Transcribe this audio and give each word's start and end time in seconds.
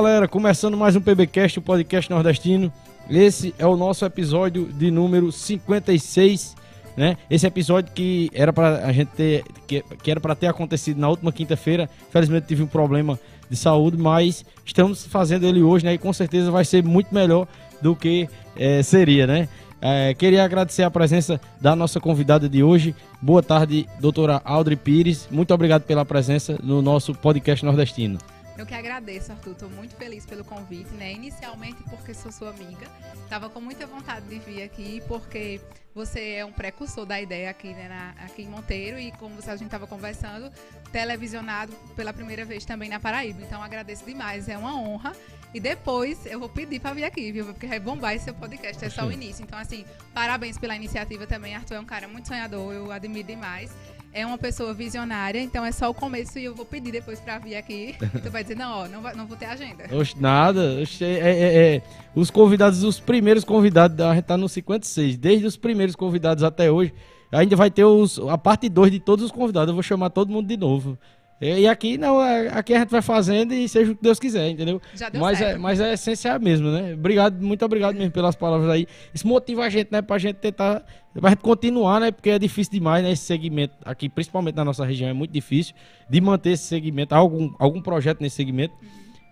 Galera, 0.00 0.28
começando 0.28 0.76
mais 0.76 0.94
um 0.94 1.00
PBcast, 1.00 1.58
o 1.58 1.62
podcast 1.62 2.08
nordestino. 2.08 2.72
Esse 3.10 3.52
é 3.58 3.66
o 3.66 3.76
nosso 3.76 4.04
episódio 4.04 4.66
de 4.66 4.92
número 4.92 5.32
56, 5.32 6.54
né? 6.96 7.16
Esse 7.28 7.48
episódio 7.48 7.92
que 7.92 8.30
era 8.32 8.52
para 8.52 8.86
a 8.86 8.92
gente 8.92 9.08
ter 9.08 9.44
que, 9.66 9.82
que 10.00 10.08
era 10.08 10.20
para 10.20 10.36
ter 10.36 10.46
acontecido 10.46 11.00
na 11.00 11.08
última 11.08 11.32
quinta-feira. 11.32 11.90
Infelizmente 12.08 12.46
tive 12.46 12.62
um 12.62 12.68
problema 12.68 13.18
de 13.50 13.56
saúde, 13.56 13.96
mas 13.96 14.44
estamos 14.64 15.04
fazendo 15.04 15.44
ele 15.44 15.64
hoje, 15.64 15.84
né? 15.84 15.94
E 15.94 15.98
com 15.98 16.12
certeza 16.12 16.48
vai 16.48 16.64
ser 16.64 16.84
muito 16.84 17.12
melhor 17.12 17.48
do 17.82 17.96
que 17.96 18.28
é, 18.54 18.84
seria, 18.84 19.26
né? 19.26 19.48
É, 19.82 20.14
queria 20.14 20.44
agradecer 20.44 20.84
a 20.84 20.90
presença 20.92 21.40
da 21.60 21.74
nossa 21.74 21.98
convidada 21.98 22.48
de 22.48 22.62
hoje. 22.62 22.94
Boa 23.20 23.42
tarde, 23.42 23.88
doutora 23.98 24.40
Audrey 24.44 24.76
Pires. 24.76 25.26
Muito 25.28 25.52
obrigado 25.52 25.82
pela 25.82 26.04
presença 26.04 26.56
no 26.62 26.80
nosso 26.80 27.16
podcast 27.16 27.64
nordestino. 27.64 28.16
Eu 28.58 28.66
que 28.66 28.74
agradeço, 28.74 29.30
Arthur. 29.30 29.52
Estou 29.52 29.70
muito 29.70 29.94
feliz 29.94 30.26
pelo 30.26 30.44
convite, 30.44 30.90
né? 30.94 31.12
Inicialmente 31.12 31.80
porque 31.88 32.12
sou 32.12 32.32
sua 32.32 32.50
amiga. 32.50 32.88
Estava 33.22 33.48
com 33.48 33.60
muita 33.60 33.86
vontade 33.86 34.26
de 34.26 34.40
vir 34.40 34.64
aqui 34.64 35.00
porque 35.06 35.60
você 35.94 36.32
é 36.32 36.44
um 36.44 36.50
precursor 36.50 37.06
da 37.06 37.20
ideia 37.20 37.50
aqui, 37.50 37.68
né, 37.68 37.88
na, 37.88 38.24
aqui 38.24 38.42
em 38.42 38.48
Monteiro 38.48 38.98
e 38.98 39.12
como 39.12 39.36
a 39.38 39.56
gente 39.56 39.64
estava 39.64 39.86
conversando, 39.86 40.52
televisionado 40.90 41.72
pela 41.94 42.12
primeira 42.12 42.44
vez 42.44 42.64
também 42.64 42.88
na 42.88 42.98
Paraíba. 42.98 43.40
Então 43.42 43.62
agradeço 43.62 44.04
demais, 44.04 44.48
é 44.48 44.58
uma 44.58 44.74
honra. 44.74 45.12
E 45.54 45.60
depois 45.60 46.26
eu 46.26 46.40
vou 46.40 46.48
pedir 46.48 46.80
para 46.80 46.94
vir 46.94 47.04
aqui, 47.04 47.30
viu? 47.30 47.46
Porque 47.46 47.66
vai 47.66 47.78
bombar 47.78 48.14
esse 48.14 48.24
seu 48.24 48.34
podcast, 48.34 48.84
é 48.84 48.90
só 48.90 49.06
o 49.06 49.12
início. 49.12 49.42
Então, 49.42 49.58
assim, 49.58 49.84
parabéns 50.12 50.58
pela 50.58 50.74
iniciativa 50.76 51.26
também. 51.26 51.54
Arthur 51.54 51.76
é 51.76 51.80
um 51.80 51.86
cara 51.86 52.06
muito 52.08 52.26
sonhador, 52.28 52.72
eu 52.74 52.90
admiro 52.90 53.26
demais 53.26 53.70
é 54.12 54.26
uma 54.26 54.38
pessoa 54.38 54.74
visionária, 54.74 55.40
então 55.40 55.64
é 55.64 55.72
só 55.72 55.90
o 55.90 55.94
começo 55.94 56.38
e 56.38 56.44
eu 56.44 56.54
vou 56.54 56.64
pedir 56.64 56.90
depois 56.90 57.20
pra 57.20 57.38
vir 57.38 57.56
aqui. 57.56 57.94
Tu 58.22 58.30
vai 58.30 58.42
dizer, 58.42 58.56
não, 58.56 58.84
ó, 58.84 58.88
não, 58.88 59.00
vai, 59.00 59.14
não 59.14 59.26
vou 59.26 59.36
ter 59.36 59.46
agenda. 59.46 59.84
Oxe, 59.92 60.20
nada. 60.20 60.78
Oxe, 60.82 61.04
é, 61.04 61.18
é, 61.18 61.76
é, 61.76 61.82
os 62.14 62.30
convidados, 62.30 62.82
os 62.82 62.98
primeiros 62.98 63.44
convidados, 63.44 63.98
a 64.00 64.14
gente 64.14 64.24
tá 64.24 64.36
no 64.36 64.48
56, 64.48 65.16
desde 65.16 65.46
os 65.46 65.56
primeiros 65.56 65.94
convidados 65.94 66.42
até 66.42 66.70
hoje. 66.70 66.92
Ainda 67.30 67.54
vai 67.56 67.70
ter 67.70 67.84
os, 67.84 68.18
a 68.18 68.38
parte 68.38 68.68
2 68.68 68.90
de 68.90 69.00
todos 69.00 69.24
os 69.26 69.30
convidados. 69.30 69.68
Eu 69.68 69.74
vou 69.74 69.82
chamar 69.82 70.10
todo 70.10 70.32
mundo 70.32 70.46
de 70.48 70.56
novo. 70.56 70.98
E 71.40 71.68
aqui 71.68 71.96
não, 71.96 72.20
é, 72.20 72.48
aqui 72.48 72.74
a 72.74 72.80
gente 72.80 72.90
vai 72.90 73.00
fazendo 73.00 73.54
e 73.54 73.68
seja 73.68 73.92
o 73.92 73.96
que 73.96 74.02
Deus 74.02 74.18
quiser, 74.18 74.50
entendeu? 74.50 74.82
Já 74.92 75.08
deu 75.08 75.20
mas 75.20 75.38
certo. 75.38 75.54
É, 75.54 75.58
mas 75.58 75.80
é 75.80 75.92
essencial 75.92 76.40
mesmo, 76.40 76.68
né? 76.68 76.94
Obrigado, 76.94 77.40
muito 77.40 77.64
obrigado 77.64 77.94
mesmo 77.94 78.10
pelas 78.10 78.34
palavras 78.34 78.68
aí. 78.68 78.88
Isso 79.14 79.26
motiva 79.26 79.64
a 79.64 79.68
gente, 79.68 79.92
né? 79.92 80.02
Pra 80.02 80.18
gente 80.18 80.36
tentar, 80.36 80.84
pra 81.14 81.30
gente 81.30 81.40
continuar, 81.40 82.00
né? 82.00 82.10
Porque 82.10 82.30
é 82.30 82.38
difícil 82.40 82.72
demais, 82.72 83.04
né? 83.04 83.12
Esse 83.12 83.22
segmento 83.22 83.76
aqui, 83.84 84.08
principalmente 84.08 84.56
na 84.56 84.64
nossa 84.64 84.84
região, 84.84 85.08
é 85.08 85.12
muito 85.12 85.30
difícil 85.30 85.76
de 86.10 86.20
manter 86.20 86.50
esse 86.50 86.64
segmento, 86.64 87.14
algum, 87.14 87.54
algum 87.56 87.80
projeto 87.80 88.20
nesse 88.20 88.34
segmento. 88.34 88.74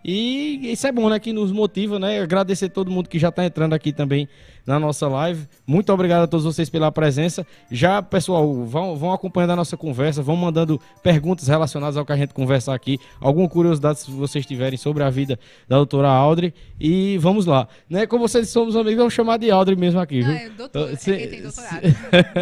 E 0.05 0.71
isso 0.73 0.87
é 0.87 0.93
bom, 0.93 1.09
né? 1.11 1.19
Que 1.19 1.33
nos 1.33 1.51
motiva, 1.51 1.99
né? 1.99 2.21
Agradecer 2.21 2.69
todo 2.69 2.91
mundo 2.91 3.09
que 3.09 3.19
já 3.19 3.29
está 3.31 3.45
entrando 3.45 3.73
aqui 3.73 3.93
também 3.93 4.29
na 4.65 4.79
nossa 4.79 5.09
live. 5.09 5.47
Muito 5.67 5.93
obrigado 5.93 6.23
a 6.25 6.27
todos 6.27 6.45
vocês 6.45 6.71
pela 6.71 6.91
presença. 6.93 7.47
Já, 7.71 8.01
pessoal, 8.03 8.65
vão, 8.65 8.97
vão 8.97 9.13
acompanhando 9.13 9.51
a 9.51 9.57
nossa 9.57 9.77
conversa, 9.77 10.23
vão 10.23 10.37
mandando 10.37 10.81
perguntas 11.03 11.49
relacionadas 11.49 11.97
ao 11.97 12.05
que 12.07 12.13
a 12.13 12.17
gente 12.17 12.33
conversar 12.35 12.75
aqui. 12.75 12.99
Alguma 13.21 13.49
curiosidade 13.49 14.01
se 14.01 14.11
vocês 14.11 14.47
tiverem 14.47 14.77
sobre 14.79 15.03
a 15.03 15.11
vida 15.11 15.39
da 15.69 15.77
doutora 15.77 16.09
Audrey. 16.09 16.55
E 16.81 17.19
vamos 17.19 17.47
lá. 17.47 17.67
Né? 17.91 18.07
Como 18.07 18.29
vocês 18.29 18.49
somos 18.49 18.77
amigos, 18.77 18.99
vamos 18.99 19.15
chamar 19.15 19.39
de 19.39 19.51
Audrey 19.51 19.77
mesmo 19.77 19.99
aqui, 20.01 20.21
Não, 20.21 20.29
viu? 20.29 20.37
é 20.37 20.49
doutor, 20.51 20.91
Então, 20.93 21.15
é 21.15 21.17
quem 21.19 21.29
tem 21.29 21.43
doutorado. 21.43 21.81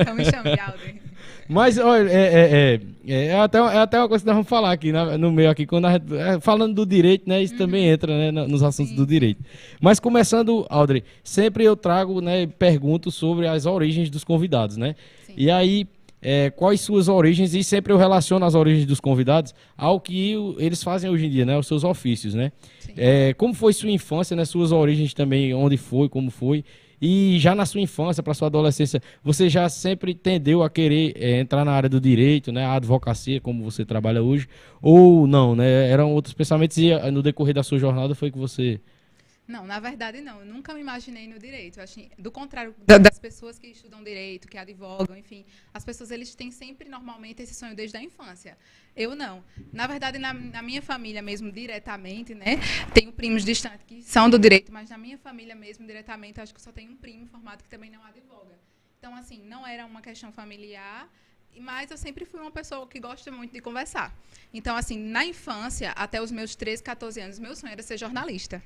então 0.00 0.14
me 0.14 0.24
chame 0.24 0.52
de 0.54 0.60
Audrey. 0.60 1.00
Mas, 1.48 1.78
olha, 1.78 2.08
é, 2.08 2.14
é, 2.22 2.80
é, 3.06 3.26
é, 3.26 3.34
até, 3.38 3.58
é 3.58 3.78
até 3.78 3.98
uma 3.98 4.08
coisa 4.08 4.22
que 4.24 4.26
nós 4.26 4.36
vamos 4.36 4.48
falar 4.48 4.72
aqui 4.72 4.90
né, 4.92 5.16
no 5.16 5.30
meio 5.30 5.50
aqui, 5.50 5.66
quando 5.66 5.88
gente, 5.90 6.14
é, 6.16 6.40
falando 6.40 6.74
do 6.74 6.86
direito, 6.86 7.28
né? 7.28 7.42
Isso 7.42 7.56
também 7.56 7.86
entra 7.86 8.32
né, 8.32 8.46
nos 8.46 8.62
assuntos 8.62 8.90
Sim. 8.92 8.96
do 8.96 9.06
direito. 9.06 9.42
Mas 9.80 10.00
começando, 10.00 10.66
Audrey, 10.70 11.04
sempre 11.22 11.64
eu 11.64 11.76
trago, 11.76 12.20
né, 12.20 12.46
pergunto 12.46 13.10
sobre 13.10 13.46
as 13.46 13.66
origens 13.66 14.08
dos 14.08 14.24
convidados, 14.24 14.76
né? 14.76 14.94
Sim. 15.26 15.34
E 15.36 15.50
aí, 15.50 15.86
é, 16.22 16.48
quais 16.48 16.80
suas 16.80 17.06
origens, 17.08 17.52
e 17.54 17.62
sempre 17.62 17.92
eu 17.92 17.98
relaciono 17.98 18.46
as 18.46 18.54
origens 18.54 18.86
dos 18.86 18.98
convidados 18.98 19.54
ao 19.76 20.00
que 20.00 20.34
o- 20.36 20.56
eles 20.58 20.82
fazem 20.82 21.10
hoje 21.10 21.26
em 21.26 21.30
dia, 21.30 21.44
né? 21.44 21.58
Os 21.58 21.66
seus 21.66 21.84
ofícios, 21.84 22.32
né? 22.32 22.50
É, 22.96 23.34
como 23.34 23.52
foi 23.52 23.72
sua 23.74 23.90
infância, 23.90 24.34
né? 24.34 24.44
Suas 24.46 24.72
origens 24.72 25.12
também, 25.12 25.52
onde 25.52 25.76
foi, 25.76 26.08
como 26.08 26.30
foi. 26.30 26.64
E 27.06 27.38
já 27.38 27.54
na 27.54 27.66
sua 27.66 27.82
infância, 27.82 28.22
para 28.22 28.32
sua 28.32 28.46
adolescência, 28.46 28.98
você 29.22 29.46
já 29.50 29.68
sempre 29.68 30.14
tendeu 30.14 30.62
a 30.62 30.70
querer 30.70 31.12
é, 31.16 31.38
entrar 31.38 31.62
na 31.62 31.70
área 31.70 31.86
do 31.86 32.00
direito, 32.00 32.50
né? 32.50 32.64
A 32.64 32.76
advocacia, 32.76 33.42
como 33.42 33.62
você 33.62 33.84
trabalha 33.84 34.22
hoje, 34.22 34.48
ou 34.80 35.26
não, 35.26 35.54
né? 35.54 35.90
Eram 35.90 36.14
outros 36.14 36.32
pensamentos 36.32 36.78
e 36.78 36.94
ah, 36.94 37.10
no 37.10 37.22
decorrer 37.22 37.52
da 37.52 37.62
sua 37.62 37.78
jornada 37.78 38.14
foi 38.14 38.30
que 38.30 38.38
você 38.38 38.80
Não, 39.46 39.66
na 39.66 39.78
verdade 39.78 40.20
não. 40.22 40.40
Eu 40.40 40.46
nunca 40.46 40.72
me 40.72 40.80
imaginei 40.80 41.28
no 41.28 41.38
direito. 41.38 41.78
Eu 41.78 41.84
achei, 41.84 42.10
do 42.18 42.30
contrário 42.30 42.74
da- 42.86 42.96
das 42.96 43.18
pessoas 43.18 43.58
que 43.58 43.66
estudam 43.66 44.02
direito, 44.02 44.48
que 44.48 44.56
advogam, 44.56 45.16
enfim, 45.16 45.44
as 45.72 45.84
pessoas 45.84 46.10
eles 46.10 46.34
têm 46.34 46.50
sempre 46.50 46.88
normalmente 46.88 47.42
esse 47.42 47.54
sonho 47.54 47.74
desde 47.76 47.96
a 47.96 48.02
infância. 48.02 48.56
Eu 48.96 49.14
não. 49.14 49.44
Na 49.72 49.86
verdade, 49.86 50.18
na, 50.18 50.32
na 50.32 50.62
minha 50.62 50.80
família 50.80 51.20
mesmo 51.20 51.52
diretamente, 51.52 52.34
né, 52.34 52.56
tenho 52.94 53.12
primos 53.12 53.44
distantes 53.44 53.84
que 53.86 54.02
são 54.02 54.30
do 54.30 54.38
direito, 54.38 54.72
mas 54.72 54.88
na 54.88 54.96
minha 54.96 55.18
família 55.18 55.54
mesmo 55.54 55.86
diretamente, 55.86 56.40
acho 56.40 56.54
que 56.54 56.62
só 56.62 56.72
tenho 56.72 56.92
um 56.92 56.96
primo 56.96 57.26
formado 57.26 57.62
que 57.62 57.68
também 57.68 57.90
não 57.90 58.02
advoga. 58.02 58.58
Então, 58.98 59.14
assim, 59.14 59.42
não 59.44 59.66
era 59.66 59.84
uma 59.84 60.00
questão 60.00 60.32
familiar. 60.32 61.06
Mas 61.60 61.90
eu 61.90 61.96
sempre 61.96 62.24
fui 62.24 62.40
uma 62.40 62.50
pessoa 62.50 62.86
que 62.86 62.98
gosta 63.00 63.30
muito 63.30 63.52
de 63.52 63.60
conversar. 63.60 64.14
Então, 64.52 64.76
assim, 64.76 64.98
na 64.98 65.24
infância, 65.24 65.90
até 65.92 66.20
os 66.20 66.30
meus 66.30 66.54
13, 66.54 66.82
14 66.82 67.20
anos, 67.20 67.38
meu 67.38 67.54
sonho 67.56 67.72
era 67.72 67.82
ser 67.82 67.96
jornalista. 67.98 68.62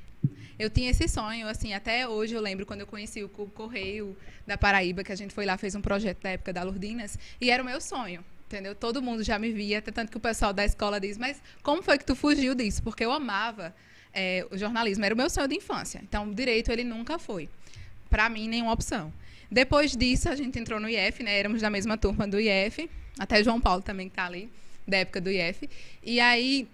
Eu 0.59 0.69
tinha 0.69 0.91
esse 0.91 1.07
sonho, 1.07 1.47
assim, 1.47 1.73
até 1.73 2.09
hoje 2.09 2.35
eu 2.35 2.41
lembro 2.41 2.67
quando 2.67 2.81
eu 2.81 2.87
conheci 2.87 3.23
o 3.23 3.29
Co- 3.29 3.47
Correio 3.47 4.17
da 4.47 4.59
Paraíba, 4.59 5.05
que 5.05 5.13
a 5.13 5.17
gente 5.17 5.33
foi 5.33 5.47
lá, 5.47 5.57
fez 5.57 5.75
um 5.75 5.81
projeto 5.81 6.21
da 6.23 6.31
época 6.31 6.53
da 6.53 6.63
Lourdinas, 6.65 7.17
e 7.41 7.51
era 7.51 7.63
o 7.63 7.67
meu 7.67 7.81
sonho, 7.81 8.25
entendeu? 8.47 8.75
Todo 8.75 9.01
mundo 9.01 9.23
já 9.23 9.39
me 9.39 9.53
via, 9.53 9.79
até 9.79 9.93
tanto 9.93 10.11
que 10.11 10.17
o 10.17 10.21
pessoal 10.21 10.53
da 10.53 10.65
escola 10.65 10.99
diz, 10.99 11.17
mas 11.17 11.41
como 11.63 11.81
foi 11.83 11.97
que 11.97 12.05
tu 12.05 12.17
fugiu 12.17 12.55
disso? 12.57 12.83
Porque 12.83 13.05
eu 13.05 13.13
amava 13.13 13.73
eh, 14.13 14.45
o 14.51 14.59
jornalismo, 14.59 15.05
era 15.05 15.15
o 15.15 15.17
meu 15.17 15.31
sonho 15.31 15.47
de 15.47 15.55
infância. 15.55 16.01
Então, 16.03 16.29
direito, 16.33 16.73
ele 16.73 16.83
nunca 16.83 17.19
foi, 17.21 17.49
para 18.11 18.29
mim, 18.29 18.49
nenhuma 18.49 18.73
opção. 18.73 19.13
Depois 19.51 19.97
disso, 19.97 20.29
a 20.29 20.37
gente 20.37 20.59
entrou 20.59 20.79
no 20.79 20.89
IF, 20.89 21.23
né? 21.23 21.39
Éramos 21.39 21.63
da 21.63 21.71
mesma 21.71 21.97
turma 21.97 22.27
do 22.29 22.39
IF, 22.39 22.89
até 23.19 23.43
João 23.43 23.61
Paulo 23.61 23.83
também 23.83 24.09
que 24.09 24.15
tá 24.17 24.27
ali, 24.27 24.51
da 24.87 24.99
época 24.99 25.21
do 25.21 25.31
IF. 25.31 25.69
E 26.03 26.21
aí, 26.21 26.69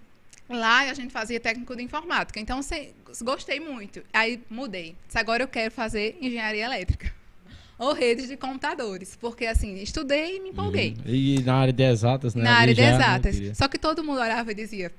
lá 0.48 0.80
a 0.90 0.94
gente 0.94 1.12
fazia 1.12 1.38
técnico 1.38 1.74
de 1.76 1.82
informática. 1.82 2.38
Então, 2.40 2.60
se- 2.62 2.90
gostei 3.22 3.60
muito. 3.60 4.02
Aí, 4.12 4.40
mudei. 4.50 4.96
Disse, 5.06 5.18
Agora 5.18 5.42
eu 5.44 5.48
quero 5.48 5.70
fazer 5.72 6.16
engenharia 6.20 6.64
elétrica. 6.64 7.12
Ou 7.78 7.92
redes 7.92 8.28
de 8.28 8.36
computadores. 8.36 9.16
Porque, 9.20 9.46
assim, 9.46 9.76
estudei 9.80 10.36
e 10.36 10.40
me 10.40 10.50
empolguei. 10.50 10.96
E 11.06 11.40
na 11.44 11.54
área 11.56 11.72
de 11.72 11.82
exatas, 11.82 12.34
né? 12.34 12.42
Na 12.44 12.56
área 12.56 12.74
de 12.74 12.80
né, 12.80 12.92
exatas. 12.94 13.36
Só 13.56 13.68
que 13.68 13.78
todo 13.78 14.02
mundo 14.02 14.20
olhava 14.20 14.50
e 14.52 14.54
dizia, 14.54 14.92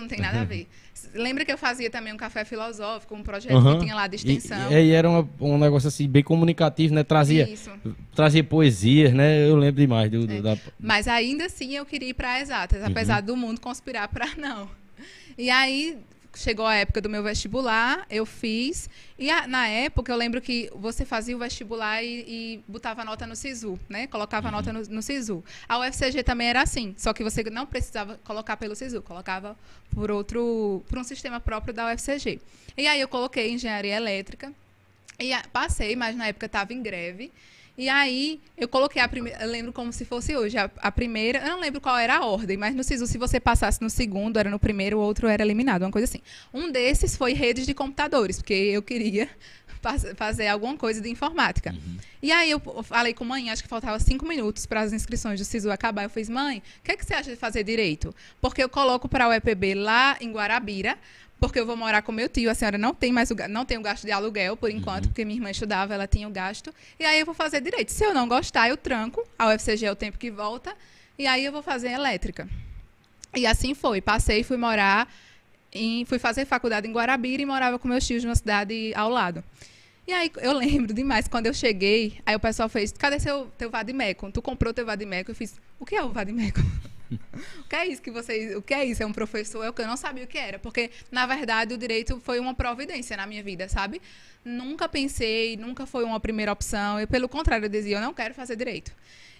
não 0.00 0.08
tem 0.08 0.20
nada 0.20 0.40
a 0.40 0.44
ver. 0.44 0.68
Lembra 1.14 1.44
que 1.44 1.52
eu 1.52 1.58
fazia 1.58 1.90
também 1.90 2.12
um 2.12 2.16
café 2.16 2.44
filosófico, 2.44 3.14
um 3.14 3.22
projeto 3.22 3.54
Aham. 3.56 3.74
que 3.74 3.80
tinha 3.84 3.94
lá 3.94 4.06
de 4.06 4.16
extensão? 4.16 4.70
E, 4.72 4.74
e 4.86 4.90
era 4.92 5.08
uma- 5.08 5.28
um 5.40 5.58
negócio 5.58 5.88
assim, 5.88 6.08
bem 6.08 6.22
comunicativo, 6.22 6.94
né? 6.94 7.02
Trazia, 7.04 7.48
Isso. 7.48 7.70
trazia 8.14 8.42
poesias, 8.44 9.12
né? 9.12 9.48
Eu 9.48 9.56
lembro 9.56 9.80
demais 9.80 10.10
do, 10.10 10.30
É. 10.30 10.40
da. 10.40 10.56
Mas 10.78 11.06
ainda 11.08 11.46
assim 11.46 11.74
eu 11.74 11.84
queria 11.84 12.08
ir 12.08 12.14
para 12.14 12.40
exatas, 12.40 12.80
Uhum. 12.80 12.88
apesar 12.88 13.20
do 13.20 13.36
mundo 13.36 13.60
conspirar 13.60 14.08
para 14.08 14.28
não. 14.36 14.68
E 15.36 15.50
aí 15.50 15.98
chegou 16.36 16.66
a 16.66 16.74
época 16.74 17.00
do 17.00 17.08
meu 17.08 17.22
vestibular, 17.22 18.06
eu 18.10 18.24
fiz. 18.26 18.88
E 19.18 19.30
a- 19.30 19.46
na 19.46 19.68
época 19.68 20.10
eu 20.12 20.16
lembro 20.16 20.40
que 20.40 20.70
você 20.74 21.04
fazia 21.04 21.36
o 21.36 21.38
vestibular 21.38 22.02
e, 22.02 22.24
e 22.26 22.64
botava 22.68 23.04
nota 23.04 23.26
no 23.26 23.34
SISU, 23.36 23.78
né? 23.88 24.06
Colocava 24.06 24.50
nota 24.50 24.72
no, 24.72 24.82
no 24.82 25.02
SISU. 25.02 25.44
A 25.68 25.78
UFCG 25.78 26.22
também 26.22 26.48
era 26.48 26.62
assim, 26.62 26.94
só 26.98 27.12
que 27.12 27.22
você 27.22 27.42
não 27.44 27.66
precisava 27.66 28.18
colocar 28.24 28.56
pelo 28.56 28.74
SISU, 28.74 29.02
colocava 29.02 29.56
por 29.94 30.10
outro, 30.10 30.82
por 30.88 30.98
um 30.98 31.04
sistema 31.04 31.38
próprio 31.40 31.72
da 31.72 31.86
UFCG. 31.92 32.40
E 32.76 32.86
aí 32.86 33.00
eu 33.00 33.08
coloquei 33.08 33.50
engenharia 33.52 33.96
elétrica. 33.96 34.52
E 35.18 35.32
a- 35.32 35.44
passei, 35.52 35.94
mas 35.94 36.16
na 36.16 36.26
época 36.26 36.46
estava 36.46 36.72
em 36.72 36.82
greve. 36.82 37.30
E 37.76 37.88
aí 37.88 38.40
eu 38.56 38.68
coloquei 38.68 39.02
a 39.02 39.08
primeira, 39.08 39.44
lembro 39.44 39.72
como 39.72 39.92
se 39.92 40.04
fosse 40.04 40.36
hoje, 40.36 40.56
a, 40.56 40.70
a 40.76 40.92
primeira, 40.92 41.40
eu 41.40 41.50
não 41.50 41.60
lembro 41.60 41.80
qual 41.80 41.98
era 41.98 42.18
a 42.18 42.24
ordem, 42.24 42.56
mas 42.56 42.74
no 42.74 42.84
SISU, 42.84 43.06
se 43.06 43.18
você 43.18 43.40
passasse 43.40 43.82
no 43.82 43.90
segundo, 43.90 44.38
era 44.38 44.48
no 44.48 44.60
primeiro, 44.60 44.98
o 44.98 45.00
outro 45.00 45.26
era 45.26 45.42
eliminado, 45.42 45.82
uma 45.82 45.90
coisa 45.90 46.04
assim. 46.04 46.20
Um 46.52 46.70
desses 46.70 47.16
foi 47.16 47.32
redes 47.32 47.66
de 47.66 47.74
computadores, 47.74 48.38
porque 48.38 48.54
eu 48.54 48.80
queria 48.80 49.28
fazer 50.16 50.46
alguma 50.46 50.76
coisa 50.76 51.00
de 51.00 51.10
informática. 51.10 51.74
E 52.22 52.30
aí 52.30 52.50
eu 52.50 52.60
falei 52.84 53.12
com 53.12 53.24
mãe, 53.24 53.50
acho 53.50 53.62
que 53.62 53.68
faltava 53.68 53.98
cinco 53.98 54.24
minutos 54.24 54.66
para 54.66 54.80
as 54.80 54.92
inscrições 54.92 55.40
do 55.40 55.44
SISU 55.44 55.70
acabar. 55.70 56.04
Eu 56.04 56.10
fiz, 56.10 56.28
mãe, 56.28 56.62
o 56.80 56.84
que, 56.84 56.92
é 56.92 56.96
que 56.96 57.04
você 57.04 57.14
acha 57.14 57.30
de 57.30 57.36
fazer 57.36 57.64
direito? 57.64 58.14
Porque 58.40 58.62
eu 58.62 58.68
coloco 58.68 59.08
para 59.08 59.28
o 59.28 59.32
EPB 59.32 59.74
lá 59.74 60.16
em 60.20 60.30
Guarabira, 60.30 60.96
porque 61.48 61.60
eu 61.60 61.66
vou 61.66 61.76
morar 61.76 62.02
com 62.02 62.12
meu 62.12 62.28
tio, 62.28 62.50
a 62.50 62.54
senhora 62.54 62.78
não 62.78 62.94
tem 62.94 63.12
mais 63.12 63.30
o, 63.30 63.34
não 63.48 63.64
tem 63.64 63.78
o 63.78 63.82
gasto 63.82 64.04
de 64.04 64.12
aluguel 64.12 64.56
por 64.56 64.70
enquanto, 64.70 65.08
porque 65.08 65.24
minha 65.24 65.36
irmã 65.36 65.50
estudava, 65.50 65.94
ela 65.94 66.06
tinha 66.06 66.26
o 66.28 66.30
gasto. 66.30 66.74
E 66.98 67.04
aí 67.04 67.20
eu 67.20 67.26
vou 67.26 67.34
fazer 67.34 67.60
direito. 67.60 67.90
Se 67.90 68.04
eu 68.04 68.14
não 68.14 68.28
gostar, 68.28 68.68
eu 68.68 68.76
tranco. 68.76 69.26
A 69.38 69.48
UFCG 69.52 69.86
é 69.86 69.92
o 69.92 69.96
tempo 69.96 70.18
que 70.18 70.30
volta. 70.30 70.74
E 71.18 71.26
aí 71.26 71.44
eu 71.44 71.52
vou 71.52 71.62
fazer 71.62 71.90
elétrica. 71.90 72.48
E 73.34 73.46
assim 73.46 73.74
foi. 73.74 74.00
Passei 74.00 74.40
e 74.40 74.44
fui 74.44 74.56
morar 74.56 75.12
e 75.72 76.04
fui 76.08 76.18
fazer 76.18 76.44
faculdade 76.44 76.88
em 76.88 76.92
Guarabira 76.92 77.42
e 77.42 77.46
morava 77.46 77.78
com 77.78 77.88
meus 77.88 78.06
tios 78.06 78.22
numa 78.22 78.36
cidade 78.36 78.92
ao 78.94 79.08
lado. 79.08 79.42
E 80.06 80.12
aí 80.12 80.30
eu 80.36 80.52
lembro 80.56 80.94
demais, 80.94 81.26
quando 81.26 81.46
eu 81.46 81.54
cheguei, 81.54 82.20
aí 82.24 82.36
o 82.36 82.40
pessoal 82.40 82.68
fez, 82.68 82.92
cadê 82.92 83.18
seu, 83.18 83.46
teu 83.58 83.70
Vadimeco? 83.70 84.30
Tu 84.30 84.40
comprou 84.40 84.72
teu 84.72 84.86
Vadimeco? 84.86 85.30
Eu 85.30 85.34
fiz, 85.34 85.60
o 85.78 85.84
que 85.84 85.96
é 85.96 86.02
o 86.02 86.10
Vadimeco? 86.10 86.60
o 87.60 87.68
que 87.68 87.76
é 87.76 87.86
isso 87.86 88.02
que 88.02 88.10
vocês, 88.10 88.56
o 88.56 88.62
que 88.62 88.74
é 88.74 88.84
isso? 88.84 89.02
É 89.02 89.06
um 89.06 89.12
professor? 89.12 89.64
É 89.64 89.70
o 89.70 89.72
que 89.72 89.82
eu 89.82 89.86
não 89.86 89.96
sabia 89.96 90.24
o 90.24 90.26
que 90.26 90.38
era, 90.38 90.58
porque 90.58 90.90
na 91.10 91.26
verdade 91.26 91.74
o 91.74 91.78
direito 91.78 92.20
foi 92.20 92.38
uma 92.40 92.54
providência 92.54 93.16
na 93.16 93.26
minha 93.26 93.42
vida, 93.42 93.68
sabe? 93.68 94.00
Nunca 94.44 94.88
pensei, 94.88 95.56
nunca 95.56 95.86
foi 95.86 96.04
uma 96.04 96.20
primeira 96.20 96.52
opção. 96.52 97.00
Eu 97.00 97.08
pelo 97.08 97.28
contrário, 97.28 97.64
eu 97.64 97.70
dizia, 97.70 97.96
eu 97.96 98.00
não 98.00 98.12
quero 98.12 98.34
fazer 98.34 98.56
direito. 98.56 98.92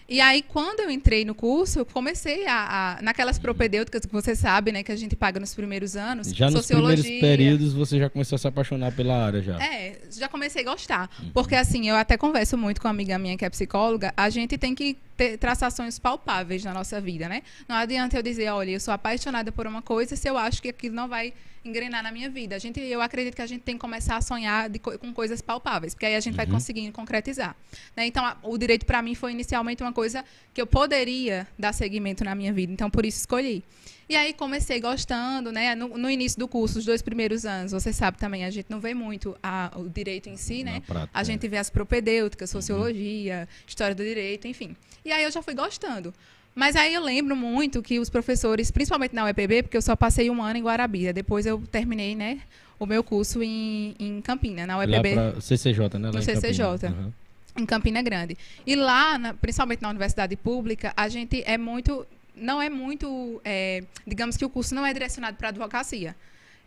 E 0.07 0.21
aí, 0.21 0.43
quando 0.43 0.81
eu 0.81 0.91
entrei 0.91 1.25
no 1.25 1.33
curso, 1.33 1.79
eu 1.79 1.85
comecei 1.85 2.45
a, 2.45 2.97
a 2.97 3.01
naquelas 3.01 3.39
propedêuticas 3.39 4.05
que 4.05 4.11
você 4.11 4.35
sabe, 4.35 4.71
né, 4.71 4.83
que 4.83 4.91
a 4.91 4.95
gente 4.95 5.15
paga 5.15 5.39
nos 5.39 5.55
primeiros 5.55 5.95
anos. 5.95 6.27
Já 6.31 6.51
nos 6.51 6.67
primeiros 6.67 7.05
períodos 7.05 7.73
você 7.73 7.97
já 7.97 8.07
começou 8.07 8.35
a 8.35 8.39
se 8.39 8.47
apaixonar 8.47 8.91
pela 8.91 9.25
área 9.25 9.41
já. 9.41 9.57
É, 9.57 9.99
já 10.11 10.29
comecei 10.29 10.61
a 10.61 10.65
gostar. 10.65 11.09
Uhum. 11.19 11.31
Porque 11.33 11.55
assim, 11.55 11.89
eu 11.89 11.95
até 11.95 12.17
converso 12.17 12.55
muito 12.55 12.79
com 12.79 12.87
uma 12.87 12.93
amiga 12.93 13.17
minha 13.17 13.35
que 13.35 13.43
é 13.43 13.49
psicóloga, 13.49 14.13
a 14.15 14.29
gente 14.29 14.59
tem 14.59 14.75
que 14.75 14.95
ter 15.15 15.37
traçações 15.37 15.97
palpáveis 15.97 16.63
na 16.63 16.73
nossa 16.73 16.99
vida, 16.99 17.29
né? 17.29 17.41
Não 17.67 17.75
adianta 17.75 18.17
eu 18.17 18.23
dizer, 18.23 18.49
olha, 18.49 18.71
eu 18.71 18.79
sou 18.79 18.93
apaixonada 18.93 19.51
por 19.51 19.65
uma 19.65 19.81
coisa 19.81 20.15
se 20.15 20.27
eu 20.29 20.37
acho 20.37 20.61
que 20.61 20.69
aquilo 20.69 20.95
não 20.95 21.07
vai 21.07 21.33
engrenar 21.63 22.03
na 22.03 22.11
minha 22.11 22.29
vida. 22.29 22.55
A 22.55 22.59
gente, 22.59 22.79
eu 22.79 23.01
acredito 23.01 23.35
que 23.35 23.41
a 23.41 23.47
gente 23.47 23.61
tem 23.61 23.75
que 23.75 23.81
começar 23.81 24.17
a 24.17 24.21
sonhar 24.21 24.69
de, 24.69 24.77
com 24.77 25.13
coisas 25.13 25.41
palpáveis, 25.41 25.93
porque 25.93 26.05
aí 26.05 26.15
a 26.15 26.19
gente 26.19 26.33
uhum. 26.33 26.37
vai 26.37 26.45
conseguindo 26.45 26.91
concretizar. 26.91 27.55
Né? 27.95 28.05
Então, 28.05 28.23
a, 28.23 28.37
o 28.43 28.57
direito 28.57 28.85
para 28.85 29.01
mim 29.01 29.15
foi 29.15 29.31
inicialmente 29.31 29.81
uma 29.81 29.91
coisa 29.91 30.23
que 30.53 30.61
eu 30.61 30.67
poderia 30.67 31.47
dar 31.57 31.73
seguimento 31.73 32.23
na 32.23 32.35
minha 32.35 32.53
vida. 32.53 32.71
Então, 32.71 32.89
por 32.89 33.05
isso 33.05 33.19
escolhi. 33.19 33.63
E 34.07 34.15
aí 34.15 34.33
comecei 34.33 34.79
gostando, 34.79 35.51
né? 35.51 35.73
No, 35.73 35.97
no, 35.97 36.09
início 36.09 36.37
do 36.37 36.47
curso, 36.47 36.79
os 36.79 36.85
dois 36.85 37.01
primeiros 37.01 37.45
anos, 37.45 37.71
você 37.71 37.91
sabe 37.91 38.17
também, 38.17 38.45
a 38.45 38.49
gente 38.51 38.67
não 38.69 38.79
vê 38.79 38.93
muito 38.93 39.35
a, 39.41 39.71
o 39.75 39.89
direito 39.89 40.29
em 40.29 40.37
si, 40.37 40.63
né? 40.63 40.81
Prática, 40.85 41.09
a 41.11 41.23
gente 41.23 41.45
é. 41.45 41.49
vê 41.49 41.57
as 41.57 41.69
propedêuticas, 41.69 42.53
uhum. 42.53 42.61
sociologia, 42.61 43.47
uhum. 43.49 43.63
história 43.67 43.95
do 43.95 44.03
direito, 44.03 44.47
enfim. 44.47 44.75
E 45.03 45.11
aí 45.11 45.23
eu 45.23 45.31
já 45.31 45.41
fui 45.41 45.55
gostando. 45.55 46.13
Mas 46.55 46.75
aí 46.77 46.93
eu 46.93 47.03
lembro 47.03 47.35
muito 47.35 47.81
que 47.81 47.99
os 47.99 48.09
professores, 48.09 48.71
principalmente 48.71 49.13
na 49.13 49.25
UEPB, 49.25 49.63
porque 49.63 49.75
eu 49.75 49.81
só 49.81 49.95
passei 49.95 50.29
um 50.29 50.41
ano 50.41 50.57
em 50.57 50.63
Guarabira, 50.63 51.11
depois 51.11 51.45
eu 51.45 51.61
terminei, 51.69 52.15
né, 52.15 52.39
o 52.79 52.85
meu 52.85 53.03
curso 53.03 53.43
em, 53.43 53.93
em 53.99 54.21
Campina, 54.21 54.65
na 54.65 54.77
UEPB. 54.77 55.15
Lá 55.15 55.31
pra 55.31 55.41
CCJ, 55.41 55.99
né? 55.99 56.11
Lá 56.11 56.13
no 56.13 56.21
CCJ. 56.21 56.63
Uhum. 56.87 57.11
Em 57.57 57.65
Campina 57.65 58.01
Grande. 58.01 58.37
E 58.65 58.75
lá, 58.75 59.17
na, 59.17 59.33
principalmente 59.33 59.81
na 59.81 59.89
universidade 59.89 60.35
pública, 60.35 60.93
a 60.95 61.07
gente 61.07 61.41
é 61.45 61.57
muito. 61.57 62.05
Não 62.35 62.61
é 62.61 62.69
muito. 62.69 63.41
É, 63.43 63.83
digamos 64.05 64.37
que 64.37 64.45
o 64.45 64.49
curso 64.49 64.75
não 64.75 64.85
é 64.85 64.93
direcionado 64.93 65.37
para 65.37 65.49
advocacia. 65.49 66.15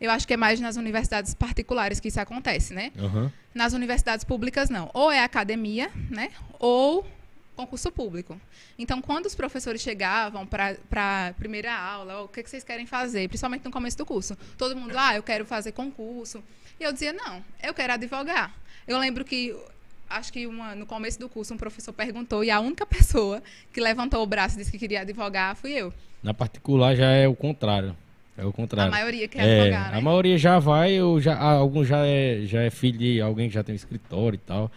Eu 0.01 0.11
acho 0.11 0.27
que 0.27 0.35
é 0.35 0.37
mais 0.37 0.61
nas 0.61 0.77
universidades 0.77 1.35
particulares 1.35 1.99
que 1.99 2.09
isso 2.09 2.21
acontece, 2.21 2.73
né? 2.73 2.93
Uhum. 2.97 3.31
Nas 3.53 3.73
universidades 3.73 4.25
públicas, 4.25 4.71
não. 4.71 4.91
Ou 4.95 5.11
é 5.11 5.23
academia, 5.23 5.91
né? 6.09 6.31
Ou 6.59 7.05
concurso 7.57 7.91
público. 7.91 8.41
Então, 8.79 9.03
quando 9.03 9.27
os 9.27 9.35
professores 9.35 9.83
chegavam 9.83 10.47
para 10.47 10.77
a 10.93 11.33
primeira 11.33 11.77
aula, 11.77 12.23
o 12.23 12.29
que, 12.29 12.45
que 12.45 12.49
vocês 12.49 12.63
querem 12.63 12.87
fazer? 12.87 13.27
Principalmente 13.27 13.65
no 13.65 13.73
começo 13.73 13.99
do 13.99 14.07
curso. 14.07 14.39
Todo 14.57 14.77
mundo, 14.77 14.97
ah, 14.97 15.17
eu 15.17 15.23
quero 15.25 15.45
fazer 15.45 15.73
concurso. 15.73 16.43
E 16.79 16.85
eu 16.85 16.93
dizia, 16.93 17.13
não, 17.13 17.45
eu 17.61 17.75
quero 17.75 17.93
advogar. 17.93 18.55
Eu 18.87 18.97
lembro 18.99 19.25
que 19.25 19.57
acho 20.09 20.33
que 20.33 20.47
uma, 20.47 20.75
no 20.75 20.87
começo 20.87 21.19
do 21.19 21.29
curso 21.29 21.55
um 21.55 21.57
professor 21.57 21.93
perguntou 21.93 22.43
e 22.43 22.51
a 22.51 22.61
única 22.61 22.85
pessoa 22.87 23.43
que 23.73 23.81
levantou 23.81 24.23
o 24.23 24.27
braço 24.27 24.57
e 24.57 24.59
disse 24.59 24.71
que 24.71 24.79
queria 24.79 25.03
advogar 25.03 25.57
fui 25.57 25.73
eu. 25.73 25.93
Na 26.23 26.35
particular 26.35 26.97
já 26.97 27.11
é 27.11 27.29
o 27.29 27.35
contrário. 27.35 27.97
É 28.37 28.45
o 28.45 28.53
contrário. 28.53 28.93
A 28.93 28.97
maioria 28.97 29.27
quer 29.27 29.41
é, 29.41 29.61
advogar, 29.61 29.91
né? 29.91 29.99
A 29.99 30.01
maioria 30.01 30.39
já 30.39 30.61
vai, 30.61 31.01
ou 31.03 31.21
já, 31.21 31.37
alguns 31.37 31.89
já 31.89 32.07
é, 32.07 32.43
já 32.45 32.63
é 32.63 32.71
filho 32.71 32.97
de 32.97 33.21
alguém 33.21 33.49
que 33.49 33.55
já 33.55 33.65
tem 33.65 33.73
um 33.73 33.77
escritório 33.77 34.37
e 34.37 34.39
tal. 34.39 34.71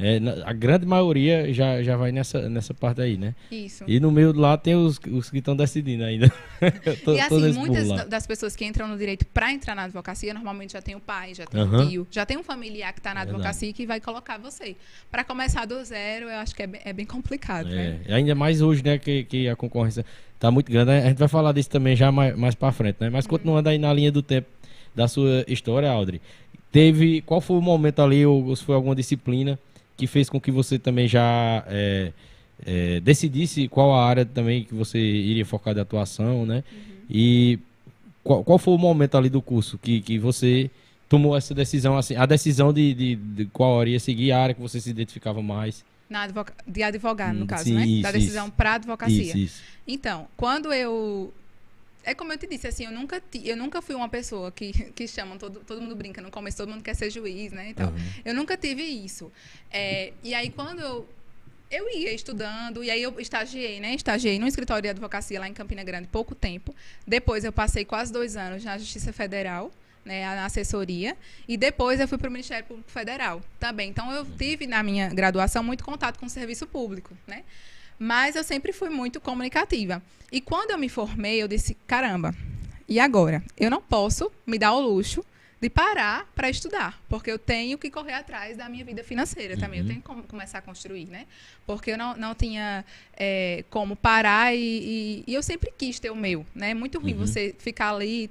É, 0.00 0.20
a 0.44 0.52
grande 0.52 0.86
maioria 0.86 1.52
já, 1.52 1.82
já 1.82 1.96
vai 1.96 2.12
nessa, 2.12 2.48
nessa 2.48 2.72
parte 2.72 3.00
aí, 3.00 3.16
né? 3.16 3.34
Isso. 3.50 3.82
E 3.88 3.98
no 3.98 4.12
meio 4.12 4.32
lá 4.32 4.56
tem 4.56 4.76
os, 4.76 5.00
os 5.10 5.28
que 5.28 5.38
estão 5.38 5.56
decidindo 5.56 6.04
ainda. 6.04 6.32
tô, 7.04 7.14
e 7.14 7.20
assim, 7.20 7.52
muitas 7.54 8.06
das 8.06 8.24
pessoas 8.24 8.54
que 8.54 8.64
entram 8.64 8.86
no 8.86 8.96
direito 8.96 9.26
para 9.26 9.52
entrar 9.52 9.74
na 9.74 9.82
advocacia, 9.82 10.32
normalmente 10.32 10.74
já 10.74 10.80
tem 10.80 10.94
o 10.94 11.00
pai, 11.00 11.34
já 11.34 11.46
tem 11.46 11.60
uhum. 11.60 11.80
o 11.80 11.88
tio, 11.88 12.06
já 12.12 12.24
tem 12.24 12.36
um 12.36 12.44
familiar 12.44 12.92
que 12.92 13.00
está 13.00 13.12
na 13.12 13.22
advocacia 13.22 13.72
que 13.72 13.86
vai 13.86 14.00
colocar 14.00 14.38
você. 14.38 14.76
Para 15.10 15.24
começar 15.24 15.66
do 15.66 15.84
zero, 15.84 16.26
eu 16.26 16.36
acho 16.36 16.54
que 16.54 16.62
é 16.62 16.66
bem, 16.68 16.80
é 16.84 16.92
bem 16.92 17.06
complicado, 17.06 17.68
é. 17.68 17.74
né? 17.74 18.00
Ainda 18.08 18.36
mais 18.36 18.62
hoje, 18.62 18.84
né, 18.84 18.98
que, 18.98 19.24
que 19.24 19.48
a 19.48 19.56
concorrência 19.56 20.06
está 20.32 20.48
muito 20.48 20.70
grande. 20.70 20.92
A 20.92 21.08
gente 21.08 21.18
vai 21.18 21.28
falar 21.28 21.50
disso 21.50 21.70
também 21.70 21.96
já 21.96 22.12
mais, 22.12 22.36
mais 22.36 22.54
para 22.54 22.70
frente, 22.70 22.98
né? 23.00 23.10
Mas 23.10 23.24
uhum. 23.24 23.30
continuando 23.30 23.68
aí 23.68 23.78
na 23.78 23.92
linha 23.92 24.12
do 24.12 24.22
tempo 24.22 24.46
da 24.94 25.08
sua 25.08 25.44
história, 25.48 25.90
Audrey, 25.90 26.20
teve, 26.70 27.20
qual 27.22 27.40
foi 27.40 27.56
o 27.56 27.60
momento 27.60 28.00
ali, 28.00 28.24
ou 28.24 28.54
se 28.54 28.64
foi 28.64 28.76
alguma 28.76 28.94
disciplina 28.94 29.58
que 29.98 30.06
fez 30.06 30.30
com 30.30 30.40
que 30.40 30.50
você 30.50 30.78
também 30.78 31.08
já 31.08 31.64
é, 31.66 32.12
é, 32.64 33.00
decidisse 33.00 33.66
qual 33.66 33.92
a 33.92 34.06
área 34.06 34.24
também 34.24 34.62
que 34.62 34.72
você 34.72 34.98
iria 34.98 35.44
focar 35.44 35.74
de 35.74 35.80
atuação, 35.80 36.46
né? 36.46 36.62
Uhum. 36.72 36.94
E 37.10 37.58
qual, 38.22 38.44
qual, 38.44 38.58
foi 38.58 38.74
o 38.74 38.78
momento 38.78 39.16
ali 39.16 39.28
do 39.28 39.42
curso 39.42 39.76
que, 39.76 40.00
que 40.00 40.16
você 40.16 40.70
tomou 41.08 41.36
essa 41.36 41.52
decisão, 41.52 41.98
assim, 41.98 42.14
a 42.14 42.26
decisão 42.26 42.72
de, 42.72 42.94
de, 42.94 43.16
de 43.16 43.44
qual 43.46 43.80
área 43.80 43.90
ia 43.90 44.00
seguir, 44.00 44.30
a 44.30 44.40
área 44.40 44.54
que 44.54 44.60
você 44.60 44.80
se 44.80 44.88
identificava 44.88 45.42
mais? 45.42 45.84
Na 46.08 46.22
advoca 46.22 46.54
de 46.64 46.82
advogar, 46.82 47.34
no 47.34 47.42
hum, 47.42 47.46
caso, 47.46 47.64
sim, 47.64 47.74
né? 47.74 47.86
Isso, 47.86 48.02
da 48.02 48.12
decisão 48.12 48.48
para 48.48 48.74
advocacia. 48.74 49.20
Isso, 49.20 49.36
isso. 49.36 49.62
Então, 49.86 50.28
quando 50.36 50.72
eu 50.72 51.34
é 52.08 52.14
como 52.14 52.32
eu 52.32 52.38
te 52.38 52.46
disse, 52.46 52.66
assim, 52.66 52.86
eu 52.86 52.90
nunca, 52.90 53.22
eu 53.44 53.54
nunca 53.54 53.82
fui 53.82 53.94
uma 53.94 54.08
pessoa 54.08 54.50
que, 54.50 54.72
que 54.96 55.06
chamam, 55.06 55.36
todo, 55.36 55.60
todo 55.60 55.80
mundo 55.80 55.94
brinca 55.94 56.22
no 56.22 56.30
começo, 56.30 56.56
todo 56.56 56.70
mundo 56.70 56.82
quer 56.82 56.96
ser 56.96 57.10
juiz, 57.10 57.52
né? 57.52 57.68
Então, 57.68 57.90
uhum. 57.90 58.12
Eu 58.24 58.34
nunca 58.34 58.56
tive 58.56 58.82
isso. 58.82 59.30
É, 59.70 60.14
e 60.24 60.34
aí, 60.34 60.48
quando 60.50 60.80
eu, 60.80 61.06
eu 61.70 61.94
ia 61.94 62.10
estudando, 62.14 62.82
e 62.82 62.90
aí 62.90 63.02
eu 63.02 63.20
estagiei, 63.20 63.78
né? 63.78 63.94
Estagiei 63.94 64.38
no 64.38 64.46
escritório 64.46 64.82
de 64.82 64.88
advocacia 64.88 65.38
lá 65.38 65.46
em 65.46 65.52
Campina 65.52 65.84
Grande, 65.84 66.08
pouco 66.08 66.34
tempo. 66.34 66.74
Depois 67.06 67.44
eu 67.44 67.52
passei 67.52 67.84
quase 67.84 68.10
dois 68.10 68.38
anos 68.38 68.64
na 68.64 68.78
Justiça 68.78 69.12
Federal, 69.12 69.70
né, 70.02 70.24
na 70.34 70.46
assessoria, 70.46 71.14
e 71.46 71.58
depois 71.58 72.00
eu 72.00 72.08
fui 72.08 72.16
para 72.16 72.28
o 72.28 72.32
Ministério 72.32 72.64
Público 72.64 72.90
Federal 72.90 73.42
também. 73.60 73.90
Então, 73.90 74.10
eu 74.10 74.24
tive 74.24 74.66
na 74.66 74.82
minha 74.82 75.10
graduação 75.10 75.62
muito 75.62 75.84
contato 75.84 76.18
com 76.18 76.24
o 76.24 76.30
serviço 76.30 76.66
público, 76.66 77.14
né? 77.26 77.44
Mas 77.98 78.36
eu 78.36 78.44
sempre 78.44 78.72
fui 78.72 78.88
muito 78.88 79.20
comunicativa. 79.20 80.02
E 80.30 80.40
quando 80.40 80.70
eu 80.70 80.78
me 80.78 80.88
formei, 80.88 81.42
eu 81.42 81.48
disse: 81.48 81.76
caramba, 81.86 82.34
e 82.88 83.00
agora? 83.00 83.42
Eu 83.56 83.70
não 83.70 83.82
posso 83.82 84.30
me 84.46 84.58
dar 84.58 84.72
o 84.72 84.80
luxo 84.80 85.24
de 85.60 85.68
parar 85.68 86.30
para 86.36 86.48
estudar, 86.48 87.02
porque 87.08 87.30
eu 87.30 87.38
tenho 87.38 87.76
que 87.76 87.90
correr 87.90 88.12
atrás 88.12 88.56
da 88.56 88.68
minha 88.68 88.84
vida 88.84 89.02
financeira 89.02 89.54
uhum. 89.54 89.60
também. 89.60 89.80
Eu 89.80 89.86
tenho 89.86 90.00
que 90.00 90.28
começar 90.28 90.58
a 90.58 90.62
construir, 90.62 91.06
né? 91.06 91.26
Porque 91.66 91.90
eu 91.90 91.98
não, 91.98 92.16
não 92.16 92.34
tinha 92.34 92.84
é, 93.16 93.64
como 93.68 93.96
parar 93.96 94.54
e, 94.54 94.60
e, 94.60 95.24
e, 95.26 95.34
eu 95.34 95.42
sempre 95.42 95.72
quis 95.76 95.98
ter 95.98 96.10
o 96.10 96.16
meu, 96.16 96.46
né? 96.54 96.70
É 96.70 96.74
muito 96.74 97.00
ruim 97.00 97.14
uhum. 97.14 97.26
você 97.26 97.54
ficar 97.58 97.92
ali 97.92 98.30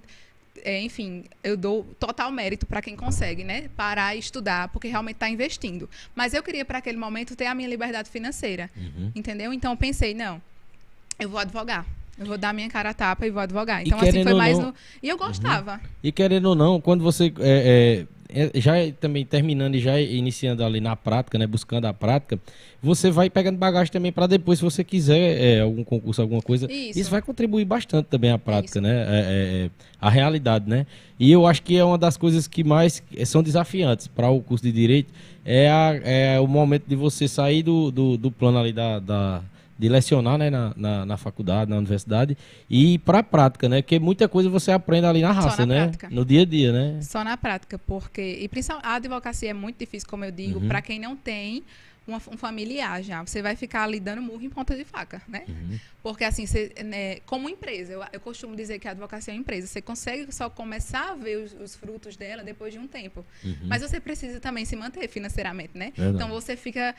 é, 0.63 0.82
enfim, 0.82 1.24
eu 1.43 1.56
dou 1.58 1.84
total 2.00 2.32
mérito 2.32 2.65
para 2.65 2.82
quem 2.82 2.96
consegue, 2.96 3.43
né? 3.43 3.70
Parar 3.76 4.15
e 4.15 4.20
estudar, 4.20 4.67
porque 4.70 4.88
realmente 4.88 5.15
está 5.15 5.30
investindo. 5.30 5.89
Mas 6.15 6.34
eu 6.34 6.43
queria, 6.43 6.65
para 6.65 6.80
aquele 6.80 6.98
momento, 6.98 7.36
ter 7.36 7.46
a 7.46 7.56
minha 7.56 7.67
liberdade 7.67 8.10
financeira. 8.10 8.70
Uhum. 8.76 9.12
Entendeu? 9.15 9.54
Então, 9.54 9.72
eu 9.72 9.78
pensei, 9.78 10.13
não, 10.13 10.41
eu 11.20 11.30
vou 11.30 11.39
advogar. 11.39 11.86
Eu 12.17 12.26
vou 12.26 12.38
dar 12.38 12.52
minha 12.52 12.67
cara 12.67 12.89
a 12.89 12.93
tapa 12.93 13.28
e 13.28 13.30
vou 13.30 13.41
advogar. 13.41 13.86
Então, 13.86 14.00
assim, 14.00 14.24
foi 14.24 14.34
mais 14.34 14.58
não, 14.58 14.67
no. 14.67 14.76
E 15.04 15.08
eu 15.08 15.17
gostava. 15.17 15.74
Uhum. 15.74 15.80
E 16.04 16.12
querendo 16.12 16.46
ou 16.48 16.56
não, 16.56 16.82
quando 16.82 17.04
você. 17.04 17.32
É, 17.39 17.41
é 17.41 17.78
é, 17.98 18.08
já 18.56 18.74
também 19.00 19.26
terminando 19.26 19.76
e 19.76 19.80
já 19.80 20.00
iniciando 20.00 20.63
ali 20.63 20.80
na 20.80 20.96
prática, 20.96 21.38
né, 21.38 21.48
buscando 21.48 21.86
a 21.86 21.94
prática, 21.94 22.40
você 22.82 23.10
vai 23.10 23.30
pegando 23.30 23.58
bagagem 23.58 23.92
também 23.92 24.12
para 24.12 24.28
depois, 24.28 24.60
se 24.60 24.66
você 24.66 24.84
quiser 24.84 25.42
é, 25.42 25.62
algum 25.62 25.84
concurso, 25.84 26.22
alguma 26.22 26.42
coisa, 26.42 26.72
isso. 26.72 27.00
isso 27.00 27.10
vai 27.10 27.22
contribuir 27.22 27.66
bastante 27.66 28.06
também 28.06 28.32
à 28.32 28.38
prática, 28.38 28.80
isso. 28.80 28.82
né, 28.82 29.06
é, 29.08 29.20
é, 29.20 29.66
é, 29.66 29.70
a 30.00 30.10
realidade, 30.10 30.70
né. 30.70 30.86
E 31.20 31.32
eu 31.32 31.48
acho 31.48 31.63
que 31.63 31.78
é 31.78 31.84
uma 31.84 31.98
das 31.98 32.18
coisas 32.18 32.48
que 32.48 32.63
mais 32.63 33.02
são 33.26 33.42
desafiantes 33.42 34.08
para 34.08 34.30
o 34.30 34.42
curso 34.42 34.63
de 34.63 34.72
direito 34.72 35.12
é, 35.44 35.70
a, 35.70 36.00
é 36.04 36.40
o 36.42 36.48
momento 36.48 36.84
de 36.86 36.96
você 36.96 37.26
sair 37.28 37.63
do, 37.63 37.90
do, 37.90 38.18
do 38.18 38.30
plano 38.30 38.60
ali 38.60 38.74
da, 38.74 39.00
da 39.00 39.42
de 39.78 39.90
lecionar 39.90 40.38
né, 40.38 40.50
na, 40.50 40.74
na, 40.76 41.06
na, 41.06 41.18
faculdade, 41.18 41.70
na 41.70 41.78
universidade, 41.78 42.38
e 42.70 42.98
para 43.00 43.20
a 43.20 43.24
prática, 43.24 43.70
né? 43.70 43.82
Porque 43.82 44.00
muita 44.00 44.28
coisa 44.28 44.50
você 44.50 44.72
aprende 44.72 45.06
ali 45.06 45.22
na 45.22 45.32
raça, 45.32 45.66
na 45.66 45.74
né? 45.74 45.82
Prática. 45.84 46.10
No 46.10 46.26
dia 46.26 46.42
a 46.42 46.46
dia, 46.46 46.72
né? 46.72 47.00
Só 47.02 47.24
na 47.24 47.38
prática, 47.38 47.78
porque 47.78 48.22
e 48.22 48.48
principalmente 48.48 48.86
a 48.88 48.96
advocacia 48.96 49.52
é 49.52 49.54
muito 49.54 49.78
difícil, 49.78 50.10
como 50.10 50.26
eu 50.26 50.32
digo, 50.32 50.60
uhum. 50.60 50.68
para 50.68 50.82
quem 50.82 51.00
não 51.00 51.16
tem 51.16 51.63
uma, 52.08 52.18
um 52.32 52.38
familiar 52.38 53.04
já. 53.04 53.24
Você 53.24 53.42
vai 53.42 53.56
ficar 53.56 53.84
ali 53.84 54.00
dando 54.00 54.22
murro 54.22 54.42
em 54.42 54.50
ponta 54.50 54.76
de 54.76 54.86
faca, 54.86 55.22
né? 55.28 55.44
Uhum. 55.48 55.80
Porque 56.02 56.24
assim, 56.24 56.46
você, 56.46 56.72
né, 56.84 57.20
como 57.26 57.50
empresa, 57.50 57.92
eu, 57.92 58.04
eu, 58.13 58.20
costumo 58.20 58.56
dizer 58.56 58.80
que 58.80 58.88
a 58.88 58.92
advocacia 58.92 59.34
é 59.34 59.36
uma 59.36 59.42
empresa. 59.42 59.68
Você 59.68 59.82
consegue 59.82 60.34
só 60.34 60.50
começar 60.50 61.12
a 61.12 61.16
ver 61.16 61.38
os, 61.38 61.54
os 61.54 61.76
frutos 61.76 62.16
dela 62.16 62.44
depois 62.44 62.74
de 62.74 62.80
um 62.80 62.88
tempo. 62.88 63.26
Uhum. 63.44 63.56
Mas 63.63 63.82
você 63.82 64.00
precisa 64.00 64.40
também 64.40 64.63
se 64.63 64.76
manter 64.76 65.08
financeiramente, 65.10 65.78
né? 65.78 65.92
Verdade. 65.96 66.16
Então 66.16 66.30
você 66.30 66.56
fica 66.56 66.96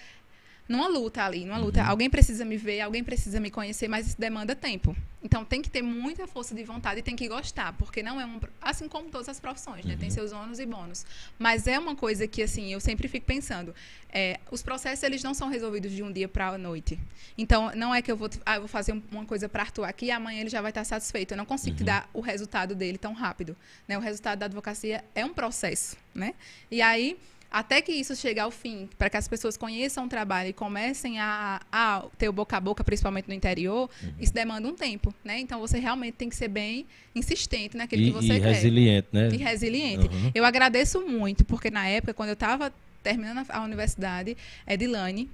numa 0.68 0.86
luta 0.86 1.24
ali, 1.24 1.44
numa 1.44 1.58
luta. 1.58 1.80
Uhum. 1.80 1.88
Alguém 1.88 2.10
precisa 2.10 2.44
me 2.44 2.56
ver, 2.56 2.80
alguém 2.80 3.02
precisa 3.02 3.40
me 3.40 3.50
conhecer, 3.50 3.88
mas 3.88 4.08
isso 4.08 4.20
demanda 4.20 4.54
tempo. 4.54 4.94
Então 5.22 5.44
tem 5.44 5.60
que 5.60 5.70
ter 5.70 5.82
muita 5.82 6.26
força 6.26 6.54
de 6.54 6.62
vontade 6.62 7.00
e 7.00 7.02
tem 7.02 7.16
que 7.16 7.26
gostar, 7.26 7.72
porque 7.72 8.02
não 8.02 8.20
é 8.20 8.26
um 8.26 8.38
assim 8.60 8.86
como 8.86 9.08
todas 9.08 9.28
as 9.28 9.40
profissões, 9.40 9.84
né? 9.84 9.94
Uhum. 9.94 9.98
Tem 9.98 10.10
seus 10.10 10.30
ônus 10.30 10.60
e 10.60 10.66
bônus. 10.66 11.04
Mas 11.38 11.66
é 11.66 11.78
uma 11.78 11.96
coisa 11.96 12.28
que 12.28 12.42
assim, 12.42 12.72
eu 12.72 12.80
sempre 12.80 13.08
fico 13.08 13.26
pensando, 13.26 13.74
é, 14.12 14.38
os 14.50 14.62
processos 14.62 15.02
eles 15.02 15.22
não 15.22 15.34
são 15.34 15.48
resolvidos 15.48 15.90
de 15.90 16.02
um 16.02 16.12
dia 16.12 16.28
para 16.28 16.48
a 16.50 16.58
noite. 16.58 16.98
Então 17.36 17.72
não 17.74 17.94
é 17.94 18.02
que 18.02 18.12
eu 18.12 18.16
vou, 18.16 18.28
ah, 18.44 18.56
eu 18.56 18.60
vou 18.60 18.68
fazer 18.68 18.92
uma 19.10 19.24
coisa 19.24 19.48
para 19.48 19.62
Arthur 19.62 19.84
aqui 19.84 20.06
e 20.06 20.10
amanhã 20.10 20.42
ele 20.42 20.50
já 20.50 20.60
vai 20.60 20.70
estar 20.70 20.84
satisfeito. 20.84 21.32
Eu 21.32 21.38
não 21.38 21.46
consigo 21.46 21.72
uhum. 21.72 21.78
te 21.78 21.84
dar 21.84 22.08
o 22.12 22.20
resultado 22.20 22.74
dele 22.74 22.98
tão 22.98 23.14
rápido, 23.14 23.56
né? 23.88 23.96
O 23.96 24.00
resultado 24.00 24.38
da 24.38 24.46
advocacia 24.46 25.02
é 25.14 25.24
um 25.24 25.32
processo, 25.32 25.96
né? 26.14 26.34
E 26.70 26.82
aí 26.82 27.18
até 27.50 27.80
que 27.80 27.92
isso 27.92 28.14
chegue 28.14 28.38
ao 28.38 28.50
fim, 28.50 28.88
para 28.98 29.08
que 29.08 29.16
as 29.16 29.26
pessoas 29.26 29.56
conheçam 29.56 30.04
o 30.04 30.08
trabalho 30.08 30.50
e 30.50 30.52
comecem 30.52 31.18
a, 31.18 31.60
a 31.72 32.04
ter 32.18 32.28
o 32.28 32.32
boca 32.32 32.56
a 32.56 32.60
boca, 32.60 32.84
principalmente 32.84 33.26
no 33.26 33.34
interior, 33.34 33.88
uhum. 34.02 34.12
isso 34.20 34.34
demanda 34.34 34.68
um 34.68 34.74
tempo, 34.74 35.14
né? 35.24 35.38
Então 35.38 35.58
você 35.58 35.78
realmente 35.78 36.14
tem 36.14 36.28
que 36.28 36.36
ser 36.36 36.48
bem 36.48 36.86
insistente 37.14 37.76
naquilo 37.76 38.02
e, 38.02 38.04
que 38.06 38.10
você 38.10 38.34
e 38.34 38.40
quer. 38.40 38.52
resiliente, 38.52 39.08
né? 39.12 39.28
E 39.32 39.36
resiliente. 39.38 40.06
Uhum. 40.08 40.30
Eu 40.34 40.44
agradeço 40.44 41.00
muito, 41.00 41.44
porque 41.44 41.70
na 41.70 41.86
época, 41.88 42.12
quando 42.12 42.28
eu 42.28 42.34
estava 42.34 42.72
terminando 43.02 43.46
a 43.48 43.62
universidade, 43.62 44.36
Edilane, 44.66 45.30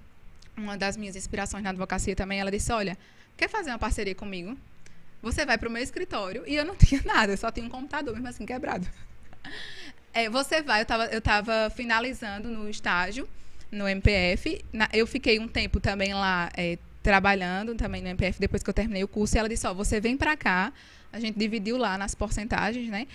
uma 0.57 0.77
das 0.77 0.97
minhas 0.97 1.17
inspirações 1.17 1.65
na 1.65 1.71
advocacia 1.71 2.15
também, 2.15 2.39
ela 2.39 2.51
disse: 2.51 2.71
Olha, 2.73 2.97
quer 3.37 3.49
fazer 3.49 3.71
uma 3.71 3.79
parceria 3.79 4.15
comigo? 4.15 4.57
Você 5.21 5.45
vai 5.45 5.59
para 5.59 5.69
o 5.69 5.73
meu 5.73 5.83
escritório 5.83 6.45
e 6.47 6.55
eu 6.55 6.65
não 6.65 6.77
tinha 6.79 7.03
nada, 7.05 7.33
eu 7.33 7.37
só 7.37 7.51
tinha 7.51 7.67
um 7.67 7.71
computador, 7.71 8.15
mesmo 8.15 8.29
assim 8.29 8.47
quebrado. 8.47 8.87
É, 10.15 10.31
você 10.31 10.63
vai, 10.63 10.81
eu 10.81 10.83
estava 10.85 11.07
eu 11.07 11.21
tava 11.21 11.71
finalizando 11.75 12.49
no 12.49 12.71
estágio, 12.71 13.29
no 13.71 13.89
MPF. 13.89 14.65
Na, 14.73 14.89
eu 14.93 15.07
fiquei 15.07 15.39
um 15.41 15.49
tempo 15.49 15.81
também 15.81 16.15
lá 16.15 16.51
é, 16.57 16.79
trabalhando 17.03 17.75
também 17.75 18.01
no 18.01 18.09
MPF 18.09 18.39
depois 18.41 18.63
que 18.63 18.71
eu 18.71 18.75
terminei 18.75 19.03
o 19.03 19.09
curso. 19.09 19.37
E 19.37 19.39
ela 19.39 19.49
disse: 19.49 19.67
Ó, 19.67 19.75
você 19.75 20.01
vem 20.01 20.17
para 20.17 20.37
cá. 20.37 20.73
A 21.13 21.21
gente 21.21 21.39
dividiu 21.39 21.77
lá 21.77 21.99
nas 21.99 22.15
porcentagens, 22.15 22.89
né? 22.89 23.07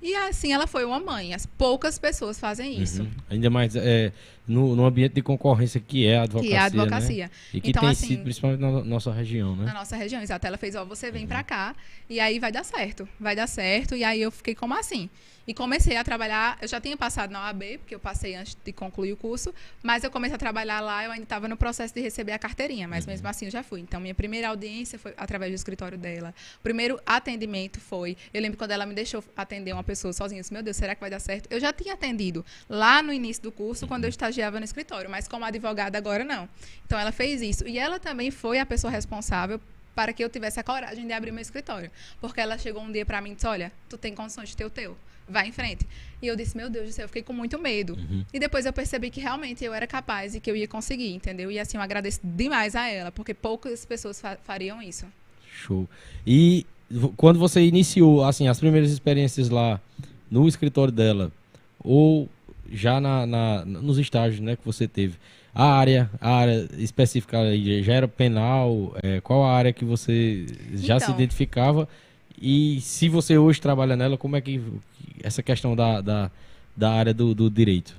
E 0.00 0.14
assim 0.14 0.52
ela 0.52 0.66
foi 0.66 0.84
uma 0.84 1.00
mãe. 1.00 1.34
As 1.34 1.44
poucas 1.44 1.98
pessoas 1.98 2.38
fazem 2.38 2.80
isso. 2.80 3.02
Uhum. 3.02 3.10
Ainda 3.30 3.50
mais 3.50 3.74
é, 3.74 4.12
no, 4.46 4.76
no, 4.76 4.84
ambiente 4.84 5.14
de 5.14 5.22
concorrência 5.22 5.80
que 5.80 6.06
é 6.06 6.18
a 6.18 6.22
advocacia. 6.22 6.50
Que 6.50 6.54
é 6.54 6.58
a 6.58 6.64
advocacia. 6.64 7.24
Né? 7.24 7.30
E 7.54 7.60
que 7.60 7.70
então, 7.70 7.80
tem 7.80 7.90
assim, 7.90 8.06
sido 8.06 8.22
principalmente 8.22 8.60
na 8.60 8.84
nossa 8.84 9.12
região, 9.12 9.56
né? 9.56 9.64
Na 9.64 9.74
nossa 9.74 9.96
região, 9.96 10.22
exato. 10.22 10.46
Ela 10.46 10.56
fez, 10.56 10.76
ó, 10.76 10.84
você 10.84 11.10
vem 11.10 11.22
uhum. 11.22 11.28
para 11.28 11.42
cá 11.42 11.74
e 12.08 12.20
aí 12.20 12.38
vai 12.38 12.52
dar 12.52 12.64
certo. 12.64 13.08
Vai 13.18 13.34
dar 13.34 13.48
certo. 13.48 13.96
E 13.96 14.04
aí 14.04 14.22
eu 14.22 14.30
fiquei 14.30 14.54
como 14.54 14.74
assim? 14.74 15.10
E 15.48 15.54
comecei 15.54 15.96
a 15.96 16.04
trabalhar, 16.04 16.58
eu 16.60 16.68
já 16.68 16.78
tinha 16.78 16.94
passado 16.94 17.30
na 17.30 17.46
OAB, 17.46 17.78
porque 17.78 17.94
eu 17.94 17.98
passei 17.98 18.34
antes 18.34 18.54
de 18.62 18.70
concluir 18.70 19.14
o 19.14 19.16
curso, 19.16 19.54
mas 19.82 20.04
eu 20.04 20.10
comecei 20.10 20.34
a 20.34 20.38
trabalhar 20.38 20.78
lá, 20.80 21.02
eu 21.02 21.10
ainda 21.10 21.22
estava 21.22 21.48
no 21.48 21.56
processo 21.56 21.94
de 21.94 22.02
receber 22.02 22.32
a 22.32 22.38
carteirinha, 22.38 22.86
mas 22.86 23.06
uhum. 23.06 23.12
mesmo 23.12 23.26
assim 23.26 23.46
eu 23.46 23.50
já 23.50 23.62
fui. 23.62 23.80
Então, 23.80 23.98
minha 23.98 24.14
primeira 24.14 24.50
audiência 24.50 24.98
foi 24.98 25.14
através 25.16 25.50
do 25.50 25.54
escritório 25.54 25.96
dela. 25.96 26.34
Primeiro 26.62 27.00
atendimento 27.06 27.80
foi, 27.80 28.14
eu 28.34 28.42
lembro 28.42 28.58
quando 28.58 28.72
ela 28.72 28.84
me 28.84 28.94
deixou 28.94 29.24
atender 29.34 29.72
uma 29.72 29.82
pessoa 29.82 30.12
sozinha, 30.12 30.40
eu 30.40 30.42
disse, 30.42 30.52
meu 30.52 30.62
Deus, 30.62 30.76
será 30.76 30.94
que 30.94 31.00
vai 31.00 31.08
dar 31.08 31.18
certo? 31.18 31.50
Eu 31.50 31.58
já 31.58 31.72
tinha 31.72 31.94
atendido 31.94 32.44
lá 32.68 33.02
no 33.02 33.10
início 33.10 33.42
do 33.42 33.50
curso, 33.50 33.86
quando 33.86 34.04
eu 34.04 34.10
estagiava 34.10 34.58
no 34.58 34.66
escritório, 34.66 35.08
mas 35.08 35.26
como 35.26 35.46
advogada 35.46 35.96
agora 35.96 36.26
não. 36.26 36.46
Então, 36.84 36.98
ela 36.98 37.10
fez 37.10 37.40
isso. 37.40 37.66
E 37.66 37.78
ela 37.78 37.98
também 37.98 38.30
foi 38.30 38.58
a 38.58 38.66
pessoa 38.66 38.90
responsável 38.90 39.58
para 39.94 40.12
que 40.12 40.22
eu 40.22 40.28
tivesse 40.28 40.60
a 40.60 40.62
coragem 40.62 41.06
de 41.06 41.12
abrir 41.14 41.32
meu 41.32 41.40
escritório. 41.40 41.90
Porque 42.20 42.38
ela 42.38 42.58
chegou 42.58 42.82
um 42.82 42.92
dia 42.92 43.06
para 43.06 43.18
mim 43.22 43.32
e 43.32 43.34
disse: 43.34 43.46
Olha, 43.46 43.72
tu 43.88 43.96
tem 43.96 44.14
condições 44.14 44.50
de 44.50 44.56
ter 44.56 44.66
o 44.66 44.70
teu 44.70 44.94
vai 45.28 45.48
em 45.48 45.52
frente. 45.52 45.86
E 46.20 46.26
eu 46.26 46.34
disse, 46.34 46.56
meu 46.56 46.68
Deus 46.68 46.86
do 46.86 46.92
céu, 46.92 47.04
eu 47.04 47.08
fiquei 47.08 47.22
com 47.22 47.32
muito 47.32 47.58
medo. 47.58 47.94
Uhum. 47.94 48.24
E 48.32 48.38
depois 48.38 48.66
eu 48.66 48.72
percebi 48.72 49.10
que 49.10 49.20
realmente 49.20 49.64
eu 49.64 49.72
era 49.72 49.86
capaz 49.86 50.34
e 50.34 50.40
que 50.40 50.50
eu 50.50 50.56
ia 50.56 50.66
conseguir, 50.66 51.12
entendeu? 51.14 51.50
E 51.50 51.58
assim, 51.58 51.76
eu 51.76 51.82
agradeço 51.82 52.20
demais 52.24 52.74
a 52.74 52.88
ela, 52.88 53.12
porque 53.12 53.34
poucas 53.34 53.84
pessoas 53.84 54.20
fa 54.20 54.36
fariam 54.42 54.82
isso. 54.82 55.06
Show. 55.50 55.88
E 56.26 56.66
quando 57.16 57.38
você 57.38 57.60
iniciou, 57.60 58.24
assim, 58.24 58.48
as 58.48 58.58
primeiras 58.58 58.90
experiências 58.90 59.48
lá 59.48 59.80
no 60.30 60.48
escritório 60.48 60.92
dela, 60.92 61.30
ou 61.80 62.28
já 62.70 63.00
na, 63.00 63.26
na 63.26 63.64
nos 63.64 63.98
estágios, 63.98 64.40
né, 64.40 64.56
que 64.56 64.64
você 64.64 64.88
teve, 64.88 65.16
a 65.54 65.72
área, 65.72 66.10
a 66.20 66.30
área 66.30 66.68
específica 66.78 67.38
já 67.82 67.92
era 67.92 68.06
penal, 68.06 68.94
é, 69.02 69.20
qual 69.20 69.44
a 69.44 69.52
área 69.52 69.72
que 69.72 69.84
você 69.84 70.46
já 70.74 70.96
então, 70.96 71.08
se 71.08 71.12
identificava 71.12 71.88
e 72.40 72.80
se 72.80 73.08
você 73.08 73.36
hoje 73.38 73.60
trabalha 73.60 73.96
nela, 73.96 74.16
como 74.16 74.36
é 74.36 74.40
que 74.40 74.62
essa 75.22 75.42
questão 75.42 75.74
da, 75.74 76.00
da, 76.00 76.30
da 76.76 76.92
área 76.92 77.14
do, 77.14 77.34
do 77.34 77.50
direito? 77.50 77.96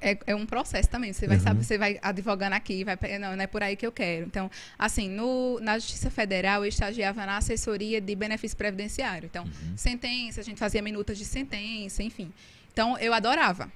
É, 0.00 0.18
é, 0.26 0.34
um 0.34 0.44
processo 0.44 0.88
também. 0.88 1.12
Você 1.12 1.26
vai, 1.28 1.36
uhum. 1.38 1.62
você 1.62 1.78
vai 1.78 1.98
advogando 2.02 2.54
aqui, 2.54 2.82
vai, 2.82 2.98
não, 3.18 3.36
não 3.36 3.42
é 3.42 3.46
por 3.46 3.62
aí 3.62 3.76
que 3.76 3.86
eu 3.86 3.92
quero. 3.92 4.26
Então, 4.26 4.50
assim, 4.78 5.08
no, 5.08 5.60
na 5.60 5.78
Justiça 5.78 6.10
Federal, 6.10 6.64
eu 6.64 6.68
estagiava 6.68 7.24
na 7.24 7.36
assessoria 7.36 8.00
de 8.00 8.14
benefício 8.16 8.56
previdenciário. 8.56 9.26
Então, 9.26 9.44
uhum. 9.44 9.76
sentença, 9.76 10.40
a 10.40 10.44
gente 10.44 10.58
fazia 10.58 10.82
minutas 10.82 11.16
de 11.16 11.24
sentença, 11.24 12.02
enfim. 12.02 12.32
Então, 12.72 12.98
eu 12.98 13.14
adorava. 13.14 13.70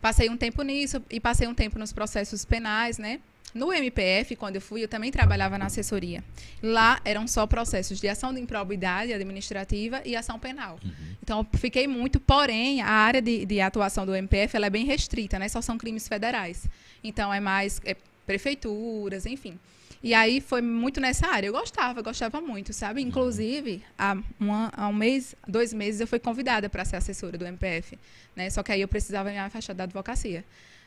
Passei 0.00 0.28
um 0.28 0.36
tempo 0.36 0.62
nisso 0.62 1.00
e 1.08 1.20
passei 1.20 1.46
um 1.46 1.54
tempo 1.54 1.78
nos 1.78 1.92
processos 1.92 2.44
penais, 2.44 2.98
né? 2.98 3.20
No 3.54 3.70
MPF, 3.70 4.34
quando 4.34 4.56
eu 4.56 4.62
fui, 4.62 4.82
eu 4.82 4.88
também 4.88 5.10
trabalhava 5.10 5.58
na 5.58 5.66
assessoria. 5.66 6.24
Lá 6.62 7.00
eram 7.04 7.28
só 7.28 7.46
processos 7.46 8.00
de 8.00 8.08
ação 8.08 8.32
de 8.32 8.40
improbidade 8.40 9.12
administrativa 9.12 10.00
e 10.06 10.16
ação 10.16 10.38
penal. 10.38 10.78
Uhum. 10.82 10.90
Então, 11.22 11.40
eu 11.52 11.58
fiquei 11.58 11.86
muito, 11.86 12.18
porém, 12.18 12.80
a 12.80 12.88
área 12.88 13.20
de, 13.20 13.44
de 13.44 13.60
atuação 13.60 14.06
do 14.06 14.14
MPF 14.14 14.56
é 14.56 14.70
bem 14.70 14.86
restrita, 14.86 15.38
né? 15.38 15.48
Só 15.48 15.60
são 15.60 15.76
crimes 15.76 16.08
federais. 16.08 16.66
Então, 17.04 17.32
é 17.32 17.40
mais 17.40 17.80
é, 17.84 17.94
prefeituras, 18.26 19.26
enfim. 19.26 19.58
E 20.02 20.14
aí 20.14 20.40
foi 20.40 20.62
muito 20.62 20.98
nessa 20.98 21.28
área. 21.28 21.46
Eu 21.46 21.52
gostava, 21.52 22.00
gostava 22.00 22.40
muito, 22.40 22.72
sabe? 22.72 23.02
Uhum. 23.02 23.08
Inclusive, 23.08 23.82
há, 23.98 24.16
uma, 24.40 24.72
há 24.74 24.88
um 24.88 24.94
mês, 24.94 25.36
dois 25.46 25.74
meses, 25.74 26.00
eu 26.00 26.06
fui 26.06 26.18
convidada 26.18 26.70
para 26.70 26.86
ser 26.86 26.96
assessora 26.96 27.36
do 27.36 27.46
MPF. 27.46 27.98
Né? 28.34 28.48
Só 28.48 28.62
que 28.62 28.72
aí 28.72 28.80
eu 28.80 28.88
precisava 28.88 29.30
me 29.30 29.38
afastar 29.38 29.74
da 29.74 29.84
advocacia. 29.84 30.42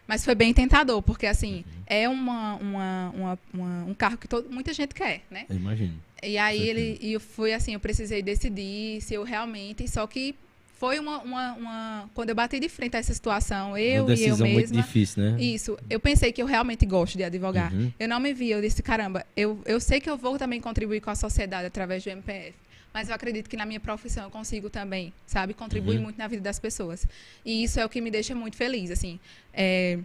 Mas 0.08 0.24
foi 0.24 0.36
bem 0.36 0.54
tentador, 0.54 1.02
porque 1.02 1.26
assim, 1.26 1.58
uhum. 1.58 1.84
é 1.88 2.10
uma, 2.10 2.56
uma, 2.56 3.10
uma, 3.10 3.40
uma, 3.54 3.86
um 3.86 3.94
carro 3.94 4.18
que 4.18 4.28
todo, 4.28 4.50
muita 4.50 4.74
gente 4.74 4.94
quer, 4.94 5.22
né? 5.32 5.46
Eu 5.50 5.56
imagino. 5.56 5.94
E 6.22 6.38
aí 6.38 6.62
ele 6.68 6.98
e 7.02 7.20
foi 7.20 7.54
assim, 7.54 7.74
eu 7.74 7.80
precisei 7.80 8.22
decidir 8.22 9.02
se 9.02 9.14
eu 9.14 9.24
realmente, 9.24 9.88
só 9.88 10.06
que 10.08 10.36
foi 10.78 11.00
uma, 11.00 11.20
uma, 11.20 11.54
uma, 11.54 12.10
quando 12.14 12.30
eu 12.30 12.36
bati 12.36 12.60
de 12.60 12.68
frente 12.68 12.96
a 12.96 13.00
essa 13.00 13.14
situação, 13.14 13.78
eu 13.78 14.10
e 14.10 14.26
eu 14.26 14.38
mesma. 14.38 14.48
muito 14.48 14.74
difícil, 14.74 15.24
né? 15.24 15.42
Isso. 15.42 15.78
Eu 15.90 16.00
pensei 16.00 16.32
que 16.32 16.42
eu 16.42 16.46
realmente 16.46 16.86
gosto 16.86 17.18
de 17.18 17.24
advogar. 17.24 17.74
Uhum. 17.74 17.92
Eu 17.98 18.10
não 18.10 18.20
me 18.20 18.34
vi, 18.34 18.52
eu 18.52 18.62
disse, 18.62 18.84
caramba, 18.84 19.26
eu, 19.38 19.60
eu 19.66 19.80
sei 19.80 20.02
que 20.02 20.10
eu 20.10 20.18
vou 20.18 20.38
também 20.38 20.60
contribuir 20.60 21.00
com 21.02 21.10
a 21.10 21.16
sociedade 21.16 21.66
através 21.66 22.04
do 22.04 22.10
MPF 22.10 22.65
mas 22.96 23.10
eu 23.10 23.16
acredito 23.16 23.50
que 23.50 23.58
na 23.58 23.66
minha 23.66 23.80
profissão 23.82 24.24
eu 24.24 24.32
consigo 24.32 24.70
também, 24.70 25.14
sabe, 25.28 25.54
contribuir 25.54 25.98
uhum. 25.98 26.04
muito 26.04 26.18
na 26.18 26.30
vida 26.30 26.42
das 26.42 26.60
pessoas. 26.60 27.06
E 27.44 27.62
isso 27.62 27.78
é 27.78 27.84
o 27.84 27.90
que 27.90 28.00
me 28.00 28.10
deixa 28.10 28.34
muito 28.34 28.56
feliz, 28.56 28.90
assim. 28.90 29.20
É, 29.54 30.00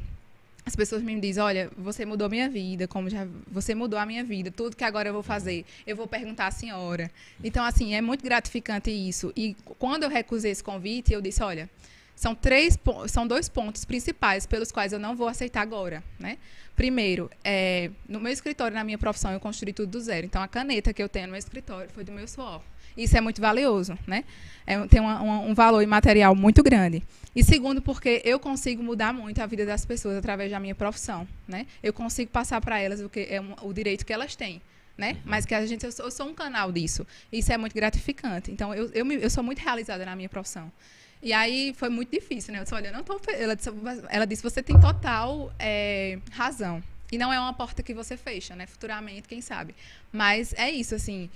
as 0.67 0.75
pessoas 0.75 1.01
me 1.01 1.21
dizem, 1.21 1.41
olha, 1.41 1.71
você 1.79 2.05
mudou 2.05 2.29
minha 2.29 2.49
vida, 2.49 2.89
como 2.89 3.09
já 3.09 3.29
você 3.47 3.77
mudou 3.77 3.97
a 3.97 4.05
minha 4.05 4.25
vida, 4.25 4.51
tudo 4.51 4.75
que 4.75 4.83
agora 4.83 5.09
eu 5.09 5.13
vou 5.13 5.23
fazer, 5.23 5.65
eu 5.87 5.95
vou 5.95 6.09
perguntar 6.09 6.49
à 6.49 6.51
senhora. 6.51 7.09
Então, 7.45 7.65
assim, 7.65 7.95
é 7.95 8.01
muito 8.01 8.25
gratificante 8.25 8.91
isso. 8.91 9.33
E 9.37 9.55
quando 9.79 10.03
eu 10.03 10.09
recusei 10.09 10.51
esse 10.51 10.65
convite, 10.65 11.13
eu 11.13 11.21
disse, 11.21 11.45
olha, 11.45 11.71
são 12.17 12.35
três 12.35 12.77
são 13.07 13.25
dois 13.25 13.49
pontos 13.49 13.85
principais 13.85 14.47
pelos 14.47 14.73
quais 14.73 14.93
eu 14.93 14.99
não 14.99 15.15
vou 15.15 15.29
aceitar 15.29 15.61
agora, 15.61 16.03
né? 16.19 16.39
Primeiro, 16.75 17.31
é, 17.45 17.89
no 18.09 18.19
meu 18.19 18.33
escritório, 18.33 18.75
na 18.75 18.83
minha 18.83 18.99
profissão, 18.99 19.31
eu 19.31 19.39
construí 19.39 19.73
tudo 19.73 19.93
do 19.93 20.01
zero. 20.01 20.27
Então, 20.27 20.43
a 20.43 20.49
caneta 20.49 20.93
que 20.93 21.01
eu 21.01 21.09
tenho 21.09 21.27
no 21.27 21.33
meu 21.33 21.39
escritório 21.39 21.89
foi 21.91 22.03
do 22.03 22.11
meu 22.11 22.27
suor. 22.27 22.61
Isso 23.03 23.17
é 23.17 23.21
muito 23.21 23.41
valioso, 23.41 23.99
né? 24.07 24.25
É, 24.67 24.79
tem 24.87 25.01
uma, 25.01 25.21
uma, 25.21 25.39
um 25.41 25.55
valor 25.55 25.83
imaterial 25.83 26.35
muito 26.35 26.63
grande. 26.63 27.03
E 27.35 27.45
segundo, 27.45 27.81
porque 27.81 28.21
eu 28.25 28.39
consigo 28.41 28.83
mudar 28.83 29.13
muito 29.13 29.41
a 29.41 29.47
vida 29.47 29.65
das 29.65 29.85
pessoas 29.85 30.17
através 30.17 30.51
da 30.51 30.59
minha 30.59 30.75
profissão, 30.75 31.27
né? 31.47 31.67
Eu 31.83 31.93
consigo 31.93 32.31
passar 32.31 32.61
para 32.61 32.79
elas 32.79 33.01
o 33.01 33.09
que 33.09 33.27
é 33.31 33.41
um, 33.41 33.55
o 33.63 33.73
direito 33.73 34.05
que 34.05 34.13
elas 34.13 34.35
têm. 34.35 34.61
Né? 34.99 35.17
Mas 35.25 35.47
que 35.47 35.55
a 35.55 35.65
gente, 35.65 35.87
eu 35.87 35.93
sou, 35.93 36.05
eu 36.05 36.11
sou, 36.11 36.27
um 36.27 36.35
canal 36.35 36.71
disso. 36.71 37.07
Isso 37.33 37.51
é 37.51 37.57
muito 37.57 37.73
gratificante. 37.73 38.51
Então, 38.51 38.75
eu, 38.75 38.91
eu, 38.93 39.03
me, 39.03 39.15
eu 39.15 39.31
sou 39.31 39.43
muito 39.43 39.59
realizada 39.59 40.05
na 40.05 40.15
minha 40.15 40.29
profissão. 40.29 40.71
E 41.23 41.33
aí 41.33 41.73
foi 41.75 41.89
muito 41.89 42.11
difícil, 42.11 42.53
né? 42.53 42.59
Eu 42.59 42.65
disse, 42.65 42.75
olha, 42.75 42.89
eu 42.89 42.93
não 42.93 43.03
tô. 43.03 43.19
Ela 43.29 43.57
disse, 43.57 43.71
ela 44.11 44.27
disse 44.27 44.43
você 44.43 44.63
tem 44.63 44.79
total 44.79 45.51
é, 45.59 46.19
razão. 46.31 46.83
E 47.11 47.17
não 47.17 47.33
é 47.33 47.41
uma 47.41 47.55
porta 47.55 47.83
que 47.83 47.95
você 47.95 48.17
fecha, 48.17 48.55
né? 48.55 48.67
Futuramente, 48.67 49.27
quem 49.27 49.41
sabe. 49.41 49.75
Mas 50.13 50.53
é 50.53 50.71
isso, 50.71 50.95
assim. 50.95 51.31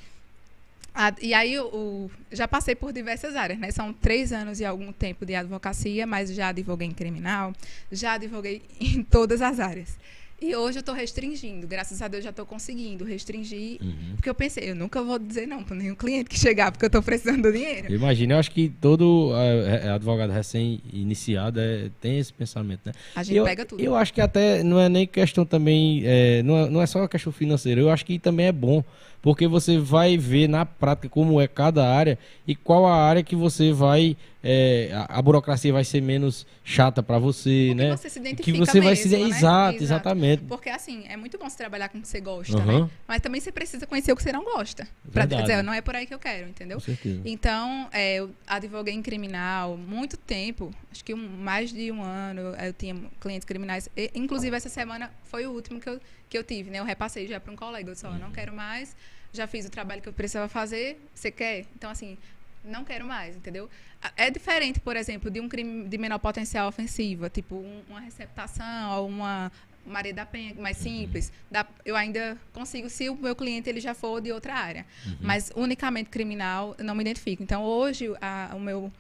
A, 0.95 1.13
e 1.21 1.35
aí, 1.35 1.59
o, 1.59 2.09
já 2.31 2.47
passei 2.47 2.75
por 2.75 2.93
diversas 2.93 3.35
áreas, 3.35 3.59
né? 3.59 3.71
São 3.73 3.93
três 3.93 4.33
anos 4.33 4.61
e 4.61 4.65
algum 4.65 4.93
tempo 4.93 5.27
de 5.27 5.35
advocacia, 5.35 6.07
mas 6.07 6.33
já 6.33 6.49
advoguei 6.49 6.87
em 6.87 6.93
criminal, 6.93 7.53
já 7.91 8.13
advoguei 8.13 8.63
em 8.81 9.03
todas 9.03 9.43
as 9.43 9.59
áreas. 9.59 9.99
E 10.41 10.55
hoje 10.55 10.79
eu 10.79 10.81
estou 10.81 10.95
restringindo. 10.95 11.67
Graças 11.67 12.03
a 12.03 12.09
Deus 12.09 12.23
já 12.23 12.31
estou 12.31 12.45
conseguindo 12.45 13.05
restringir. 13.05 13.79
Uhum. 13.81 14.15
Porque 14.17 14.29
eu 14.29 14.35
pensei, 14.35 14.71
eu 14.71 14.75
nunca 14.75 15.03
vou 15.03 15.19
dizer 15.19 15.47
não 15.47 15.63
para 15.63 15.77
nenhum 15.77 15.95
cliente 15.95 16.29
que 16.29 16.39
chegar, 16.39 16.71
porque 16.71 16.85
eu 16.85 16.89
estou 16.89 17.03
precisando 17.03 17.43
do 17.43 17.53
dinheiro. 17.53 17.93
Imagina, 17.93 18.35
eu 18.35 18.39
acho 18.39 18.51
que 18.51 18.69
todo 18.81 19.33
é, 19.35 19.87
é, 19.87 19.91
advogado 19.91 20.31
recém-iniciado 20.33 21.61
é, 21.61 21.89
tem 22.01 22.19
esse 22.19 22.33
pensamento, 22.33 22.81
né? 22.85 22.93
A 23.15 23.23
gente 23.23 23.37
eu, 23.37 23.45
pega 23.45 23.65
tudo. 23.65 23.83
Eu 23.83 23.95
acho 23.97 24.13
que 24.13 24.21
até 24.21 24.63
não 24.63 24.79
é 24.79 24.89
nem 24.89 25.07
questão 25.07 25.47
também, 25.47 26.03
é, 26.05 26.43
não, 26.43 26.59
é, 26.59 26.69
não 26.69 26.83
é 26.83 26.87
só 26.87 27.07
questão 27.09 27.33
financeira, 27.33 27.81
eu 27.81 27.89
acho 27.89 28.05
que 28.05 28.19
também 28.19 28.47
é 28.47 28.53
bom 28.53 28.85
porque 29.25 29.49
você 29.49 29.79
vai 29.79 30.19
ver 30.19 30.47
na 30.51 30.67
prática 30.67 31.09
como 31.09 31.41
é 31.41 31.49
cada 31.49 31.89
área 31.89 32.19
e 32.47 32.55
qual 32.55 32.85
a 32.85 32.95
área 32.95 33.23
que 33.23 33.35
você 33.35 33.73
vai 33.73 34.19
é, 34.47 34.91
a, 34.93 35.19
a, 35.19 35.23
burocracia 35.23 35.73
vai 35.73 35.83
ser 35.83 36.03
menos 36.03 36.47
chata 36.63 37.03
para 37.03 37.19
você, 37.19 37.69
porque 37.69 37.75
né? 37.75 37.97
Você 37.97 38.11
se 38.11 38.19
identifica 38.19 38.53
que 38.53 38.59
você 38.59 38.79
vai 38.83 38.95
se 38.95 39.09
né? 39.09 39.21
exato, 39.21 39.83
exatamente. 39.83 40.43
Porque 40.45 40.69
assim, 40.69 41.05
é 41.09 41.17
muito 41.17 41.39
bom 41.39 41.49
você 41.49 41.57
trabalhar 41.57 41.89
com 41.89 41.97
o 41.97 42.03
que 42.03 42.07
você 42.07 42.21
gosta, 42.21 42.59
uhum. 42.59 42.85
né? 42.85 42.91
Mas 43.09 43.23
também 43.23 43.41
você 43.41 43.51
precisa 43.51 43.87
conhecer 43.87 44.13
o 44.13 44.17
que 44.17 44.23
você 44.23 44.33
não 44.33 44.45
gosta. 44.45 44.87
Para 45.11 45.25
dizer, 45.25 45.63
não 45.63 45.73
é 45.73 45.81
por 45.81 45.97
aí 45.97 46.07
que 46.07 46.13
eu 46.13 46.19
quero, 46.19 46.47
entendeu? 46.47 46.77
Com 46.77 46.85
certeza. 46.85 47.23
Então, 47.25 47.89
é, 47.91 48.17
eu 48.17 48.31
advoguei 48.47 48.93
em 48.93 49.01
criminal 49.01 49.79
muito 49.79 50.19
tempo, 50.19 50.71
acho 50.93 51.03
que 51.03 51.15
um, 51.15 51.27
mais 51.39 51.73
de 51.73 51.91
um 51.91 52.03
ano 52.03 52.55
eu 52.63 52.75
tinha 52.75 52.95
clientes 53.19 53.47
criminais. 53.47 53.89
E, 53.97 54.11
inclusive 54.15 54.55
essa 54.55 54.69
semana 54.69 55.11
foi 55.25 55.47
o 55.47 55.53
último 55.53 55.81
que 55.81 55.89
eu, 55.89 55.99
que 56.29 56.37
eu 56.37 56.45
tive, 56.45 56.69
né? 56.69 56.81
Eu 56.81 56.85
repassei 56.85 57.27
já 57.27 57.41
para 57.41 57.51
um 57.51 57.57
colega, 57.57 57.89
eu 57.89 57.95
disse, 57.95 58.07
uhum. 58.07 58.19
não 58.19 58.31
quero 58.31 58.53
mais 58.53 58.95
já 59.35 59.47
fiz 59.47 59.67
o 59.67 59.71
trabalho 59.71 60.01
que 60.01 60.09
eu 60.09 60.13
precisava 60.13 60.49
fazer, 60.49 61.01
você 61.15 61.31
quer? 61.31 61.67
Então, 61.77 61.91
assim, 61.91 62.17
não 62.65 62.85
quero 62.85 63.05
mais, 63.05 63.37
entendeu? 63.37 63.69
É 64.17 64.31
diferente, 64.31 64.81
por 64.81 64.97
exemplo, 64.97 65.31
de 65.31 65.41
um 65.41 65.49
crime 65.49 65.89
de 65.89 65.99
menor 65.99 66.19
potencial 66.19 66.69
ofensiva, 66.69 67.29
tipo 67.29 67.57
um, 67.57 67.83
uma 67.89 68.01
receptação 68.01 68.99
ou 68.99 69.09
uma 69.09 69.51
Maria 69.87 70.15
da 70.15 70.25
Penha, 70.25 70.55
mais 70.55 70.79
uhum. 70.79 70.83
simples. 70.83 71.33
Dá, 71.51 71.67
eu 71.85 71.97
ainda 71.97 72.39
consigo, 72.53 72.89
se 72.89 73.09
o 73.11 73.17
meu 73.17 73.35
cliente 73.37 73.69
ele 73.69 73.81
já 73.81 73.95
for 73.95 74.21
de 74.21 74.33
outra 74.33 74.55
área. 74.55 74.87
Uhum. 75.07 75.17
Mas 75.21 75.53
unicamente 75.55 76.11
criminal, 76.11 76.75
eu 76.79 76.85
não 76.85 76.95
me 76.95 77.03
identifico. 77.03 77.43
Então, 77.43 77.63
hoje, 77.63 78.11
a, 78.21 78.53
o 78.55 78.61
meu, 78.61 78.93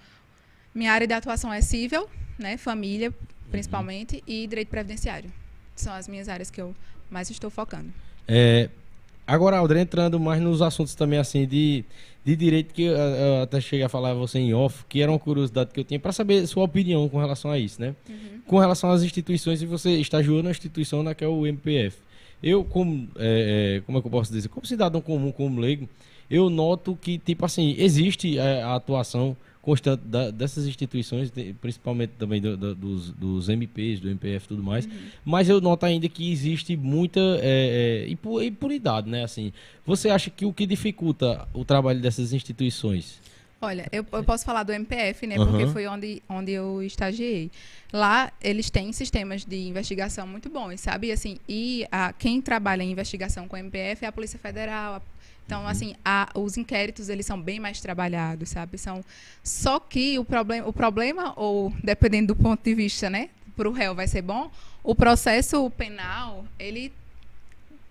minha 0.75 0.93
área 0.93 1.07
de 1.07 1.15
atuação 1.15 1.53
é 1.53 1.61
civil, 1.61 2.09
né, 2.39 2.57
família, 2.57 3.09
uhum. 3.09 3.51
principalmente, 3.51 4.17
uhum. 4.17 4.23
e 4.27 4.47
direito 4.47 4.69
previdenciário. 4.69 5.33
São 5.75 5.93
as 5.93 6.07
minhas 6.07 6.29
áreas 6.29 6.51
que 6.51 6.61
eu 6.61 6.75
mais 7.11 7.31
estou 7.31 7.51
focando. 7.51 7.93
É, 8.29 8.69
Agora, 9.27 9.57
Aldre, 9.57 9.81
entrando 9.81 10.21
mais 10.21 10.41
nos 10.41 10.61
assuntos 10.61 10.95
também, 10.95 11.19
assim, 11.19 11.47
de, 11.47 11.85
de 12.25 12.37
direito, 12.37 12.75
que 12.75 12.83
eu, 12.83 12.95
eu 12.95 13.43
até 13.43 13.61
cheguei 13.61 13.85
a 13.85 13.89
falar 13.89 14.11
a 14.11 14.15
você 14.15 14.39
em 14.39 14.53
off, 14.53 14.85
que 14.89 15.01
era 15.01 15.11
uma 15.11 15.19
curiosidade 15.19 15.71
que 15.73 15.81
eu 15.81 15.85
tinha 15.85 15.99
para 15.99 16.13
saber 16.13 16.47
sua 16.47 16.65
opinião 16.65 17.09
com 17.09 17.19
relação 17.19 17.51
a 17.51 17.59
isso, 17.59 17.81
né? 17.81 17.95
Uhum. 18.09 18.41
Com 18.47 18.59
relação 18.59 18.91
às 18.91 19.03
instituições, 19.03 19.63
e 19.63 19.67
você 19.67 19.93
estagiou 19.93 20.43
na 20.43 20.51
instituição 20.51 21.03
na 21.03 21.15
que 21.15 21.25
é 21.25 21.29
o 21.29 21.47
MPF. 21.47 21.97
Eu, 22.43 22.63
como, 22.65 23.09
é, 23.17 23.77
é, 23.77 23.81
como 23.87 23.97
é 23.97 24.01
que 24.03 24.07
eu 24.07 24.11
posso 24.11 24.31
dizer? 24.31 24.49
Como 24.49 24.67
cidadão 24.67 25.01
comum, 25.01 25.33
como 25.33 25.59
leigo, 25.59 25.89
eu 26.31 26.51
noto 26.51 26.95
que, 27.01 27.17
tipo 27.17 27.47
assim, 27.47 27.75
existe 27.79 28.39
a, 28.39 28.45
é, 28.45 28.63
a 28.63 28.75
atuação 28.75 29.35
constante 29.65 30.03
da, 30.05 30.31
dessas 30.31 30.67
instituições, 30.67 31.33
principalmente 31.61 32.11
também 32.19 32.41
do, 32.41 32.55
do, 32.55 32.75
dos, 32.75 33.11
dos 33.13 33.49
MPs, 33.49 33.99
do 33.99 34.11
MPF 34.11 34.45
e 34.45 34.49
tudo 34.49 34.63
mais, 34.63 34.85
uhum. 34.85 34.93
mas 35.25 35.49
eu 35.49 35.59
noto 35.59 35.87
ainda 35.87 36.07
que 36.07 36.31
existe 36.31 36.77
muita 36.77 37.21
é, 37.41 38.07
é, 38.07 38.45
impunidade, 38.47 39.09
né? 39.09 39.25
Assim, 39.25 39.53
você 39.87 40.11
acha 40.11 40.29
que 40.29 40.45
o 40.45 40.53
que 40.53 40.67
dificulta 40.67 41.49
o 41.55 41.65
trabalho 41.65 41.99
dessas 42.01 42.35
instituições? 42.35 43.19
Olha, 43.61 43.89
eu, 43.91 44.05
eu 44.13 44.23
posso 44.23 44.45
falar 44.45 44.63
do 44.65 44.73
MPF, 44.73 45.27
né? 45.27 45.39
Uhum. 45.39 45.47
Porque 45.47 45.67
foi 45.69 45.87
onde, 45.87 46.23
onde 46.29 46.53
eu 46.53 46.83
estagiei. 46.83 47.51
Lá, 47.91 48.31
eles 48.43 48.69
têm 48.69 48.93
sistemas 48.93 49.47
de 49.47 49.57
investigação 49.69 50.27
muito 50.27 50.51
bons, 50.51 50.79
sabe? 50.81 51.11
Assim, 51.11 51.39
e 51.49 51.87
a, 51.91 52.13
quem 52.13 52.43
trabalha 52.43 52.83
em 52.83 52.93
investigação 52.93 53.49
com 53.49 53.57
o 53.57 53.59
MPF 53.59 54.05
é 54.05 54.09
a 54.09 54.13
Polícia 54.13 54.39
Federal, 54.39 54.97
a 54.97 55.03
então, 55.47 55.63
uhum. 55.63 55.69
assim, 55.69 55.95
a, 56.05 56.29
os 56.35 56.57
inquéritos, 56.57 57.09
eles 57.09 57.27
são 57.27 57.41
bem 57.41 57.61
mais 57.61 57.81
trabalhados, 57.81 58.49
sabe? 58.49 58.79
São, 58.79 59.05
só 59.43 59.79
que 59.79 60.19
o 60.19 60.25
problema, 60.25 60.67
o 60.67 60.73
problema, 60.73 61.33
ou 61.37 61.73
dependendo 61.83 62.35
do 62.35 62.37
ponto 62.37 62.63
de 62.63 62.75
vista, 62.75 63.11
né? 63.11 63.29
Para 63.57 63.69
o 63.69 63.73
réu 63.73 63.95
vai 63.95 64.07
ser 64.09 64.23
bom, 64.23 64.51
o 64.83 64.95
processo 64.95 65.69
penal, 65.71 66.45
ele 66.59 66.93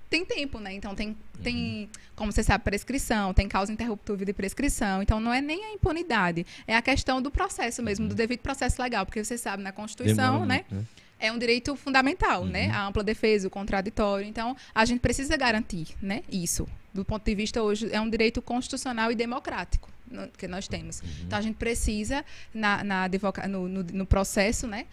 tem 0.10 0.26
tempo, 0.26 0.60
né? 0.60 0.74
Então, 0.74 0.94
tem, 0.94 1.16
tem 1.42 1.56
uhum. 1.56 1.90
como 2.16 2.32
você 2.32 2.44
sabe, 2.44 2.64
prescrição, 2.64 3.34
tem 3.34 3.48
causa 3.48 3.72
interruptível 3.72 4.26
de 4.26 4.34
prescrição. 4.34 5.02
Então, 5.02 5.20
não 5.20 5.34
é 5.34 5.42
nem 5.42 5.64
a 5.64 5.74
impunidade, 5.74 6.46
é 6.68 6.76
a 6.76 6.82
questão 6.82 7.22
do 7.22 7.32
processo 7.32 7.82
mesmo, 7.84 8.06
uhum. 8.06 8.10
do 8.10 8.16
devido 8.16 8.40
processo 8.40 8.82
legal. 8.82 9.06
Porque 9.06 9.24
você 9.24 9.38
sabe, 9.38 9.62
na 9.64 9.72
Constituição, 9.72 10.42
Demora 10.42 10.46
né? 10.46 10.66
Né? 10.70 10.84
É 11.24 11.32
um 11.32 11.38
direito 11.38 11.74
fundamental, 11.78 12.46
né? 12.46 12.64
uhum. 12.64 12.68
né? 12.68 12.76
A 12.76 12.86
ampla 12.86 13.02
defesa, 13.02 13.48
o 13.48 13.50
contraditório. 13.50 14.28
Então, 14.28 14.58
a 14.76 14.84
gente 14.84 15.00
precisa 15.00 15.38
garantir, 15.38 15.88
né? 16.02 16.22
Isso. 16.30 16.68
Do 16.94 17.06
ponto 17.06 17.24
de 17.24 17.34
vista 17.34 17.64
hoje, 17.64 17.88
é 17.92 18.02
um 18.02 18.10
direito 18.10 18.42
constitucional 18.42 19.10
e 19.10 19.16
democrático 19.16 19.90
que 20.38 20.48
nós 20.48 20.68
temos. 20.68 21.00
Uhum. 21.00 21.08
Então, 21.26 21.40
a 21.40 21.42
gente 21.42 21.56
precisa, 21.56 22.26
na, 22.54 22.84
na 22.84 23.10
no, 23.50 23.70
no, 23.70 23.84
no 23.84 24.06
processo, 24.06 24.68
né? 24.68 24.86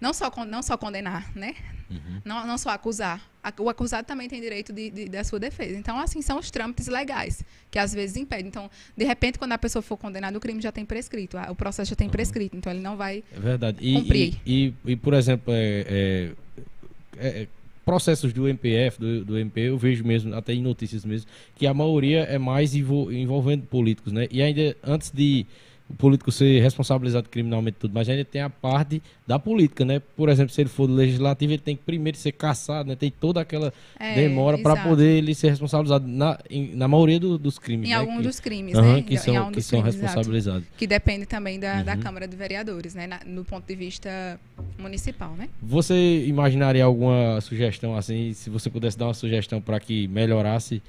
Não 0.00 0.14
só, 0.14 0.32
não 0.46 0.62
só 0.62 0.76
condenar, 0.76 1.30
né? 1.36 1.54
Uhum. 1.90 2.20
Não, 2.24 2.46
não 2.46 2.56
só 2.56 2.70
acusar. 2.70 3.20
O 3.58 3.68
acusado 3.68 4.06
também 4.06 4.28
tem 4.28 4.40
direito 4.40 4.72
de, 4.72 4.90
de, 4.90 5.08
da 5.08 5.24
sua 5.24 5.38
defesa. 5.38 5.76
Então, 5.76 5.98
assim, 5.98 6.22
são 6.22 6.38
os 6.38 6.50
trâmites 6.50 6.86
legais 6.86 7.42
que 7.70 7.78
às 7.78 7.92
vezes 7.92 8.16
impedem. 8.16 8.46
Então, 8.46 8.70
de 8.96 9.04
repente, 9.04 9.38
quando 9.38 9.52
a 9.52 9.58
pessoa 9.58 9.82
for 9.82 9.96
condenada, 9.96 10.36
o 10.36 10.40
crime 10.40 10.60
já 10.60 10.70
tem 10.70 10.84
prescrito, 10.84 11.36
o 11.36 11.54
processo 11.54 11.90
já 11.90 11.96
tem 11.96 12.06
uhum. 12.06 12.12
prescrito. 12.12 12.56
Então, 12.56 12.72
ele 12.72 12.80
não 12.80 12.96
vai 12.96 13.22
é 13.34 13.40
verdade. 13.40 13.78
E, 13.80 13.94
cumprir. 13.94 14.40
E, 14.46 14.74
e, 14.84 14.92
e 14.92 14.96
por 14.96 15.14
exemplo, 15.14 15.52
é, 15.52 15.84
é, 15.88 17.26
é, 17.42 17.48
processos 17.84 18.32
do 18.32 18.48
MPF, 18.48 19.00
do, 19.00 19.24
do 19.24 19.38
MP, 19.38 19.62
eu 19.62 19.76
vejo 19.76 20.04
mesmo, 20.04 20.34
até 20.34 20.54
em 20.54 20.62
notícias 20.62 21.04
mesmo, 21.04 21.28
que 21.56 21.66
a 21.66 21.74
maioria 21.74 22.20
é 22.20 22.38
mais 22.38 22.74
envolvendo 22.74 23.66
políticos, 23.66 24.12
né? 24.12 24.28
E 24.30 24.40
ainda 24.40 24.76
antes 24.84 25.10
de 25.10 25.46
o 25.90 25.94
político 25.94 26.30
ser 26.30 26.62
responsabilizado 26.62 27.28
criminalmente 27.28 27.76
tudo, 27.80 27.92
mas 27.92 28.08
ainda 28.08 28.24
tem 28.24 28.40
a 28.40 28.48
parte 28.48 29.02
da 29.26 29.38
política, 29.40 29.84
né? 29.84 30.00
Por 30.16 30.28
exemplo, 30.28 30.54
se 30.54 30.60
ele 30.60 30.68
for 30.68 30.86
do 30.86 30.94
legislativo, 30.94 31.52
ele 31.52 31.62
tem 31.62 31.74
que 31.74 31.82
primeiro 31.82 32.16
ser 32.16 32.30
caçado, 32.30 32.88
né? 32.88 32.94
Tem 32.94 33.10
toda 33.10 33.40
aquela 33.40 33.72
é, 33.98 34.14
demora 34.14 34.56
para 34.58 34.76
poder 34.76 35.18
ele 35.18 35.34
ser 35.34 35.50
responsabilizado 35.50 36.06
na, 36.06 36.38
em, 36.48 36.74
na 36.76 36.86
maioria 36.86 37.18
do, 37.18 37.36
dos 37.36 37.58
crimes. 37.58 37.88
Em 37.88 37.92
né? 37.92 37.98
algum 37.98 38.18
que, 38.18 38.22
dos 38.22 38.38
crimes, 38.38 38.74
né? 38.74 39.02
Que 39.02 39.18
são, 39.18 39.50
que 39.50 39.60
são 39.60 39.82
crimes, 39.82 40.00
responsabilizados. 40.00 40.62
Exato. 40.62 40.78
Que 40.78 40.86
depende 40.86 41.26
também 41.26 41.58
da, 41.58 41.78
uhum. 41.78 41.84
da 41.84 41.96
Câmara 41.96 42.28
de 42.28 42.36
Vereadores, 42.36 42.94
né? 42.94 43.08
Na, 43.08 43.20
no 43.26 43.44
ponto 43.44 43.66
de 43.66 43.74
vista 43.74 44.38
municipal, 44.78 45.34
né? 45.34 45.48
Você 45.60 46.24
imaginaria 46.24 46.84
alguma 46.84 47.40
sugestão 47.40 47.96
assim, 47.96 48.32
se 48.32 48.48
você 48.48 48.70
pudesse 48.70 48.96
dar 48.96 49.06
uma 49.06 49.14
sugestão 49.14 49.60
para 49.60 49.80
que 49.80 50.06
melhorasse 50.06 50.80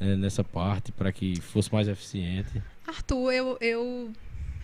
é, 0.00 0.16
nessa 0.16 0.42
parte, 0.42 0.90
para 0.90 1.12
que 1.12 1.38
fosse 1.40 1.72
mais 1.72 1.86
eficiente? 1.86 2.62
Arthur, 2.86 3.32
eu, 3.32 3.58
eu 3.60 4.10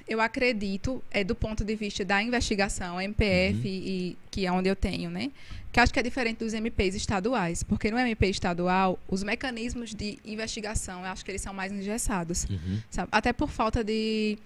eu 0.06 0.20
acredito, 0.20 1.02
é 1.10 1.24
do 1.24 1.34
ponto 1.34 1.64
de 1.64 1.74
vista 1.74 2.04
da 2.04 2.22
investigação, 2.22 3.00
MPF, 3.00 3.58
uhum. 3.58 3.64
e, 3.64 4.18
que 4.30 4.46
é 4.46 4.52
onde 4.52 4.68
eu 4.68 4.76
tenho, 4.76 5.10
né? 5.10 5.30
Que 5.72 5.80
acho 5.80 5.92
que 5.92 5.98
é 5.98 6.02
diferente 6.02 6.38
dos 6.38 6.52
MPs 6.52 6.94
estaduais, 6.94 7.62
porque 7.62 7.90
no 7.90 7.98
MP 7.98 8.28
estadual, 8.28 8.98
os 9.08 9.22
mecanismos 9.22 9.94
de 9.94 10.18
investigação, 10.24 11.00
eu 11.00 11.06
acho 11.06 11.24
que 11.24 11.30
eles 11.30 11.40
são 11.40 11.54
mais 11.54 11.72
engessados, 11.72 12.44
uhum. 12.44 12.80
Até 13.10 13.32
por 13.32 13.50
falta 13.50 13.82
de. 13.82 14.38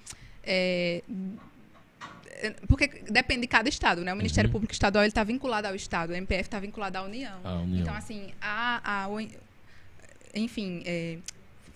É, 0.44 1.02
porque 2.68 3.02
depende 3.10 3.42
de 3.42 3.48
cada 3.48 3.68
estado, 3.68 4.02
né? 4.02 4.12
O 4.12 4.16
Ministério 4.16 4.48
uhum. 4.48 4.52
Público 4.52 4.72
Estadual 4.72 5.04
está 5.04 5.24
vinculado 5.24 5.66
ao 5.66 5.74
estado, 5.74 6.10
o 6.10 6.14
MPF 6.14 6.42
está 6.42 6.60
vinculado 6.60 6.96
à 6.96 7.02
União. 7.02 7.40
União. 7.62 7.82
Então 7.82 7.94
assim, 7.94 8.28
a, 8.40 9.04
a 9.04 9.08
enfim, 10.34 10.82
é, 10.86 11.18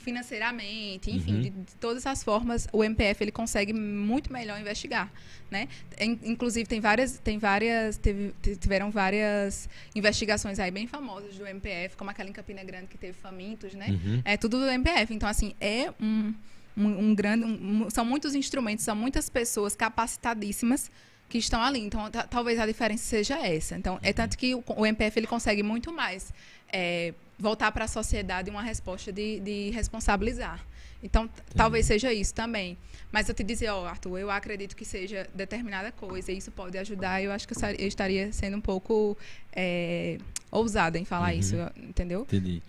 financeiramente, 0.03 1.11
enfim, 1.11 1.37
uhum. 1.37 1.41
de, 1.41 1.51
de, 1.51 1.75
todas 1.77 2.07
as 2.07 2.23
formas, 2.23 2.69
o 2.73 2.85
MPF 2.85 3.25
ele 3.25 3.33
consegue 3.33 3.73
muito 3.73 4.33
melhor 4.33 4.61
investigar, 4.61 5.11
né? 5.51 5.69
Inclusive 5.99 6.69
tem 6.69 6.81
várias, 6.81 7.19
tem 7.19 7.38
várias, 7.38 7.97
teve, 7.97 8.35
tiveram 8.61 8.91
várias 8.91 9.69
investigações 9.95 10.59
aí 10.59 10.71
bem 10.71 10.87
famosas 10.87 11.37
do 11.37 11.47
MPF, 11.47 11.97
como 11.97 12.11
aquela 12.11 12.29
em 12.29 12.33
Campina 12.33 12.62
Grande 12.62 12.87
que 12.88 12.99
teve 12.99 13.15
famintos, 13.15 13.73
né? 13.75 13.88
Uhum. 13.88 14.23
É 14.25 14.37
tudo 14.37 14.59
do 14.59 14.67
MPF. 14.67 15.15
Então 15.15 15.29
assim 15.29 15.55
é 15.61 15.93
um, 16.01 16.35
um, 16.77 16.87
um 16.87 17.15
grande, 17.15 17.45
um, 17.45 17.88
são 17.88 18.05
muitos 18.05 18.35
instrumentos, 18.35 18.85
são 18.85 18.97
muitas 18.97 19.31
pessoas 19.31 19.75
capacitadíssimas 19.75 20.91
que 21.29 21.38
estão 21.38 21.62
ali. 21.62 21.81
Então, 21.81 22.11
talvez 22.29 22.59
a 22.59 22.67
diferença 22.67 23.05
seja 23.05 23.38
essa. 23.38 23.75
Então, 23.75 23.99
é 24.03 24.12
tanto 24.12 24.37
que 24.37 24.55
o, 24.55 24.62
o 24.77 24.85
MPF 24.85 25.19
ele 25.19 25.27
consegue 25.27 25.62
muito 25.62 25.91
mais 25.91 26.33
é, 26.71 27.15
voltar 27.42 27.72
para 27.72 27.87
a 27.87 27.88
sociedade 27.88 28.48
uma 28.48 28.62
resposta 28.62 29.12
de, 29.12 29.40
de 29.40 29.70
responsabilizar. 29.70 30.64
Então, 31.02 31.28
talvez 31.57 31.87
seja 31.87 32.12
isso 32.12 32.33
também. 32.33 32.78
Mas 33.11 33.28
eu 33.28 33.35
te 33.35 33.42
dizer, 33.42 33.68
ó, 33.68 33.83
oh, 33.83 33.87
Arthur, 33.87 34.18
eu 34.20 34.31
acredito 34.31 34.76
que 34.76 34.85
seja 34.85 35.26
determinada 35.35 35.90
coisa, 35.90 36.31
e 36.31 36.38
isso 36.38 36.52
pode 36.52 36.78
ajudar, 36.78 37.20
eu 37.20 37.33
acho 37.33 37.48
que 37.48 37.55
eu 37.55 37.88
estaria 37.88 38.33
sendo 38.33 38.57
um 38.57 38.61
pouco 38.61 39.18
é, 39.55 40.18
ousada 40.52 41.00
em 41.00 41.05
falar 41.05 41.33
Uhum. 41.33 41.40
isso, 41.40 41.57
entendeu? 41.76 42.22
Entendi. 42.22 42.62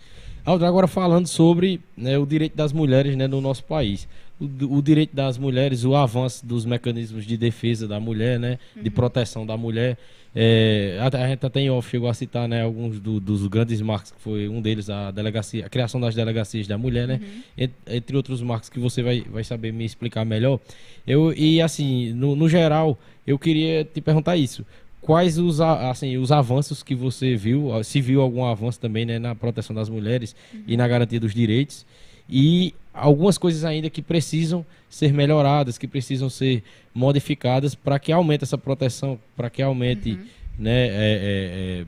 Agora 0.43 0.87
falando 0.87 1.27
sobre 1.27 1.79
né, 1.95 2.17
o 2.17 2.25
direito 2.25 2.55
das 2.55 2.73
mulheres 2.73 3.15
né, 3.15 3.27
no 3.27 3.39
nosso 3.39 3.63
país. 3.63 4.07
O, 4.39 4.77
o 4.77 4.81
direito 4.81 5.15
das 5.15 5.37
mulheres, 5.37 5.85
o 5.85 5.95
avanço 5.95 6.45
dos 6.45 6.65
mecanismos 6.65 7.25
de 7.25 7.37
defesa 7.37 7.87
da 7.87 7.99
mulher, 7.99 8.39
né, 8.39 8.57
de 8.75 8.89
proteção 8.89 9.45
da 9.45 9.55
mulher. 9.55 9.97
É, 10.35 10.97
a, 10.99 11.23
a 11.23 11.27
gente 11.27 11.45
até 11.45 11.61
em 11.61 11.69
off 11.69 11.87
chegou 11.89 12.09
a 12.09 12.13
citar 12.13 12.47
né, 12.49 12.63
alguns 12.63 12.99
do- 12.99 13.19
dos 13.19 13.45
grandes 13.47 13.79
marcos, 13.81 14.11
que 14.11 14.19
foi 14.19 14.49
um 14.49 14.59
deles 14.61 14.89
a 14.89 15.11
delegacia, 15.11 15.65
a 15.67 15.69
criação 15.69 16.01
das 16.01 16.15
delegacias 16.15 16.65
da 16.67 16.75
mulher, 16.77 17.07
né? 17.07 17.21
Ent- 17.55 17.71
Entre, 17.87 18.17
outros 18.17 18.41
marcos 18.41 18.67
que 18.67 18.79
você 18.79 19.03
vai, 19.03 19.21
vai 19.21 19.43
saber 19.43 19.71
me 19.71 19.85
explicar 19.85 20.25
melhor. 20.25 20.59
Eu, 21.05 21.31
e 21.33 21.61
assim, 21.61 22.11
no, 22.13 22.35
no 22.35 22.49
geral, 22.49 22.97
eu 23.27 23.37
queria 23.37 23.85
te 23.85 24.01
perguntar 24.01 24.35
isso. 24.35 24.65
Quais 25.01 25.37
os, 25.37 25.61
assim, 25.61 26.17
os 26.17 26.31
avanços 26.31 26.81
que 26.81 26.95
você 26.95 27.35
viu, 27.35 27.69
se 27.83 28.01
viu 28.01 28.19
algum 28.21 28.43
avanço 28.45 28.79
também 28.79 29.05
né, 29.05 29.19
na 29.19 29.35
proteção 29.35 29.75
das 29.75 29.87
mulheres 29.89 30.35
e 30.65 30.75
na 30.75 30.87
garantia 30.87 31.19
dos 31.19 31.33
direitos, 31.35 31.85
e 32.27 32.73
algumas 32.93 33.37
coisas 33.37 33.65
ainda 33.65 33.89
que 33.89 34.01
precisam 34.01 34.65
ser 34.89 35.11
melhoradas, 35.11 35.77
que 35.77 35.87
precisam 35.87 36.29
ser 36.29 36.63
modificadas 36.93 37.73
para 37.73 37.97
que 37.97 38.11
aumente 38.11 38.43
essa 38.43 38.57
proteção, 38.57 39.19
para 39.35 39.49
que 39.49 39.61
aumente, 39.61 40.19
né, 40.57 40.87
é, 40.87 40.91
é, 40.91 41.81
é, 41.81 41.85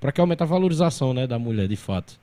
para 0.00 0.10
que 0.10 0.20
aumente 0.20 0.42
a 0.42 0.46
valorização 0.46 1.14
né, 1.14 1.26
da 1.26 1.38
mulher 1.38 1.68
de 1.68 1.76
fato. 1.76 2.18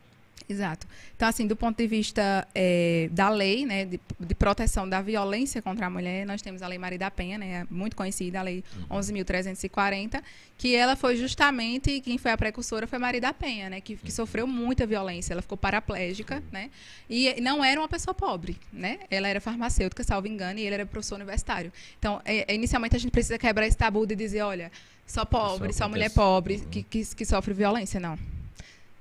Exato. 0.48 0.88
Então, 1.16 1.28
assim, 1.28 1.48
do 1.48 1.56
ponto 1.56 1.78
de 1.78 1.88
vista 1.88 2.48
eh, 2.54 3.10
da 3.12 3.30
lei, 3.30 3.66
né, 3.66 3.86
de, 3.86 4.00
de 4.20 4.36
proteção 4.36 4.88
da 4.88 5.02
violência 5.02 5.62
contra 5.62 5.88
a 5.88 5.90
mulher, 5.90 6.26
nós 6.26 6.42
temos 6.42 6.62
a 6.62 6.68
Lei 6.68 6.78
Maria 6.78 7.00
da 7.00 7.10
Penha, 7.10 7.38
né, 7.38 7.66
muito 7.70 7.96
conhecida, 7.96 8.40
a 8.40 8.44
Lei 8.44 8.64
11.340, 8.90 10.22
que 10.58 10.76
ela 10.76 10.96
foi 10.96 11.16
justamente, 11.16 12.00
quem 12.00 12.18
foi 12.18 12.32
a 12.32 12.38
precursora 12.38 12.86
foi 12.86 13.00
Maria 13.00 13.22
da 13.22 13.34
Penha, 13.34 13.70
né, 13.72 13.82
que, 13.82 13.96
que 13.96 14.12
sofreu 14.12 14.46
muita 14.46 14.86
violência, 14.86 15.34
ela 15.34 15.42
ficou 15.42 15.58
paraplégica, 15.58 16.44
né, 16.52 16.70
e 17.10 17.42
não 17.42 17.66
era 17.66 17.82
uma 17.82 17.90
pessoa 17.90 18.14
pobre, 18.14 18.58
né, 18.72 19.00
ela 19.10 19.28
era 19.28 19.42
farmacêutica, 19.42 20.04
salvo 20.04 20.28
engano, 20.28 20.60
e 20.60 20.64
ele 20.64 20.76
era 20.76 20.86
professor 20.86 21.16
universitário. 21.16 21.74
Então, 21.98 22.22
eh, 22.24 22.54
inicialmente 22.54 22.96
a 22.96 23.00
gente 23.00 23.12
precisa 23.12 23.40
quebrar 23.40 23.66
esse 23.66 23.78
tabu 23.78 24.06
de 24.06 24.16
dizer, 24.16 24.44
olha, 24.44 24.72
só 25.08 25.26
pobre, 25.26 25.70
Isso 25.70 25.80
só 25.80 25.90
mulher 25.90 26.12
pobre 26.12 26.60
que, 26.72 26.84
que, 26.84 27.04
que 27.04 27.26
sofre 27.26 27.54
violência, 27.54 28.00
não. 28.00 28.18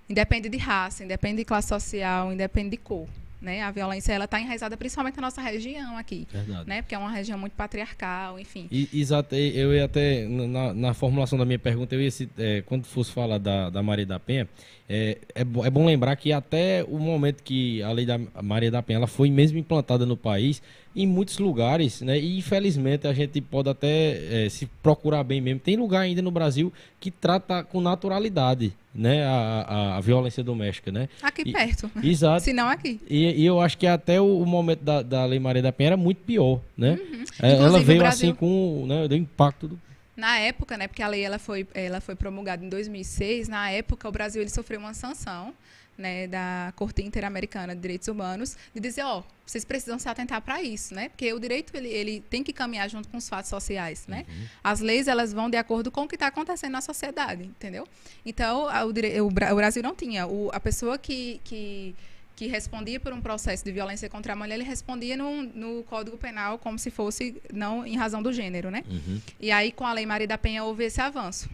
Independe 0.09 0.49
de 0.49 0.59
raça, 0.59 1.03
independe 1.05 1.37
de 1.39 1.45
classe 1.45 1.69
social, 1.69 2.33
independe 2.33 2.71
de 2.71 2.77
cor. 2.77 3.07
Né? 3.41 3.61
A 3.63 3.71
violência 3.71 4.11
ela 4.13 4.25
está 4.25 4.41
enraizada 4.41 4.75
principalmente 4.75 5.17
na 5.17 5.23
nossa 5.23 5.43
região 5.43 5.99
aqui, 5.99 6.27
Verdade. 6.33 6.67
né? 6.67 6.81
Porque 6.81 6.95
é 6.95 6.99
uma 6.99 7.11
região 7.11 7.39
muito 7.39 7.53
patriarcal, 7.53 8.39
enfim. 8.41 8.67
E, 8.73 8.89
exato, 8.95 9.35
eu 9.35 9.75
ia 9.75 9.85
até, 9.85 10.27
na, 10.27 10.73
na 10.73 10.95
formulação 10.95 11.39
da 11.39 11.45
minha 11.45 11.59
pergunta, 11.59 11.95
eu 11.95 12.01
ia, 12.01 12.11
ci- 12.11 12.29
é, 12.39 12.63
quando 12.63 12.87
fosse 12.87 13.13
falar 13.13 13.37
da, 13.37 13.69
da 13.69 13.83
Maria 13.83 14.07
da 14.07 14.19
Penha, 14.19 14.49
é, 14.89 15.19
é, 15.35 15.41
é 15.41 15.71
bom 15.71 15.87
lembrar 15.87 16.15
que 16.17 16.33
até 16.33 16.85
o 16.87 16.99
momento 16.99 17.43
que 17.43 17.83
a 17.83 17.91
lei 17.93 18.05
da 18.05 18.19
Maria 18.43 18.71
da 18.71 18.83
Penha 18.83 18.99
ela 18.99 19.07
foi 19.07 19.31
mesmo 19.31 19.59
implantada 19.59 20.05
no 20.05 20.17
país, 20.17 20.61
em 20.95 21.07
muitos 21.07 21.39
lugares, 21.39 22.03
né, 22.03 22.19
e 22.21 22.39
infelizmente 22.39 23.07
a 23.07 23.13
gente 23.13 23.41
pode 23.41 23.69
até 23.69 24.45
é, 24.45 24.49
se 24.49 24.67
procurar 24.83 25.25
bem 25.25 25.41
mesmo, 25.41 25.59
tem 25.59 25.77
lugar 25.77 26.01
ainda 26.03 26.23
no 26.23 26.31
Brasil 26.31 26.73
que 27.01 27.11
trata 27.11 27.65
com 27.65 27.81
naturalidade, 27.81 28.73
né, 28.95 29.25
a, 29.25 29.31
a, 29.67 29.97
a 29.97 30.01
violência 30.01 30.45
doméstica, 30.45 30.93
né? 30.93 31.09
Aqui 31.21 31.43
E- 31.47 31.53
perto. 31.53 31.91
Exato. 32.05 32.43
Se 32.45 32.53
não 32.53 32.69
aqui. 32.69 33.01
E, 33.11 33.43
e 33.43 33.45
eu 33.47 33.61
acho 33.61 33.77
que 33.77 33.87
até 33.89 34.21
o, 34.21 34.39
o 34.39 34.47
momento 34.47 34.83
da, 34.85 35.03
da 35.03 35.25
Lei 35.27 35.41
Maria 35.41 35.63
da 35.63 35.73
Penha 35.73 35.89
era 35.89 35.97
muito 35.97 36.19
pior, 36.19 36.61
né? 36.77 36.97
É, 37.43 37.55
Ela 37.55 37.59
Uhum. 37.59 37.67
Inclusive, 37.67 37.83
o 37.83 37.87
veio 37.87 37.99
Brasil- 38.01 38.29
assim 38.31 38.39
com, 38.39 38.85
né, 38.87 39.09
deu 39.09 39.19
impacto 39.19 39.67
do 39.67 39.81
Na 40.17 40.39
época, 40.39 40.77
né? 40.77 40.87
Porque 40.89 41.03
a 41.03 41.09
lei 41.09 41.23
ela 41.23 41.39
foi, 41.39 41.67
ela 41.75 42.01
foi 42.01 42.15
promulgada 42.15 42.65
em 42.65 42.69
2006. 42.69 43.49
Na 43.49 43.71
época, 43.71 44.09
o 44.09 44.13
Brasil 44.13 44.41
ele 44.43 44.51
sofreu 44.51 44.79
uma 44.81 44.95
sanção. 44.95 45.55
Né, 45.97 46.27
da 46.27 46.73
Corte 46.75 47.03
Interamericana 47.05 47.73
de 47.73 47.81
Direitos 47.81 48.09
Humanos, 48.09 48.57
de 48.75 48.81
dizer, 48.81 49.05
ó, 49.05 49.23
vocês 49.47 49.65
precisam 49.65 49.97
se 49.97 50.09
atentar 50.09 50.43
para 50.43 50.61
isso, 50.61 50.93
né? 50.93 51.09
Porque 51.09 51.33
o 51.33 51.39
direito 51.39 51.73
ele, 51.77 51.87
ele 51.89 52.21
tem 52.29 52.43
que 52.43 52.53
caminhar 52.53 52.91
junto 52.91 53.09
com 53.09 53.17
os 53.17 53.29
fatos 53.29 53.49
sociais, 53.49 54.05
né? 54.09 54.27
As 54.65 54.81
leis 54.81 55.07
elas 55.07 55.33
vão 55.33 55.49
de 55.49 55.57
acordo 55.57 55.93
com 55.93 56.03
o 56.03 56.09
que 56.09 56.17
está 56.17 56.27
acontecendo 56.27 56.73
na 56.73 56.81
sociedade, 56.81 57.45
entendeu? 57.45 57.87
Então 58.27 58.69
a- 58.69 58.85
o, 58.85 58.93
dire- 58.93 59.21
o 59.21 59.31
Brasil 59.31 59.85
não 59.85 59.95
tinha 59.95 60.27
o, 60.27 60.51
a 60.53 60.59
pessoa 60.59 60.99
que, 60.99 61.41
que 61.45 61.95
que 62.37 62.47
respondia 62.47 62.99
por 62.99 63.13
um 63.13 63.21
processo 63.21 63.65
de 63.65 63.71
violência 63.71 64.09
contra 64.09 64.33
a 64.33 64.37
mulher, 64.37 64.55
ele 64.55 64.65
respondia 64.65 65.17
no, 65.17 65.43
no 65.43 65.83
Código 65.85 66.17
Penal 66.17 66.59
como 66.59 66.79
se 66.79 66.91
fosse 66.91 67.41
não 67.53 67.87
em 67.87 67.97
razão 67.97 68.23
do 68.23 68.33
gênero, 68.33 68.71
né? 68.71 68.83
Uhum. 68.89 69.21
E 69.39 69.51
aí, 69.51 69.71
com 69.71 69.87
a 69.87 69.93
Lei 69.93 70.07
Maria 70.07 70.27
da 70.27 70.37
Penha, 70.37 70.65
houve 70.65 70.85
esse 70.85 71.01
avanço. 71.01 71.49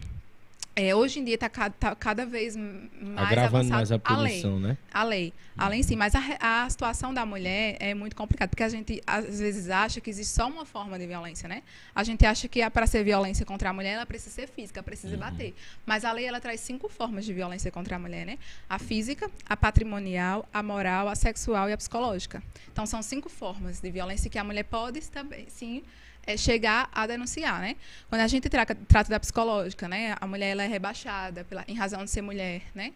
É, 0.73 0.95
hoje 0.95 1.19
em 1.19 1.25
dia 1.25 1.35
está 1.35 1.49
cada 1.49 2.25
vez 2.25 2.55
m- 2.55 2.89
mais 3.01 3.27
agravando 3.27 3.69
mais 3.69 3.91
a 3.91 3.99
a 4.03 4.15
lei. 4.17 4.31
punição, 4.31 4.57
né? 4.59 4.77
A 4.93 5.03
lei. 5.03 5.33
A 5.57 5.67
lei 5.67 5.83
sim, 5.83 5.97
mas 5.97 6.13
a, 6.15 6.21
a 6.63 6.69
situação 6.69 7.13
da 7.13 7.25
mulher 7.25 7.75
é 7.79 7.93
muito 7.93 8.15
complicada, 8.15 8.47
porque 8.49 8.63
a 8.63 8.69
gente 8.69 9.01
às 9.05 9.39
vezes 9.39 9.69
acha 9.69 9.99
que 9.99 10.09
existe 10.09 10.33
só 10.33 10.47
uma 10.47 10.65
forma 10.65 10.97
de 10.97 11.05
violência, 11.05 11.47
né? 11.49 11.61
A 11.93 12.03
gente 12.05 12.25
acha 12.25 12.47
que 12.47 12.67
para 12.69 12.87
ser 12.87 13.03
violência 13.03 13.45
contra 13.45 13.69
a 13.69 13.73
mulher, 13.73 13.91
ela 13.95 14.05
precisa 14.05 14.33
ser 14.33 14.47
física, 14.47 14.81
precisa 14.81 15.17
bater. 15.17 15.53
Mas 15.85 16.05
a 16.05 16.11
lei 16.13 16.25
ela 16.25 16.39
traz 16.39 16.61
cinco 16.61 16.87
formas 16.87 17.25
de 17.25 17.33
violência 17.33 17.69
contra 17.69 17.97
a 17.97 17.99
mulher, 17.99 18.25
né? 18.25 18.39
A 18.69 18.79
física, 18.79 19.29
a 19.47 19.57
patrimonial, 19.57 20.47
a 20.53 20.63
moral, 20.63 21.09
a 21.09 21.15
sexual 21.15 21.69
e 21.69 21.73
a 21.73 21.77
psicológica. 21.77 22.41
Então 22.71 22.85
são 22.85 23.01
cinco 23.03 23.27
formas 23.29 23.81
de 23.81 23.91
violência 23.91 24.29
que 24.29 24.39
a 24.39 24.43
mulher 24.43 24.63
pode 24.63 25.01
também, 25.11 25.47
sim, 25.49 25.83
é, 26.25 26.37
chegar 26.37 26.89
a 26.93 27.07
denunciar, 27.07 27.59
né? 27.61 27.75
Quando 28.09 28.21
a 28.21 28.27
gente 28.27 28.49
traca- 28.49 28.75
trata 28.87 29.09
da 29.09 29.19
psicológica, 29.19 29.87
né? 29.87 30.15
A 30.19 30.27
mulher 30.27 30.49
ela 30.51 30.63
é 30.63 30.67
rebaixada 30.67 31.43
pela, 31.43 31.63
em 31.67 31.75
razão 31.75 32.03
de 32.03 32.09
ser 32.11 32.21
mulher, 32.21 32.61
né? 32.75 32.93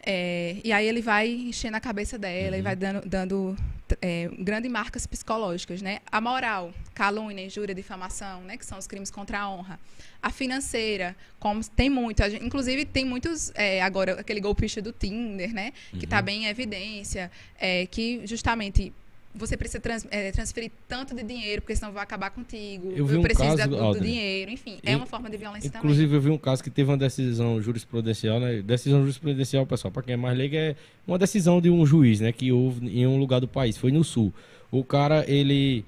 É, 0.00 0.56
e 0.64 0.72
aí 0.72 0.86
ele 0.86 1.02
vai 1.02 1.28
enchendo 1.28 1.76
a 1.76 1.80
cabeça 1.80 2.16
dela 2.16 2.56
e 2.56 2.62
vai 2.62 2.76
dando, 2.76 3.06
dando 3.06 3.56
é, 4.00 4.30
grandes 4.38 4.70
marcas 4.70 5.06
psicológicas, 5.06 5.82
né? 5.82 5.98
A 6.10 6.20
moral, 6.20 6.72
calúnia, 6.94 7.44
injúria, 7.44 7.74
difamação, 7.74 8.42
né? 8.42 8.56
Que 8.56 8.64
são 8.64 8.78
os 8.78 8.86
crimes 8.86 9.10
contra 9.10 9.40
a 9.40 9.50
honra. 9.50 9.78
A 10.22 10.30
financeira, 10.30 11.16
como 11.40 11.62
tem 11.64 11.90
muito, 11.90 12.22
a 12.22 12.28
gente- 12.28 12.44
inclusive 12.44 12.84
tem 12.84 13.04
muitos 13.04 13.50
é, 13.54 13.82
agora 13.82 14.20
aquele 14.20 14.40
golpista 14.40 14.80
do 14.80 14.92
Tinder, 14.92 15.52
né? 15.52 15.72
Que 15.90 16.04
está 16.04 16.22
bem 16.22 16.44
em 16.44 16.46
evidência, 16.46 17.30
é, 17.58 17.84
que 17.86 18.22
justamente 18.24 18.92
você 19.34 19.56
precisa 19.56 19.80
trans- 19.80 20.06
é, 20.10 20.32
transferir 20.32 20.70
tanto 20.88 21.14
de 21.14 21.22
dinheiro, 21.22 21.62
porque 21.62 21.76
senão 21.76 21.92
vai 21.92 22.02
acabar 22.02 22.30
contigo. 22.30 22.92
Eu 22.96 23.06
vi 23.06 23.16
um 23.16 23.22
preciso 23.22 23.56
caso, 23.56 23.68
do, 23.70 23.92
do 23.94 24.00
dinheiro, 24.00 24.50
enfim, 24.50 24.78
é 24.82 24.96
uma 24.96 25.06
forma 25.06 25.30
de 25.30 25.36
violência 25.36 25.70
também. 25.70 25.84
Inclusive, 25.90 26.16
eu 26.16 26.20
vi 26.20 26.30
um 26.30 26.38
caso 26.38 26.62
que 26.62 26.70
teve 26.70 26.90
uma 26.90 26.96
decisão 26.96 27.60
jurisprudencial, 27.62 28.40
né? 28.40 28.62
Decisão 28.62 29.00
jurisprudencial, 29.00 29.64
pessoal, 29.66 29.92
para 29.92 30.02
quem 30.02 30.14
é 30.14 30.16
mais 30.16 30.36
leigo, 30.36 30.56
é 30.56 30.74
uma 31.06 31.18
decisão 31.18 31.60
de 31.60 31.70
um 31.70 31.84
juiz, 31.86 32.20
né? 32.20 32.32
Que 32.32 32.50
houve 32.50 32.86
em 32.88 33.06
um 33.06 33.18
lugar 33.18 33.40
do 33.40 33.48
país, 33.48 33.76
foi 33.76 33.92
no 33.92 34.02
sul. 34.02 34.32
O 34.70 34.82
cara, 34.82 35.24
ele 35.30 35.84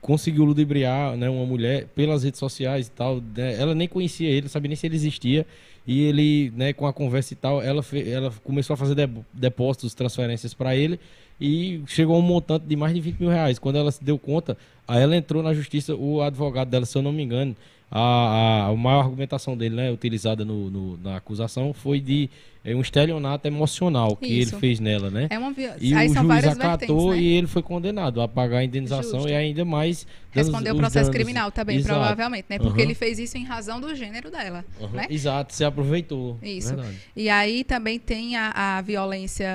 conseguiu 0.00 0.44
ludibriar 0.44 1.16
né, 1.16 1.30
uma 1.30 1.46
mulher 1.46 1.86
pelas 1.94 2.22
redes 2.24 2.38
sociais 2.38 2.88
e 2.88 2.90
tal. 2.90 3.22
né, 3.36 3.54
Ela 3.58 3.74
nem 3.74 3.88
conhecia 3.88 4.28
ele, 4.28 4.42
não 4.42 4.48
sabia 4.50 4.68
nem 4.68 4.76
se 4.76 4.86
ele 4.86 4.96
existia. 4.96 5.46
E 5.86 6.02
ele, 6.04 6.50
né, 6.56 6.72
com 6.72 6.86
a 6.86 6.92
conversa 6.92 7.34
e 7.34 7.36
tal, 7.36 7.60
ela, 7.62 7.82
fe- 7.82 8.08
ela 8.10 8.32
começou 8.42 8.74
a 8.74 8.76
fazer 8.76 8.94
de- 8.94 9.08
depósitos, 9.32 9.92
transferências 9.94 10.54
para 10.54 10.74
ele 10.74 10.98
e 11.40 11.82
chegou 11.86 12.16
a 12.16 12.18
um 12.18 12.22
montante 12.22 12.64
de 12.66 12.74
mais 12.76 12.94
de 12.94 13.00
20 13.00 13.20
mil 13.20 13.28
reais. 13.28 13.58
Quando 13.58 13.76
ela 13.76 13.90
se 13.92 14.02
deu 14.02 14.18
conta, 14.18 14.56
aí 14.88 15.02
ela 15.02 15.14
entrou 15.16 15.42
na 15.42 15.52
justiça, 15.52 15.94
o 15.94 16.22
advogado 16.22 16.68
dela, 16.70 16.86
se 16.86 16.96
eu 16.96 17.02
não 17.02 17.12
me 17.12 17.22
engano, 17.22 17.54
a, 17.90 18.00
a, 18.00 18.66
a 18.68 18.74
maior 18.76 19.00
argumentação 19.04 19.56
dele, 19.56 19.74
né, 19.76 19.90
utilizada 19.90 20.44
no, 20.44 20.70
no- 20.70 20.96
na 20.98 21.16
acusação, 21.16 21.72
foi 21.74 22.00
de 22.00 22.30
é, 22.64 22.74
um 22.74 22.80
estelionato 22.80 23.46
emocional 23.46 24.16
que 24.16 24.26
Isso. 24.26 24.54
ele 24.54 24.60
fez 24.60 24.80
nela, 24.80 25.10
né? 25.10 25.26
É 25.28 25.38
uma 25.38 25.54
E 25.78 25.92
aí 25.94 26.08
o 26.08 26.14
são 26.14 26.24
juiz 26.24 26.46
acatou 26.46 27.10
né? 27.12 27.18
e 27.18 27.26
ele 27.36 27.46
foi 27.46 27.62
condenado 27.62 28.22
a 28.22 28.26
pagar 28.26 28.58
a 28.58 28.64
indenização 28.64 29.20
Justo. 29.20 29.28
e 29.28 29.34
ainda 29.34 29.64
mais 29.66 30.06
Respondeu 30.30 30.74
o 30.74 30.76
processo 30.76 31.10
danos. 31.10 31.16
criminal 31.16 31.52
também, 31.52 31.76
Exato. 31.76 31.94
provavelmente, 31.94 32.46
né? 32.48 32.58
Porque 32.58 32.80
Aham. 32.80 32.88
ele 32.88 32.94
fez 32.94 33.18
isso 33.20 33.38
em 33.38 33.44
razão 33.44 33.80
do 33.80 33.94
gênero 33.94 34.30
dela, 34.30 34.64
Aham. 34.80 34.96
né? 34.96 35.06
Exato, 35.08 35.54
você 35.54 35.64
aproveitou. 35.64 36.38
Isso. 36.42 36.74
Verdade. 36.74 36.98
E 37.14 37.28
aí 37.28 37.62
também 37.62 37.98
tem 38.00 38.34
a, 38.36 38.50
a 38.78 38.80
violência, 38.80 39.46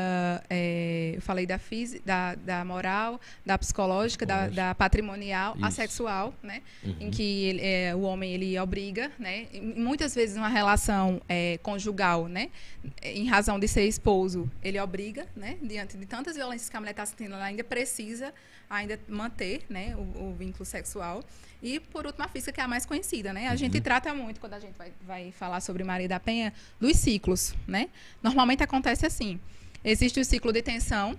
é, 0.50 1.14
eu 1.16 1.22
falei 1.22 1.46
da, 1.46 1.58
física, 1.58 2.02
da, 2.06 2.36
da 2.36 2.64
moral, 2.64 3.20
da 3.46 3.58
psicológica, 3.58 4.26
da, 4.26 4.48
da 4.48 4.76
patrimonial, 4.76 5.58
a 5.62 5.68
Isso. 5.68 5.76
sexual, 5.76 6.34
né? 6.42 6.62
Uhum. 6.84 6.96
Em 7.02 7.10
que 7.12 7.24
ele, 7.24 7.62
é, 7.62 7.94
o 7.96 8.02
homem 8.02 8.32
ele 8.34 8.58
obriga, 8.58 9.12
né? 9.20 9.48
E 9.52 9.60
muitas 9.60 10.16
vezes 10.16 10.38
uma 10.38 10.48
relação 10.48 11.22
é, 11.28 11.60
conjugal, 11.62 12.28
né? 12.28 12.50
Em 13.02 13.28
razão 13.28 13.58
de 13.60 13.68
ser 13.68 13.86
esposo, 13.88 14.50
ele 14.62 14.80
obriga, 14.80 15.26
né? 15.36 15.58
Diante 15.62 15.96
de 15.98 16.06
tantas 16.06 16.36
violências 16.36 16.70
que 16.70 16.76
a 16.76 16.80
mulher 16.80 16.92
está 16.92 17.06
sentindo, 17.06 17.34
ela 17.36 17.46
ainda 17.46 17.64
precisa 17.64 18.34
ainda 18.70 19.00
manter, 19.08 19.62
né? 19.70 19.96
O, 19.96 20.30
o 20.32 20.36
vínculo 20.38 20.66
sexual. 20.66 21.24
E 21.64 21.80
por 21.80 22.06
último 22.06 22.24
a 22.26 22.28
física 22.28 22.52
que 22.52 22.60
é 22.62 22.64
a 22.64 22.68
mais 22.68 22.86
conhecida, 22.86 23.32
né? 23.34 23.48
A 23.48 23.56
gente 23.56 23.80
trata 23.82 24.14
muito 24.14 24.40
quando 24.40 24.54
a 24.56 24.60
gente 24.60 24.76
vai, 24.78 24.92
vai 25.06 25.32
falar 25.32 25.62
sobre 25.62 25.84
Maria 25.84 26.08
da 26.08 26.20
Penha 26.20 26.54
dos 26.80 26.98
ciclos, 26.98 27.54
né? 27.68 27.90
Normalmente 28.22 28.64
acontece 28.64 29.06
assim: 29.06 29.40
existe 29.84 30.20
o 30.20 30.26
ciclo 30.26 30.52
de 30.52 30.62
tensão 30.62 31.18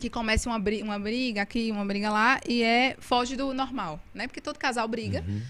que 0.00 0.08
começa 0.08 0.48
uma, 0.48 0.58
bri- 0.58 0.82
uma 0.82 0.98
briga 0.98 1.42
aqui, 1.42 1.70
uma 1.70 1.84
briga 1.84 2.10
lá, 2.10 2.40
e 2.48 2.62
é 2.62 2.96
foge 2.98 3.36
do 3.36 3.52
normal, 3.52 4.00
né? 4.14 4.26
Porque 4.26 4.40
todo 4.40 4.58
casal 4.58 4.86
briga. 4.88 5.22
Uhum. 5.28 5.42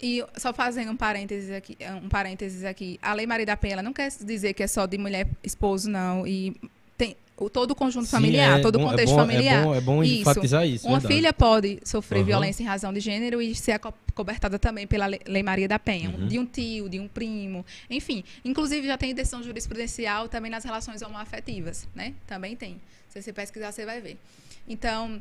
E 0.00 0.24
só 0.36 0.52
fazendo 0.52 0.92
um 0.92 0.96
parênteses 0.96 1.50
aqui, 1.50 1.76
um 2.02 2.08
parênteses 2.08 2.64
aqui, 2.64 2.98
a 3.02 3.12
Lei 3.14 3.26
Maria 3.26 3.44
da 3.46 3.56
Penha 3.56 3.74
ela 3.74 3.82
não 3.82 3.92
quer 3.92 4.08
dizer 4.22 4.54
que 4.54 4.62
é 4.62 4.66
só 4.68 4.86
de 4.86 4.96
mulher 4.96 5.26
esposo, 5.42 5.90
não. 5.90 6.24
E 6.24 6.54
tem 6.96 7.16
o, 7.36 7.50
todo 7.50 7.72
o 7.72 7.74
conjunto 7.74 8.04
Sim, 8.06 8.10
familiar, 8.12 8.60
é 8.60 8.62
todo 8.62 8.76
o 8.76 8.80
é 8.80 8.84
contexto 8.84 9.12
bom- 9.14 9.18
familiar. 9.20 9.60
É 9.60 9.64
bom, 9.64 9.74
é 9.74 9.80
bom 9.80 10.02
Isso. 10.04 10.20
enfatizar 10.20 10.64
isso. 10.66 10.86
Uma 10.86 11.00
verdade. 11.00 11.14
filha 11.14 11.32
pode 11.32 11.80
sofrer 11.84 12.18
Aham. 12.18 12.26
violência 12.26 12.62
em 12.62 12.66
razão 12.66 12.92
de 12.92 13.00
gênero 13.00 13.42
e 13.42 13.54
ser 13.56 13.72
aco- 13.72 13.92
cobertada 14.14 14.56
também 14.56 14.86
pela 14.86 15.08
Le- 15.08 15.20
Lei 15.26 15.42
Maria 15.42 15.66
da 15.66 15.80
Penha, 15.80 16.10
Uhum. 16.10 16.28
de 16.28 16.38
um 16.38 16.46
tio, 16.46 16.88
de 16.88 17.00
um 17.00 17.08
primo, 17.08 17.66
enfim. 17.90 18.22
Inclusive 18.44 18.86
já 18.86 18.96
tem 18.96 19.12
decisão 19.12 19.42
jurisprudencial 19.42 20.28
também 20.28 20.50
nas 20.50 20.62
relações 20.62 21.02
homoafetivas, 21.02 21.88
né? 21.92 22.14
Também 22.24 22.54
tem. 22.54 22.80
Se 23.08 23.20
você 23.20 23.32
pesquisar, 23.32 23.72
você 23.72 23.84
vai 23.84 24.00
ver. 24.00 24.16
Então, 24.68 25.20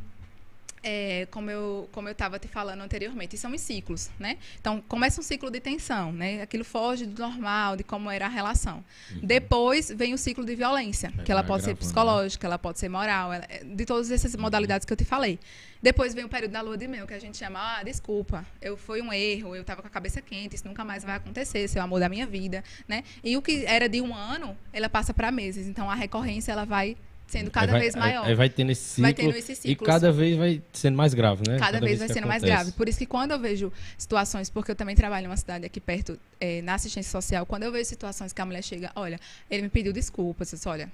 é, 0.84 1.28
como 1.32 1.50
eu 1.50 1.90
como 1.92 2.08
eu 2.08 2.12
estava 2.12 2.38
te 2.40 2.48
falando 2.48 2.82
anteriormente, 2.82 3.38
são 3.38 3.54
em 3.54 3.58
ciclos, 3.58 4.10
né? 4.20 4.38
Então 4.60 4.82
começa 4.88 5.20
um 5.20 5.24
ciclo 5.24 5.50
de 5.52 5.60
tensão, 5.60 6.12
né? 6.12 6.42
Aquilo 6.42 6.64
foge 6.64 7.06
do 7.06 7.22
normal, 7.22 7.76
de 7.76 7.84
como 7.84 8.10
era 8.10 8.26
a 8.26 8.30
relação. 8.30 8.84
Depois 9.22 9.90
vem 9.90 10.14
o 10.14 10.18
ciclo 10.18 10.46
de 10.46 10.56
violência, 10.56 11.10
Uhum. 11.16 11.22
É, 11.22 11.24
que 11.24 11.32
ela 11.32 11.44
pode 11.44 11.64
ser 11.64 11.72
agravando, 11.72 11.86
né? 11.86 11.88
psicológica, 11.88 12.48
ela 12.48 12.58
pode 12.60 12.80
ser 12.80 12.90
moral, 12.90 13.34
ela- 13.34 13.46
é, 13.50 13.64
de 13.64 13.86
todas 13.86 14.10
essas 14.12 14.36
modalidades 14.36 14.86
que 14.86 14.94
eu 14.94 14.98
te 14.98 15.06
falei. 15.06 15.40
Depois 15.82 16.14
vem 16.14 16.26
o 16.26 16.30
período 16.30 16.52
da 16.52 16.62
lua 16.62 16.78
de 16.78 16.88
mel, 16.88 17.06
que 17.06 17.14
a 17.14 17.20
gente 17.20 17.38
chama, 17.38 17.60
ah, 17.60 17.84
desculpa, 17.84 18.46
eu 18.62 18.76
foi 18.78 19.02
um 19.02 19.14
erro, 19.14 19.56
eu 19.56 19.62
estava 19.62 19.82
com 19.82 19.88
a 19.88 19.92
cabeça 19.92 20.22
quente, 20.22 20.56
isso 20.56 20.68
nunca 20.68 20.84
mais 20.84 21.04
vai 21.04 21.16
acontecer, 21.16 21.60
esse 21.60 21.78
é 21.78 21.82
o 21.82 21.84
amor 21.84 22.00
da 22.00 22.10
minha 22.10 22.26
vida, 22.26 22.64
né? 22.88 23.04
E 23.24 23.38
o 23.38 23.42
que 23.42 23.64
era 23.66 23.88
de 23.88 24.02
um 24.02 24.14
ano, 24.14 24.58
ela 24.74 24.90
passa 24.90 25.14
para 25.14 25.32
meses. 25.32 25.68
Então 25.68 25.90
a 25.90 25.96
recorrência 25.96 26.52
ela 26.52 26.66
vai 26.66 26.98
sendo 27.28 27.52
cada 27.52 27.74
vai- 27.74 27.82
vez 27.82 27.96
maior. 27.96 28.26
Aí 28.26 28.34
vai 28.34 28.50
tendo 28.50 28.72
esse 28.72 28.82
ciclo. 28.84 29.02
Vai 29.04 29.14
tendo 29.14 29.36
esses 29.36 29.60
E 29.60 29.62
ciclos. 29.70 29.86
cada 29.86 30.12
vez 30.12 30.38
vai 30.38 30.62
sendo 30.74 30.96
mais 30.96 31.14
grave, 31.14 31.44
né? 31.48 31.58
Cada, 31.60 31.80
vez 31.80 32.00
vai 32.00 32.08
que 32.08 32.14
sendo 32.14 32.28
mais 32.28 32.42
acontece. 32.42 32.64
grave. 32.64 32.78
Por 32.78 32.88
isso 32.90 32.98
que 32.98 33.06
quando 33.06 33.32
eu 33.32 33.40
vejo 33.40 33.72
situações, 33.98 34.50
porque 34.50 34.72
eu 34.72 34.76
também 34.76 34.96
trabalho 34.96 35.26
em 35.26 35.30
uma 35.30 35.38
cidade 35.38 35.66
aqui 35.66 35.80
perto, 35.80 36.18
eh, 36.40 36.62
na 36.62 36.76
assistência 36.76 37.12
social, 37.12 37.46
quando 37.46 37.64
eu 37.64 37.72
vejo 37.72 37.86
situações 37.86 38.32
que 38.34 38.42
a 38.42 38.46
mulher 38.46 38.64
chega, 38.64 38.92
olha, 38.96 39.20
ele 39.52 39.64
me 39.64 39.70
pediu 39.70 39.92
desculpas, 39.92 40.52
eu 40.52 40.58
disse, 40.58 40.68
olha, 40.70 40.90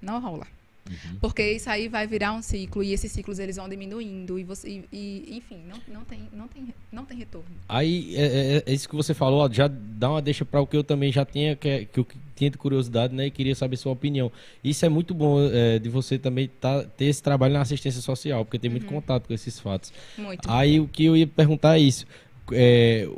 não 0.00 0.20
rola. 0.20 0.46
Uhum. 0.88 1.18
Porque 1.20 1.52
isso 1.52 1.68
aí 1.68 1.88
vai 1.88 2.06
virar 2.06 2.32
um 2.32 2.42
ciclo 2.42 2.82
e 2.82 2.92
esses 2.92 3.10
ciclos 3.12 3.38
eles 3.38 3.56
vão 3.56 3.68
diminuindo 3.68 4.38
e 4.38 4.44
você 4.44 4.68
e, 4.68 4.84
e, 4.92 5.36
enfim, 5.36 5.58
não, 5.68 5.78
não 5.92 6.04
tem 6.04 6.20
não 6.32 6.48
tem 6.48 6.68
não 6.92 7.04
tem 7.04 7.16
retorno. 7.18 7.48
Aí, 7.68 8.14
é, 8.16 8.62
é- 8.66 8.70
é 8.70 8.72
isso 8.72 8.88
que 8.88 8.94
você 8.96 9.12
falou, 9.14 9.52
já 9.52 9.68
dá 9.68 10.10
uma 10.10 10.22
deixa 10.22 10.44
para 10.44 10.60
o 10.60 10.66
que 10.66 10.76
eu 10.76 10.84
também 10.84 11.10
já 11.12 11.24
tinha, 11.24 11.56
que, 11.56 11.68
é- 11.68 11.84
que 11.84 12.00
eu 12.00 12.06
tinha 12.34 12.50
de 12.50 12.58
curiosidade, 12.58 13.14
né? 13.14 13.26
E 13.26 13.30
queria 13.30 13.54
saber 13.54 13.76
sua 13.76 13.92
opinião. 13.92 14.30
Isso 14.62 14.84
é 14.84 14.88
muito 14.88 15.12
bom 15.14 15.38
é, 15.50 15.78
de 15.78 15.88
você 15.88 16.18
também 16.18 16.48
tá, 16.48 16.82
ter 16.84 17.06
esse 17.06 17.22
trabalho 17.22 17.54
na 17.54 17.62
assistência 17.62 18.00
social, 18.00 18.44
porque 18.44 18.58
tem 18.58 18.70
Uhum. 18.70 18.76
muito 18.76 18.86
contato 18.86 19.26
com 19.26 19.34
esses 19.34 19.58
fatos. 19.58 19.92
Muito. 20.16 20.48
Aí 20.50 20.78
o 20.80 20.86
que 20.86 21.04
eu 21.04 21.16
ia 21.16 21.26
perguntar 21.26 21.76
é 21.76 21.80
isso. 21.80 22.06
É, 22.52 23.08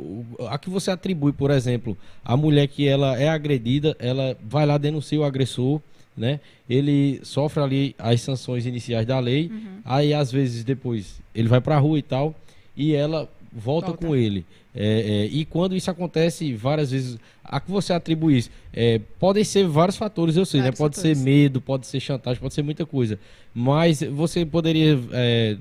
a 0.49 0.57
que 0.57 0.69
você 0.71 0.89
atribui, 0.89 1.31
por 1.33 1.51
exemplo, 1.51 1.95
a 2.25 2.35
mulher 2.35 2.67
que 2.67 2.87
ela 2.87 3.15
é 3.19 3.29
agredida, 3.29 3.95
ela 3.99 4.35
vai 4.43 4.65
lá 4.65 4.77
denuncia 4.77 5.19
o 5.19 5.23
agressor, 5.23 5.79
né? 6.19 6.39
Ele 6.69 7.19
sofre 7.23 7.63
ali 7.63 7.95
as 7.97 8.21
sanções 8.21 8.65
iniciais 8.65 9.05
da 9.07 9.19
lei, 9.19 9.47
Uhum. 9.51 9.79
aí 9.85 10.13
às 10.13 10.31
vezes 10.31 10.63
depois 10.63 11.19
ele 11.33 11.47
vai 11.47 11.61
pra 11.61 11.77
rua 11.79 11.97
e 11.97 12.01
tal, 12.03 12.35
e 12.75 12.93
ela 12.93 13.29
volta, 13.51 13.87
Volta. 13.87 14.05
com 14.05 14.15
ele. 14.15 14.45
É, 14.75 14.85
é, 14.85 15.25
e 15.25 15.43
quando 15.45 15.75
isso 15.75 15.89
acontece 15.89 16.53
várias 16.53 16.91
vezes, 16.91 17.17
a 17.43 17.59
que 17.59 17.71
você 17.71 17.91
atribui 17.91 18.37
isso? 18.37 18.51
É, 18.71 19.01
podem 19.19 19.43
ser 19.43 19.65
vários 19.67 19.97
fatores, 19.97 20.37
eu 20.37 20.45
sei, 20.45 20.59
né? 20.59 20.65
Vários 20.65 20.79
Pode 20.79 20.95
fatores. 20.97 21.17
ser 21.17 21.23
medo, 21.23 21.59
pode 21.59 21.87
ser 21.87 21.99
chantagem, 21.99 22.39
pode 22.39 22.53
ser 22.53 22.61
muita 22.61 22.85
coisa. 22.85 23.17
Mas 23.53 24.01
você 24.01 24.45
poderia 24.45 24.99
é, 25.11 25.57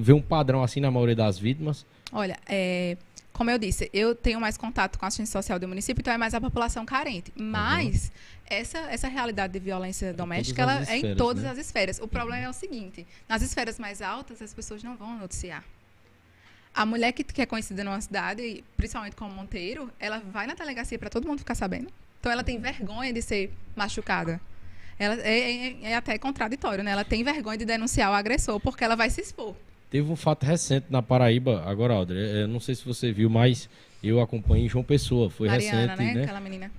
ver 0.00 0.14
um 0.14 0.20
padrão 0.20 0.64
assim 0.64 0.80
na 0.80 0.90
maioria 0.90 1.14
das 1.14 1.38
vítimas? 1.38 1.86
Olha, 2.12 2.36
é, 2.48 2.96
como 3.40 3.50
eu 3.50 3.56
disse, 3.56 3.88
eu 3.94 4.14
tenho 4.14 4.38
mais 4.38 4.58
contato 4.58 4.98
com 4.98 5.06
a 5.06 5.08
assistência 5.08 5.32
social 5.32 5.58
do 5.58 5.66
município, 5.66 6.02
então 6.02 6.12
é 6.12 6.18
mais 6.18 6.34
a 6.34 6.40
população 6.42 6.84
carente. 6.84 7.32
Mas 7.34 8.12
essa, 8.44 8.76
essa 8.80 9.08
realidade 9.08 9.54
de 9.54 9.58
violência 9.58 10.12
doméstica, 10.12 10.60
ela 10.60 10.74
as 10.80 10.90
é 10.90 10.92
em 10.92 10.96
esferas, 10.96 11.16
todas 11.16 11.44
né? 11.44 11.48
as 11.48 11.56
esferas. 11.56 11.98
O 12.00 12.06
problema 12.06 12.44
é 12.44 12.50
o 12.50 12.52
seguinte: 12.52 13.06
nas 13.26 13.40
esferas 13.40 13.78
mais 13.78 14.02
altas, 14.02 14.42
as 14.42 14.52
pessoas 14.52 14.82
não 14.82 14.94
vão 14.94 15.16
noticiar. 15.16 15.64
A 16.74 16.84
mulher 16.84 17.12
que, 17.12 17.24
que 17.24 17.40
é 17.40 17.46
conhecida 17.46 17.82
numa 17.82 17.98
cidade, 18.02 18.62
principalmente 18.76 19.16
como 19.16 19.34
Monteiro, 19.34 19.90
ela 19.98 20.18
vai 20.18 20.46
na 20.46 20.52
delegacia 20.52 20.98
para 20.98 21.08
todo 21.08 21.26
mundo 21.26 21.38
ficar 21.38 21.54
sabendo. 21.54 21.90
Então 22.20 22.30
ela 22.30 22.44
tem 22.44 22.58
vergonha 22.60 23.10
de 23.10 23.22
ser 23.22 23.50
machucada. 23.74 24.38
Ela 24.98 25.14
é, 25.22 25.38
é- 25.40 25.76
é 25.92 25.96
até 25.96 26.18
contraditório, 26.18 26.84
né? 26.84 26.90
Ela 26.90 27.06
tem 27.06 27.24
vergonha 27.24 27.56
de 27.56 27.64
denunciar 27.64 28.10
o 28.10 28.14
agressor 28.14 28.60
porque 28.60 28.84
ela 28.84 28.96
vai 28.96 29.08
se 29.08 29.22
expor. 29.22 29.56
Teve 29.90 30.10
um 30.10 30.16
fato 30.16 30.44
recente 30.44 30.86
na 30.88 31.02
Paraíba, 31.02 31.62
agora, 31.66 31.94
Audrey, 31.94 32.42
eu 32.42 32.48
não 32.48 32.60
sei 32.60 32.74
se 32.74 32.84
você 32.84 33.10
viu, 33.12 33.28
mas 33.28 33.68
eu 34.02 34.20
acompanhei 34.20 34.66
em 34.66 34.68
João 34.68 34.84
Pessoa, 34.84 35.28
foi 35.28 35.48
Mariana, 35.48 35.80
recente, 35.94 35.98
né? 36.02 36.14
né? 36.14 36.22
Aquela 36.22 36.40
menina. 36.40 36.70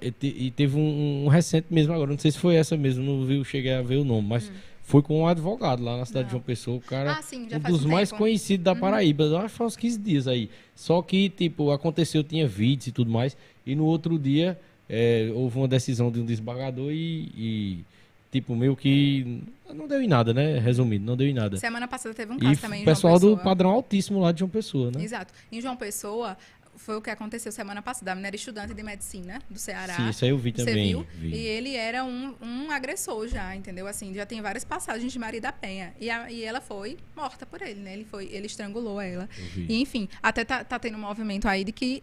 E 0.00 0.10
te- 0.10 0.50
teve 0.56 0.78
um, 0.78 1.24
um 1.26 1.28
recente 1.28 1.66
mesmo 1.70 1.92
agora, 1.92 2.10
não 2.10 2.18
sei 2.18 2.30
se 2.30 2.38
foi 2.38 2.54
essa 2.56 2.74
mesmo, 2.76 3.04
não 3.04 3.26
vi, 3.26 3.44
cheguei 3.44 3.74
a 3.74 3.82
ver 3.82 3.96
o 3.96 4.04
nome, 4.04 4.26
mas 4.26 4.50
foi 4.82 5.02
com 5.02 5.20
um 5.20 5.26
advogado 5.26 5.82
lá 5.84 5.98
na 5.98 6.06
cidade 6.06 6.28
de 6.28 6.34
Hum. 6.34 6.38
Não. 6.38 6.40
João 6.40 6.42
Pessoa, 6.42 6.76
o 6.78 6.80
cara, 6.80 7.12
Ah, 7.18 7.22
sim, 7.22 7.44
um 7.46 7.60
faz 7.60 7.62
dos 7.64 7.84
um 7.84 7.90
mais 7.90 8.10
conhecidos 8.10 8.64
da 8.64 8.72
Uhum. 8.72 8.80
Paraíba, 8.80 9.24
eu 9.24 9.36
acho 9.36 9.48
que 9.50 9.54
foi 9.58 9.66
uns 9.66 9.76
15 9.76 9.98
dias 9.98 10.26
aí. 10.26 10.48
Só 10.74 11.02
que, 11.02 11.28
tipo, 11.28 11.70
aconteceu, 11.70 12.24
tinha 12.24 12.48
vídeos 12.48 12.86
e 12.86 12.92
tudo 12.92 13.10
mais, 13.10 13.36
e 13.66 13.74
no 13.74 13.84
outro 13.84 14.18
dia 14.18 14.58
é, 14.88 15.30
houve 15.34 15.58
uma 15.58 15.68
decisão 15.68 16.10
de 16.10 16.18
um 16.18 16.24
desembargador 16.24 16.90
e, 16.90 17.28
e, 17.36 17.84
tipo, 18.32 18.56
meio 18.56 18.74
que 18.74 19.42
não 19.74 19.86
deu 19.88 20.00
em 20.02 20.06
nada, 20.08 20.32
né? 20.34 20.58
Resumindo, 20.58 21.04
não 21.04 21.16
deu 21.16 21.26
em 21.28 21.34
nada. 21.34 21.56
Semana 21.56 21.86
passada 21.88 22.14
teve 22.14 22.32
um 22.32 22.36
E 22.36 22.40
caso 22.40 22.60
também 22.60 22.82
o 22.82 22.84
pessoal 22.84 23.18
do 23.18 23.36
padrão 23.38 23.70
altíssimo 23.70 24.20
lá 24.20 24.32
de 24.32 24.40
João 24.40 24.50
Pessoa, 24.50 24.90
né? 24.90 25.02
Exato. 25.02 25.32
Em 25.50 25.60
João 25.60 25.76
Pessoa, 25.76 26.36
foi 26.76 26.96
o 26.96 27.02
que 27.02 27.10
aconteceu 27.10 27.52
semana 27.52 27.82
passada. 27.82 28.12
A 28.12 28.14
menina 28.14 28.28
era 28.28 28.36
estudante 28.36 28.72
de 28.74 28.82
medicina 28.82 29.40
do 29.48 29.58
Ceará. 29.58 29.94
Sim, 29.94 30.08
isso 30.10 30.24
aí 30.24 30.30
eu 30.30 30.38
vi 30.38 30.52
Você 30.52 30.64
também. 30.64 30.88
viu? 30.88 31.06
vi. 31.14 31.28
E 31.34 31.38
ele 31.46 31.76
era 31.76 32.02
um, 32.04 32.34
um 32.42 32.70
agressor 32.70 33.28
já, 33.28 33.54
entendeu? 33.54 33.86
Assim, 33.86 34.12
já 34.14 34.24
tem 34.26 34.40
várias 34.40 34.64
passagens 34.64 35.12
de 35.12 35.18
Maria 35.18 35.40
da 35.40 35.52
Penha. 35.52 35.92
E, 36.00 36.08
a- 36.10 36.30
e 36.30 36.42
ela 36.42 36.60
foi 36.60 36.96
morta 37.14 37.44
por 37.46 37.60
ele, 37.62 37.80
né? 37.80 37.92
Ele, 37.92 38.04
foi, 38.04 38.26
ele 38.32 38.46
estrangulou 38.46 39.00
ela. 39.00 39.28
E, 39.56 39.80
enfim, 39.80 40.08
até 40.22 40.44
tá, 40.44 40.64
tá 40.64 40.78
tendo 40.78 40.96
um 40.96 41.00
movimento 41.00 41.46
aí 41.46 41.62
de 41.62 41.72
que 41.72 42.02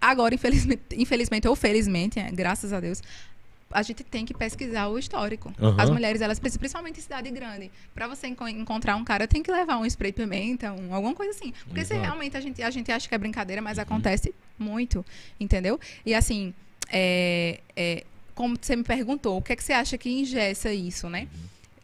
agora, 0.00 0.34
infelizmente, 0.34 0.82
infelizmente 0.96 1.48
ou 1.48 1.56
felizmente, 1.56 2.20
é, 2.20 2.30
graças 2.30 2.72
a 2.74 2.80
Deus, 2.80 3.02
a 3.74 3.82
gente 3.82 4.02
tem 4.04 4.24
que 4.24 4.32
pesquisar 4.32 4.86
o 4.88 4.98
histórico. 4.98 5.52
Aham. 5.60 5.76
As 5.82 5.90
mulheres, 5.90 6.20
elas 6.22 6.38
precisam, 6.38 6.60
principalmente 6.60 6.98
em 7.00 7.02
cidade 7.02 7.30
grande, 7.30 7.70
para 7.94 8.06
você 8.06 8.28
enco- 8.28 8.46
encontrar 8.48 8.96
um 8.96 9.04
cara, 9.04 9.26
tem 9.26 9.42
que 9.42 9.50
levar 9.50 9.76
um 9.78 9.84
spray 9.84 10.12
pimenta, 10.12 10.72
um, 10.72 10.94
alguma 10.94 11.14
coisa 11.14 11.32
assim. 11.32 11.52
Porque 11.66 11.84
se 11.84 11.92
Exato. 11.92 12.00
realmente 12.06 12.36
a 12.36 12.40
gente, 12.40 12.62
a 12.62 12.70
gente 12.70 12.90
acha 12.92 13.08
que 13.08 13.14
é 13.14 13.18
brincadeira, 13.18 13.60
mas 13.60 13.78
acontece 13.78 14.34
muito, 14.58 15.04
entendeu? 15.38 15.78
E 16.06 16.14
assim, 16.14 16.54
é, 16.90 17.60
é, 17.76 18.04
como 18.34 18.56
você 18.60 18.76
me 18.76 18.84
perguntou, 18.84 19.38
o 19.38 19.42
que 19.42 19.52
é 19.52 19.56
que 19.56 19.64
você 19.64 19.72
acha 19.72 19.98
que 19.98 20.08
ingessa 20.08 20.72
isso, 20.72 21.08
né? 21.10 21.28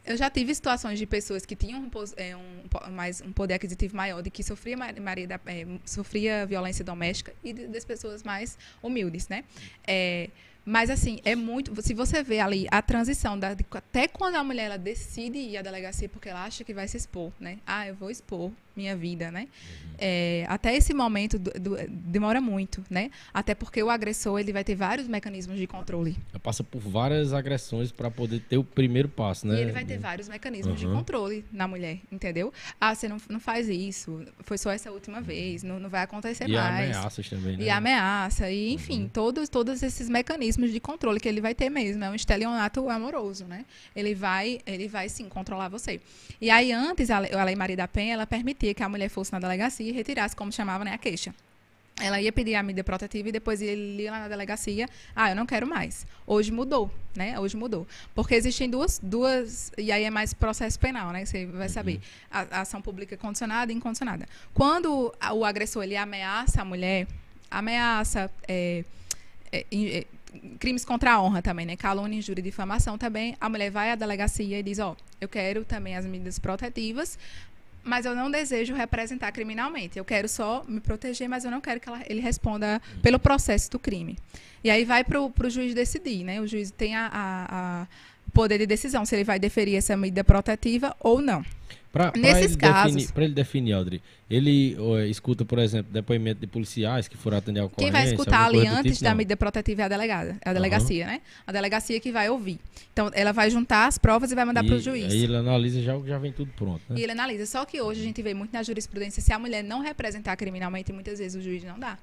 Eu 0.05 0.17
já 0.17 0.31
tive 0.31 0.53
situações 0.55 0.99
de 0.99 1.07
pessoas 1.07 1.45
que 1.45 1.55
tinham 1.55 1.79
um, 1.81 1.91
é, 2.17 2.35
um 2.37 2.93
mais, 2.93 3.21
um 3.21 3.33
poder 3.33 3.55
aquisitivo 3.55 3.95
maior, 3.97 4.23
de 4.23 4.31
que 4.31 4.43
sofria, 4.43 4.77
ma- 4.77 4.93
Maria 5.01 5.27
da- 5.29 5.41
é, 5.47 5.67
sofria 5.85 6.47
violência 6.47 6.85
doméstica, 6.85 7.33
e 7.45 7.53
de- 7.53 7.67
das 7.69 7.85
pessoas 7.85 8.23
mais 8.23 8.57
humildes, 8.83 9.29
né? 9.29 9.45
É, 9.87 10.29
mas 10.71 10.89
assim, 10.89 11.19
é 11.25 11.35
muito. 11.35 11.83
Se 11.83 11.93
você 11.93 12.23
vê 12.23 12.39
ali 12.39 12.69
a 12.71 12.81
transição, 12.81 13.37
da, 13.37 13.57
até 13.73 14.07
quando 14.07 14.37
a 14.37 14.45
mulher 14.45 14.67
ela 14.67 14.79
decide 14.79 15.37
ir 15.37 15.57
à 15.57 15.63
delegacia 15.63 16.09
porque 16.09 16.29
ela 16.29 16.45
acha 16.45 16.63
que 16.63 16.73
vai 16.73 16.87
se 16.87 16.97
expor, 16.97 17.33
né? 17.41 17.59
Ah, 17.67 17.89
eu 17.89 17.95
vou 17.97 18.09
expor 18.09 18.53
minha 18.77 18.97
vida, 18.97 19.31
né? 19.31 19.49
É, 19.99 20.47
até 20.49 20.75
esse 20.75 20.95
momento 20.95 21.39
do- 21.39 21.51
do- 21.51 21.77
demora 21.89 22.41
muito, 22.41 22.83
né? 22.89 23.11
Até 23.35 23.55
porque 23.55 23.83
o 23.83 23.91
agressor 23.91 24.39
ele 24.41 24.53
vai 24.53 24.65
ter 24.65 24.75
vários 24.75 25.07
mecanismos 25.07 25.59
de 25.59 25.67
controle. 25.67 26.17
Passa 26.43 26.65
por 26.65 26.81
várias 26.81 27.35
agressões 27.35 27.93
para 27.93 28.11
poder 28.11 28.41
ter 28.41 28.57
o 28.57 28.65
primeiro 28.65 29.09
passo, 29.09 29.47
né? 29.47 29.57
E 29.59 29.61
ele 29.61 29.73
vai 29.73 29.85
ter 29.85 29.99
vários 29.99 30.29
mecanismos 30.29 30.79
de 30.79 30.87
Aham. 30.87 30.97
controle 30.97 31.45
na 31.53 31.69
mulher, 31.69 31.99
entendeu? 32.11 32.51
Ah, 32.81 32.95
você 32.95 33.09
não, 33.09 33.19
não 33.29 33.39
faz 33.41 33.69
isso, 33.69 34.25
foi 34.41 34.57
só 34.57 34.71
essa 34.71 34.91
última 34.91 35.21
vez, 35.21 35.63
não, 35.63 35.79
não 35.79 35.91
vai 35.91 36.03
acontecer 36.03 36.49
E 36.49 36.53
mais. 36.55 36.97
ameaças 36.97 37.29
também, 37.29 37.57
né? 37.59 37.65
E 37.65 37.69
ameaça, 37.71 38.51
e 38.51 38.73
enfim, 38.73 39.03
Uhum. 39.03 39.09
todos, 39.09 39.49
todos 39.51 39.83
esses 39.83 40.09
mecanismos 40.09 40.73
de 40.73 40.81
controle 40.81 41.21
que 41.21 41.29
ele 41.29 41.41
vai 41.43 41.55
ter 41.55 41.69
mesmo. 41.69 42.03
É 42.05 42.09
um 42.11 42.15
estelionato 42.15 42.89
amoroso, 42.89 43.45
né? 43.45 43.67
Ele 43.95 44.15
vai, 44.15 44.61
ele 44.67 44.89
vai 44.89 45.09
sim 45.11 45.29
controlar 45.29 45.69
você. 45.69 46.01
E 46.41 46.49
aí, 46.49 46.73
antes, 46.73 47.11
a 47.11 47.19
Lei, 47.19 47.33
a 47.33 47.45
Lei 47.45 47.55
Maria 47.57 47.77
da 47.77 47.87
Penha, 47.89 48.15
ela 48.15 48.27
permitia 48.27 48.70
que 48.75 48.83
a 48.83 48.89
mulher 48.89 49.09
fosse 49.09 49.33
na 49.33 49.39
delegacia 49.39 49.89
e 49.89 49.93
retirasse, 49.93 50.35
como 50.37 50.53
chamava, 50.53 50.85
né, 50.85 50.93
a 50.95 50.99
queixa. 50.99 51.35
Ela 52.03 52.19
ia 52.19 52.33
pedir 52.33 52.55
a 52.55 52.63
medida 52.63 52.83
protetiva 52.83 53.29
e 53.29 53.33
depois 53.33 53.61
ele 53.61 54.03
ia 54.05 54.11
lá 54.11 54.21
na 54.21 54.29
delegacia. 54.29 54.89
Ah, 55.15 55.29
eu 55.31 55.37
não 55.37 55.45
quero 55.45 55.67
mais. 55.67 56.07
Hoje 56.27 56.51
mudou, 56.51 56.91
né? 57.15 57.39
Hoje 57.39 57.59
mudou. 57.59 57.87
Porque 58.15 58.35
existem 58.35 58.71
duas, 58.71 58.99
duas 59.03 59.71
e 59.77 59.93
aí 59.93 60.05
é 60.05 60.11
mais 60.11 60.33
processo 60.33 60.81
penal, 60.81 61.11
né? 61.13 61.27
Você 61.27 61.45
vai 61.45 61.69
saber. 61.69 62.01
A, 62.31 62.41
a 62.59 62.61
ação 62.63 62.81
pública 62.81 63.19
condicionada 63.19 63.71
e 63.71 63.75
incondicionada. 63.75 64.27
Quando 64.55 65.15
a- 65.21 65.35
o 65.35 65.45
agressor 65.45 65.83
ele 65.85 65.95
ameaça 65.95 66.63
a 66.63 66.65
mulher, 66.65 67.07
ameaça, 67.51 68.31
é, 68.49 68.83
é, 69.53 69.67
é, 69.71 70.07
crimes 70.59 70.85
contra 70.87 71.13
a 71.13 71.21
honra 71.23 71.43
também, 71.43 71.67
né? 71.67 71.77
Calúnia, 71.77 72.17
injúria 72.19 72.41
e 72.41 72.45
difamação 72.45 72.97
também. 72.97 73.37
A 73.39 73.49
mulher 73.49 73.71
vai 73.71 73.91
à 73.91 73.95
delegacia 73.95 74.59
e 74.59 74.63
diz, 74.63 74.79
ó, 74.79 74.97
eu 75.21 75.29
quero 75.29 75.65
também 75.67 75.97
as 75.97 76.07
medidas 76.07 76.39
protetivas 76.39 77.19
mas 77.83 78.05
eu 78.07 78.15
não 78.15 78.31
desejo 78.31 78.75
representar 78.75 79.33
criminalmente. 79.33 79.99
Eu 79.99 80.05
quero 80.05 80.29
só 80.29 80.65
me 80.69 80.81
proteger, 80.81 81.29
mas 81.29 81.45
eu 81.45 81.51
não 81.51 81.61
quero 81.61 81.81
que 81.81 81.89
ela, 81.89 82.03
ele 82.09 82.21
responda 82.21 82.81
pelo 83.03 83.19
processo 83.19 83.71
do 83.71 83.79
crime. 83.79 84.19
E 84.63 84.71
aí 84.71 84.85
vai 84.85 85.03
para 85.03 85.21
o 85.21 85.33
juiz 85.49 85.75
decidir, 85.75 86.23
né? 86.25 86.41
O 86.41 86.47
juiz 86.47 86.71
tem 86.71 86.95
a, 86.95 87.07
a, 87.07 87.83
a 87.83 87.87
poder 88.31 88.59
de 88.59 88.67
decisão 88.67 89.05
se 89.05 89.15
ele 89.15 89.25
vai 89.25 89.39
deferir 89.39 89.77
essa 89.77 89.97
medida 89.97 90.25
protetiva 90.25 90.95
ou 91.01 91.21
não. 91.21 91.45
Pra, 91.93 92.13
Nesses 92.17 92.55
pra 92.55 92.69
casos. 92.69 93.11
Para 93.11 93.25
ele 93.25 93.35
definir, 93.35 93.73
Audrey, 93.73 94.01
ele 94.31 94.77
ó, 94.79 95.01
escuta, 95.01 95.45
por 95.45 95.59
exemplo, 95.59 95.93
depoimento 95.93 96.41
de 96.41 96.47
policiais 96.47 97.09
que 97.09 97.17
foram 97.17 97.39
atender 97.39 97.59
ao 97.59 97.69
Quem 97.69 97.91
vai 97.91 98.07
escutar 98.07 98.47
ali 98.47 98.65
antes 98.65 98.99
tipo, 98.99 99.05
da 99.05 99.13
medida 99.13 99.37
protetiva 99.37 99.83
é 99.83 99.85
a 99.87 99.89
delegada, 99.89 100.37
é 100.41 100.51
a 100.51 100.53
delegacia, 100.53 101.05
uhum. 101.05 101.11
né? 101.11 101.21
A 101.45 101.51
delegacia 101.51 101.99
que 101.99 102.13
vai 102.13 102.31
ouvir. 102.31 102.61
Então, 102.93 103.11
ela 103.13 103.33
vai 103.33 103.51
juntar 103.51 103.89
as 103.89 103.99
provas 103.99 104.31
e 104.31 104.37
vai 104.37 104.45
mandar 104.45 104.63
para 104.63 104.77
o 104.77 104.79
juiz. 104.79 105.13
Aí 105.13 105.25
ele 105.25 105.37
analisa 105.37 105.83
já 105.83 105.99
já 106.07 106.17
vem 106.17 106.33
tudo 106.33 106.53
pronto. 106.53 106.81
Né? 106.89 107.01
E 107.01 107.03
ele 107.03 107.11
analisa. 107.11 107.45
Só 107.45 107.65
que 107.65 107.81
hoje 107.81 108.01
a 108.01 108.05
gente 108.05 108.23
vê 108.23 108.35
muito 108.35 108.53
na 108.53 108.63
jurisprudência, 108.63 109.21
se 109.21 109.33
a 109.33 109.39
mulher 109.39 109.65
não 109.65 109.81
representar 109.81 110.37
criminalmente, 110.37 110.93
muitas 110.93 111.19
vezes 111.19 111.41
o 111.41 111.43
juiz 111.43 111.65
não 111.65 111.79
dá 111.79 111.99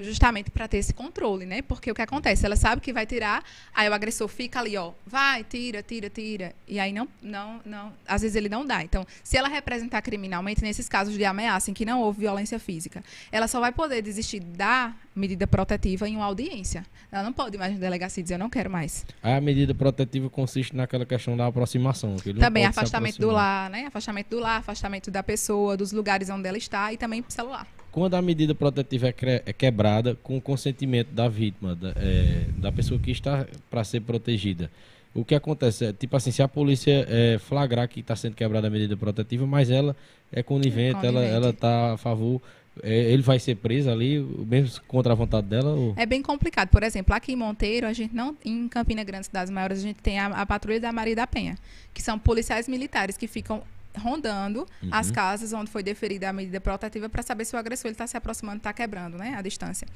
justamente 0.00 0.50
para 0.50 0.68
ter 0.68 0.78
esse 0.78 0.92
controle, 0.92 1.44
né? 1.44 1.62
Porque 1.62 1.90
o 1.90 1.94
que 1.94 2.02
acontece? 2.02 2.46
Ela 2.46 2.56
sabe 2.56 2.80
que 2.80 2.92
vai 2.92 3.06
tirar, 3.06 3.42
aí 3.74 3.88
o 3.88 3.94
agressor 3.94 4.28
fica 4.28 4.60
ali, 4.60 4.76
ó, 4.76 4.92
vai, 5.06 5.44
tira, 5.44 5.82
tira, 5.82 6.08
tira, 6.08 6.54
e 6.66 6.78
aí 6.78 6.92
não, 6.92 7.08
não, 7.22 7.60
não, 7.64 7.92
às 8.06 8.22
vezes 8.22 8.36
ele 8.36 8.48
não 8.48 8.64
dá. 8.64 8.82
Então, 8.82 9.06
se 9.22 9.36
ela 9.36 9.48
representar 9.48 10.02
criminalmente 10.02 10.62
nesses 10.62 10.88
casos 10.88 11.14
de 11.14 11.24
ameaça 11.24 11.70
em 11.70 11.74
que 11.74 11.84
não 11.84 12.00
houve 12.00 12.20
violência 12.20 12.58
física, 12.58 13.02
ela 13.32 13.48
só 13.48 13.60
vai 13.60 13.72
poder 13.72 14.02
desistir 14.02 14.40
da 14.40 14.94
medida 15.14 15.46
protetiva 15.46 16.08
em 16.08 16.16
uma 16.16 16.26
audiência. 16.26 16.86
Ela 17.10 17.22
não 17.24 17.32
pode 17.32 17.58
mais 17.58 17.72
na 17.72 17.78
delegacia 17.78 18.22
dizer 18.22 18.36
eu 18.36 18.38
não 18.38 18.50
quero 18.50 18.70
mais. 18.70 19.04
A 19.22 19.40
medida 19.40 19.74
protetiva 19.74 20.30
consiste 20.30 20.76
naquela 20.76 21.04
questão 21.04 21.36
da 21.36 21.46
aproximação. 21.46 22.16
também 22.38 22.64
afastamento 22.64 23.18
do 23.18 23.30
lar, 23.30 23.68
né? 23.68 23.86
Afastamento 23.86 24.28
do 24.28 24.38
lar, 24.38 24.58
afastamento 24.60 25.10
da 25.10 25.22
pessoa, 25.22 25.76
dos 25.76 25.90
lugares 25.90 26.30
onde 26.30 26.46
ela 26.46 26.58
está 26.58 26.92
e 26.92 26.96
também 26.96 27.24
celular 27.28 27.66
quando 27.90 28.14
a 28.14 28.22
medida 28.22 28.54
protetiva 28.54 29.08
é, 29.08 29.42
é 29.46 29.52
quebrada 29.52 30.16
com 30.22 30.36
o 30.36 30.40
consentimento 30.40 31.08
da 31.08 31.28
vítima, 31.28 31.74
da, 31.74 31.92
é, 31.96 32.44
da 32.56 32.70
pessoa 32.70 32.98
que 33.00 33.10
está 33.10 33.46
para 33.70 33.84
ser 33.84 34.00
protegida, 34.00 34.70
o 35.14 35.24
que 35.24 35.34
acontece 35.34 35.86
é, 35.86 35.92
tipo 35.92 36.16
assim, 36.16 36.30
se 36.30 36.42
a 36.42 36.48
polícia 36.48 37.06
é, 37.08 37.38
flagrar 37.38 37.88
que 37.88 38.00
está 38.00 38.14
sendo 38.14 38.34
quebrada 38.34 38.68
a 38.68 38.70
medida 38.70 38.96
protetiva, 38.96 39.46
mas 39.46 39.70
ela 39.70 39.96
é 40.30 40.42
conivente, 40.42 41.04
é 41.04 41.08
ela 41.08 41.24
ela 41.24 41.50
está 41.50 41.94
a 41.94 41.96
favor, 41.96 42.40
é, 42.82 43.12
ele 43.12 43.22
vai 43.22 43.38
ser 43.38 43.56
preso 43.56 43.90
ali, 43.90 44.20
mesmo 44.20 44.80
contra 44.86 45.12
a 45.12 45.16
vontade 45.16 45.46
dela? 45.46 45.70
Ou... 45.70 45.94
É 45.96 46.06
bem 46.06 46.22
complicado. 46.22 46.68
Por 46.68 46.82
exemplo, 46.82 47.14
aqui 47.14 47.32
em 47.32 47.36
Monteiro, 47.36 47.86
a 47.86 47.92
gente 47.92 48.14
não, 48.14 48.36
em 48.44 48.68
Campina 48.68 49.02
Grande, 49.02 49.26
cidades 49.26 49.50
maiores, 49.50 49.78
a 49.78 49.82
gente 49.82 50.00
tem 50.00 50.18
a, 50.18 50.26
a 50.26 50.46
patrulha 50.46 50.80
da 50.80 50.92
Maria 50.92 51.16
da 51.16 51.26
Penha, 51.26 51.56
que 51.92 52.02
são 52.02 52.18
policiais 52.18 52.68
militares 52.68 53.16
que 53.16 53.26
ficam 53.26 53.62
rondando 53.98 54.66
uhum. 54.82 54.88
as 54.90 55.10
casas 55.10 55.52
onde 55.52 55.70
foi 55.70 55.82
deferida 55.82 56.28
a 56.28 56.32
medida 56.32 56.60
protetiva 56.60 57.08
para 57.08 57.22
saber 57.22 57.44
se 57.44 57.54
o 57.54 57.58
agressor 57.58 57.90
está 57.90 58.06
se 58.06 58.16
aproximando, 58.16 58.58
está 58.58 58.72
quebrando, 58.72 59.18
né, 59.18 59.34
a 59.36 59.42
distância. 59.42 59.86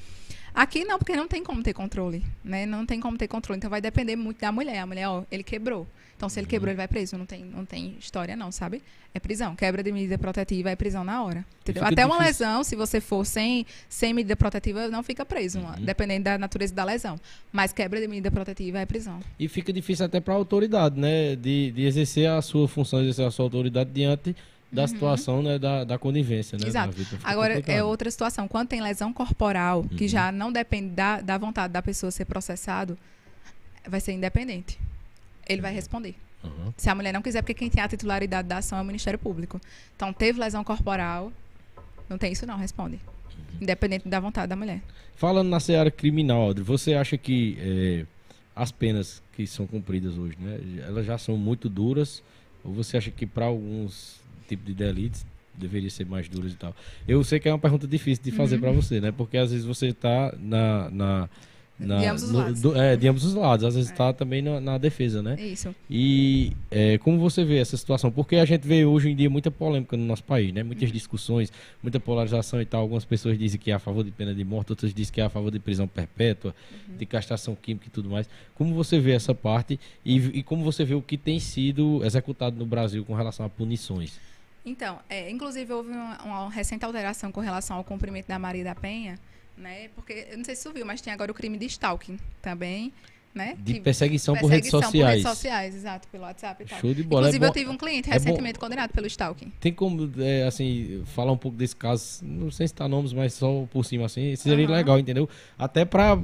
Aqui 0.55 0.84
não, 0.84 0.98
porque 0.98 1.16
não 1.16 1.26
tem 1.26 1.42
como 1.42 1.62
ter 1.62 1.72
controle, 1.72 2.24
né? 2.44 2.66
Não 2.66 2.84
tem 2.84 3.00
como 3.00 3.16
ter 3.16 3.28
controle, 3.28 3.57
então 3.57 3.70
vai 3.70 3.80
depender 3.80 4.16
muito 4.16 4.40
da 4.40 4.53
mulher. 4.53 4.78
A 4.78 4.86
mulher, 4.86 5.09
ó, 5.09 5.24
ele 5.30 5.42
quebrou. 5.42 5.86
Então, 6.22 6.28
se 6.28 6.38
ele 6.38 6.46
quebrou, 6.46 6.70
ele 6.70 6.76
vai 6.76 6.86
preso. 6.86 7.18
Não 7.18 7.26
tem, 7.26 7.44
não 7.44 7.64
tem 7.64 7.96
história, 7.98 8.36
não, 8.36 8.53
sabe? 8.53 8.80
É 9.12 9.18
prisão. 9.18 9.57
Quebra 9.57 9.82
de 9.82 9.90
medida 9.90 10.16
protetiva 10.16 10.70
é 10.70 10.76
prisão 10.76 11.03
na 11.03 11.20
hora. 11.20 11.44
Entendeu? 11.62 11.84
Até 11.84 12.07
uma 12.07 12.16
lesão, 12.16 12.62
se 12.62 12.76
você 12.76 13.00
for 13.00 13.26
sem, 13.26 13.66
sem 13.88 14.14
medida 14.14 14.36
protetiva, 14.36 14.86
não 14.86 15.03
fica 15.03 15.24
preso, 15.24 15.59
uhum. 15.59 15.84
dependendo 15.84 16.24
da 16.24 16.38
natureza 16.38 16.72
da 16.72 16.84
lesão. 16.84 17.18
Mas 17.50 17.72
quebra 17.72 18.00
de 18.00 18.07
medida 18.07 18.30
protetiva 18.30 18.78
é 18.78 18.86
prisão. 18.86 19.18
E 19.36 19.48
fica 19.48 19.72
difícil 19.72 20.07
até 20.07 20.20
para 20.20 20.34
a 20.34 20.36
autoridade, 20.36 21.00
né? 21.00 21.34
De, 21.34 21.72
de 21.72 21.82
exercer 21.86 22.30
a 22.30 22.40
sua 22.40 22.68
função, 22.68 23.00
exercer 23.00 23.26
a 23.26 23.30
sua 23.32 23.46
autoridade 23.46 23.90
diante 23.90 24.36
da 24.73 24.83
uhum. 24.83 24.89
situação 24.89 25.43
né, 25.43 25.59
da, 25.59 25.85
da 25.85 25.99
conivência. 25.99 26.57
Né, 26.59 26.66
Exato. 26.66 26.97
Agora, 27.23 27.55
complicado. 27.55 27.77
é 27.77 27.85
outra 27.85 28.11
situação. 28.11 28.49
Quando 28.49 28.68
tem 28.68 28.81
lesão 28.81 29.12
corporal, 29.12 29.81
uhum. 29.81 29.89
que 29.89 30.09
já 30.09 30.33
não 30.33 30.51
depende 30.51 30.89
da, 30.91 31.20
da 31.20 31.37
vontade 31.37 31.73
da 31.73 31.83
pessoa 31.83 32.11
ser 32.11 32.25
processado, 32.25 32.97
vai 33.87 34.01
ser 34.01 34.12
independente 34.12 34.79
ele 35.49 35.61
vai 35.61 35.73
responder. 35.73 36.14
Uhum. 36.43 36.73
Se 36.77 36.89
a 36.89 36.95
mulher 36.95 37.12
não 37.12 37.23
quiser, 37.23 37.43
porque 37.43 37.55
quem 37.55 37.70
tem 37.70 37.83
a 37.83 37.89
titularidade 37.89 38.49
da 38.49 38.59
ação 38.59 38.79
é 38.79 38.83
o 38.83 38.85
Ministério 38.85 39.18
Público. 39.18 39.61
Então, 39.95 40.12
teve 40.12 40.41
lesão 40.41 40.64
corporal, 40.64 41.33
não 42.09 42.18
tem 42.18 42.33
isso 42.33 42.47
não, 42.47 42.57
responde. 42.57 42.97
Uhum. 42.97 43.59
Independente 43.62 44.09
da 44.09 44.18
vontade 44.18 44.49
da 44.49 44.57
mulher. 44.57 44.83
Falando 45.14 45.49
na 45.49 45.61
seara 45.61 45.91
criminal, 45.91 46.43
Audrey, 46.43 46.64
você 46.64 46.95
acha 46.95 47.16
que 47.16 47.57
é, 47.61 48.07
as 48.57 48.73
penas 48.73 49.23
que 49.35 49.47
são 49.47 49.66
cumpridas 49.66 50.18
hoje, 50.18 50.37
né, 50.39 50.59
elas 50.87 51.07
já 51.07 51.16
são 51.16 51.37
muito 51.37 51.68
duras? 51.68 52.23
Ou 52.64 52.73
você 52.73 52.97
acha 52.97 53.11
que 53.11 53.27
para 53.27 53.47
alguns 53.47 54.20
tipos 54.53 54.66
de 54.66 54.74
delitos 54.74 55.24
deveria 55.55 55.90
ser 55.90 56.07
mais 56.07 56.28
duras 56.28 56.53
e 56.53 56.57
tal? 56.57 56.74
Eu 57.07 57.22
sei 57.24 57.38
que 57.40 57.48
é 57.48 57.53
uma 57.53 57.59
pergunta 57.59 57.86
difícil 57.86 58.24
de 58.24 58.30
fazer 58.30 58.57
uhum. 58.57 58.61
para 58.61 58.72
você, 58.72 59.00
né? 59.00 59.12
Porque 59.12 59.36
às 59.36 59.50
vezes 59.50 59.66
você 59.66 59.88
está 59.88 60.34
na, 60.38 60.90
na 60.90 61.28
na, 61.78 61.98
de 61.98 62.07
ambos 62.07 62.22
os 62.22 62.30
lados. 62.30 62.61
Do, 62.61 62.80
é, 62.80 62.96
de 62.96 63.09
ambos 63.09 63.24
os 63.24 63.34
lados. 63.34 63.64
Às 63.64 63.74
vezes 63.74 63.90
está 63.90 64.09
é. 64.09 64.12
também 64.12 64.40
na, 64.40 64.61
na, 64.61 64.78
defesa, 64.78 65.22
né? 65.22 65.36
Isso. 65.40 65.74
E 65.90 66.53
é, 66.70 66.98
como 66.98 67.18
você 67.18 67.44
vê 67.44 67.59
essa 67.59 67.76
situação? 67.76 68.11
Porque 68.11 68.36
a 68.36 68.44
gente 68.44 68.66
vê 68.66 68.84
hoje 68.84 69.11
em 69.11 69.16
dia 69.16 69.28
muita 69.28 69.50
polêmica 69.50 69.96
no 69.96 70.05
nosso 70.05 70.22
país, 70.22 70.53
né? 70.53 70.62
Muitas 70.62 70.88
uhum. 70.88 70.94
discussões, 70.94 71.53
muita 71.82 71.98
polarização 71.98 72.61
e 72.61 72.64
tal. 72.64 72.82
Algumas 72.82 73.05
pessoas 73.05 73.38
dizem 73.38 73.59
que 73.59 73.70
é 73.70 73.74
a 73.74 73.78
favor 73.78 74.05
de 74.05 74.11
pena 74.11 74.34
de 74.34 74.44
morte, 74.44 74.70
outras 74.70 74.94
dizem 74.94 75.12
que 75.12 75.20
é 75.20 75.24
a 75.24 75.30
favor 75.30 75.50
de 75.50 75.59
prisão 75.59 75.88
perpétua, 75.88 76.55
uhum. 76.88 76.96
de 76.96 77.07
castração 77.07 77.57
química 77.61 77.86
e 77.88 77.90
tudo 77.90 78.09
mais. 78.09 78.28
Como 78.55 78.74
você 78.74 79.00
vê 79.00 79.12
essa 79.12 79.34
parte 79.34 79.78
e, 80.05 80.16
e 80.16 80.42
como 80.42 80.62
você 80.62 80.84
vê 80.84 80.94
o 80.94 81.03
que 81.03 81.16
tem 81.16 81.40
sido 81.40 82.05
executado 82.05 82.57
no 82.57 82.66
Brasil 82.66 83.05
com 83.05 83.14
relação 83.14 83.44
a 83.44 83.48
punições? 83.48 84.20
Então, 84.65 85.01
é, 85.09 85.29
inclusive 85.31 85.73
houve 85.73 85.91
uma, 85.91 86.23
uma 86.23 86.51
recente 86.51 86.85
alteração 86.85 87.33
com 87.33 87.41
relação 87.41 87.77
ao 87.77 87.85
cumprimento 87.85 88.29
da 88.29 88.39
Maria 88.39 88.65
da 88.65 88.75
Penha, 88.75 89.19
né? 89.57 89.89
Porque, 89.95 90.29
eu 90.31 90.39
não 90.39 90.45
sei 90.45 90.55
se 90.55 90.63
você 90.63 90.73
viu, 90.73 90.87
mas 90.87 91.01
tem 91.01 91.13
agora 91.13 91.31
o 91.31 91.35
crime 91.35 91.59
de 91.59 91.67
stalking 91.67 92.19
também. 92.41 92.93
Né? 93.35 93.57
De 93.61 93.81
perseguição, 93.81 94.35
perseguição 94.35 94.41
por 94.41 94.51
redes 94.51 94.71
sociais. 94.71 94.93
Por 94.93 95.09
redes 95.09 95.23
sociais, 95.23 95.75
exato, 95.75 96.09
pelo 96.09 96.25
WhatsApp 96.25 96.63
e 96.63 96.67
tal. 96.67 96.79
Show 96.79 96.93
de 96.93 97.03
bola. 97.03 97.23
Inclusive, 97.23 97.45
é 97.45 97.49
eu 97.49 97.53
tive 97.53 97.71
um 97.71 97.79
cliente 97.79 98.11
é 98.11 98.13
recentemente 98.13 98.59
bom. 98.59 98.67
condenado 98.67 98.91
pelo 98.91 99.07
stalking. 99.07 99.51
Tem 99.59 99.73
como, 99.73 100.13
é, 100.19 100.43
assim, 100.43 101.03
falar 101.07 101.33
um 101.33 101.37
pouco 101.39 101.57
desse 101.57 101.75
caso, 101.75 102.23
não 102.23 102.51
sei 102.51 102.69
se 102.69 102.75
tá 102.75 102.87
nomes, 102.87 103.15
mas 103.15 103.33
só 103.33 103.67
por 103.73 103.87
cima, 103.87 104.05
assim, 104.05 104.37
seria 104.37 104.67
uhum. 104.67 104.75
legal, 104.75 104.99
entendeu? 104.99 105.27
Até 105.59 105.87
pra, 105.87 106.15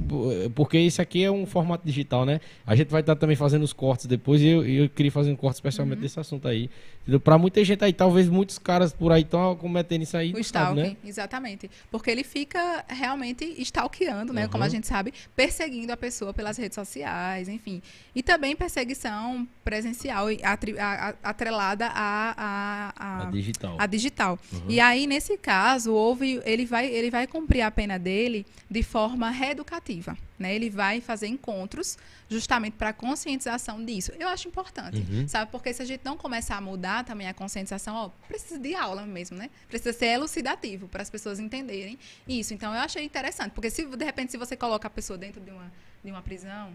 porque 0.53 0.77
esse 0.77 1.01
aqui 1.01 1.23
é 1.23 1.31
um 1.31 1.47
formato 1.47 1.83
digital, 1.83 2.27
né? 2.27 2.39
A 2.63 2.75
gente 2.75 2.91
vai 2.91 3.01
estar 3.01 3.15
tá 3.15 3.19
também 3.19 3.35
fazendo 3.35 3.63
os 3.63 3.73
cortes 3.73 4.05
depois 4.05 4.39
e 4.39 4.47
eu, 4.47 4.63
eu 4.63 4.87
queria 4.87 5.11
fazer 5.11 5.31
um 5.31 5.35
corte 5.35 5.55
especialmente 5.55 5.97
uhum. 5.97 6.03
desse 6.03 6.19
assunto 6.19 6.47
aí. 6.47 6.69
Pra 7.23 7.37
muita 7.37 7.63
gente 7.63 7.83
aí, 7.83 7.91
talvez 7.91 8.29
muitos 8.29 8.59
caras 8.59 8.93
por 8.93 9.11
aí 9.11 9.23
estão 9.23 9.55
cometendo 9.55 10.03
isso 10.03 10.15
aí. 10.15 10.31
O 10.33 10.39
stalking, 10.39 10.75
sabe, 10.75 10.89
né? 10.89 10.97
exatamente. 11.03 11.71
Porque 11.89 12.11
ele 12.11 12.23
fica 12.23 12.85
realmente 12.87 13.45
stalkeando, 13.61 14.31
né? 14.31 14.43
Uhum. 14.43 14.49
Como 14.49 14.63
a 14.63 14.69
gente 14.69 14.85
sabe, 14.85 15.13
perseguindo 15.35 15.91
a 15.91 15.97
pessoa 15.97 16.33
pelas 16.33 16.57
redes 16.57 16.75
sociais, 16.75 17.49
enfim. 17.49 17.81
E 18.13 18.21
também 18.21 18.55
perseguição 18.55 19.47
presencial 19.63 20.27
atrelada 21.23 21.87
a, 21.87 22.93
a 23.25 23.25
digital. 23.31 23.75
A 23.79 23.85
digital. 23.87 24.39
Uhum. 24.51 24.65
E 24.69 24.79
aí, 24.79 25.07
nesse 25.07 25.37
caso, 25.37 25.93
houve, 25.93 26.41
ele, 26.45 26.65
vai, 26.65 26.85
ele 26.87 27.09
vai 27.09 27.25
cumprir 27.25 27.61
a 27.61 27.71
pena 27.71 27.97
dele 27.97 28.45
de 28.69 28.83
forma 28.83 29.31
reeducativa. 29.31 30.15
Né? 30.39 30.55
Ele 30.55 30.69
vai 30.69 31.01
fazer 31.01 31.27
encontros 31.27 31.97
justamente 32.29 32.73
para 32.73 32.93
conscientização 32.93 33.83
disso. 33.83 34.13
Eu 34.17 34.29
acho 34.29 34.47
importante, 34.47 35.05
uhum. 35.09 35.27
sabe? 35.27 35.51
Porque 35.51 35.73
se 35.73 35.81
a 35.81 35.85
gente 35.85 36.01
não 36.05 36.15
começar 36.15 36.55
a 36.55 36.61
mudar 36.61 37.03
também 37.03 37.27
a 37.27 37.33
conscientização, 37.33 37.93
ó, 37.93 38.09
precisa 38.25 38.57
de 38.57 38.73
aula 38.73 39.05
mesmo, 39.05 39.37
né? 39.37 39.49
Precisa 39.67 39.91
ser 39.91 40.05
elucidativo 40.05 40.87
para 40.87 41.01
as 41.01 41.09
pessoas 41.09 41.39
entenderem 41.39 41.99
isso. 42.25 42.53
Então, 42.53 42.73
eu 42.73 42.79
achei 42.79 43.03
interessante, 43.03 43.51
porque 43.51 43.69
se 43.69 43.85
de 43.85 44.05
repente 44.05 44.31
se 44.31 44.37
você 44.37 44.55
coloca 44.55 44.87
a 44.87 44.91
pessoa 44.91 45.17
dentro 45.17 45.41
de 45.41 45.51
uma, 45.51 45.69
de 46.03 46.09
uma 46.09 46.21
prisão, 46.21 46.71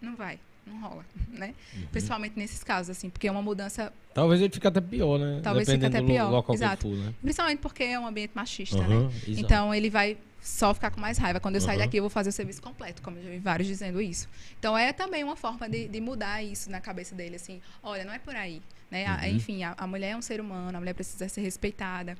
não 0.00 0.16
vai, 0.16 0.40
não 0.66 0.80
rola, 0.80 1.04
né? 1.30 1.54
Uhum. 1.74 1.86
Principalmente 1.92 2.36
nesses 2.36 2.64
casos, 2.64 2.90
assim, 2.90 3.10
porque 3.10 3.28
é 3.28 3.30
uma 3.30 3.42
mudança. 3.42 3.92
Talvez 4.12 4.40
ele 4.40 4.52
fique 4.52 4.66
até 4.66 4.80
pior, 4.80 5.20
né? 5.20 5.40
Talvez 5.40 5.70
fique 5.70 5.86
até 5.86 6.02
pior. 6.02 6.44
Exato. 6.52 6.88
For, 6.88 6.96
né? 6.96 7.14
Principalmente 7.22 7.58
porque 7.60 7.84
é 7.84 8.00
um 8.00 8.08
ambiente 8.08 8.32
machista, 8.34 8.78
uhum, 8.78 9.06
né? 9.06 9.12
Exato. 9.28 9.40
Então 9.40 9.72
ele 9.72 9.88
vai 9.88 10.16
só 10.40 10.72
ficar 10.72 10.90
com 10.90 11.00
mais 11.00 11.18
raiva. 11.18 11.40
Quando 11.40 11.56
eu 11.56 11.60
uhum. 11.60 11.66
sair 11.66 11.78
daqui, 11.78 11.98
eu 11.98 12.02
vou 12.02 12.10
fazer 12.10 12.30
o 12.30 12.32
serviço 12.32 12.62
completo, 12.62 13.02
como 13.02 13.18
eu 13.18 13.22
já 13.22 13.30
vi 13.30 13.38
vários 13.38 13.68
dizendo 13.68 14.00
isso. 14.00 14.28
Então 14.58 14.76
é 14.76 14.92
também 14.92 15.22
uma 15.22 15.36
forma 15.36 15.68
de, 15.68 15.88
de 15.88 16.00
mudar 16.00 16.42
isso 16.42 16.70
na 16.70 16.80
cabeça 16.80 17.14
dele, 17.14 17.36
assim, 17.36 17.60
olha, 17.82 18.04
não 18.04 18.12
é 18.12 18.18
por 18.18 18.34
aí. 18.34 18.62
Né? 18.90 19.06
Uhum. 19.06 19.16
A, 19.20 19.28
enfim, 19.28 19.62
a, 19.62 19.74
a 19.76 19.86
mulher 19.86 20.10
é 20.10 20.16
um 20.16 20.22
ser 20.22 20.40
humano, 20.40 20.76
a 20.76 20.80
mulher 20.80 20.94
precisa 20.94 21.28
ser 21.28 21.42
respeitada. 21.42 22.16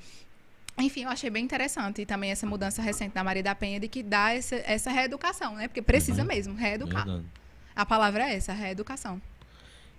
Enfim, 0.78 1.02
eu 1.02 1.10
achei 1.10 1.28
bem 1.28 1.44
interessante 1.44 2.02
e 2.02 2.06
também 2.06 2.30
essa 2.30 2.46
mudança 2.46 2.80
recente 2.80 3.14
da 3.14 3.24
Maria 3.24 3.42
da 3.42 3.54
Penha 3.54 3.80
de 3.80 3.88
que 3.88 4.02
dá 4.02 4.32
essa, 4.32 4.56
essa 4.56 4.90
reeducação, 4.90 5.56
né? 5.56 5.68
Porque 5.68 5.82
precisa 5.82 6.22
uhum. 6.22 6.28
mesmo 6.28 6.54
reeducar. 6.54 7.04
Verdade. 7.04 7.26
A 7.74 7.84
palavra 7.84 8.30
é 8.30 8.34
essa, 8.34 8.52
reeducação. 8.52 9.20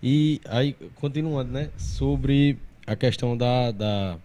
E 0.02 0.42
aí, 0.46 0.74
continuando, 0.96 1.52
né? 1.52 1.70
Sobre 1.78 2.58
a 2.88 2.96
questão 2.96 3.38
da, 3.38 3.72
da, 3.72 4.18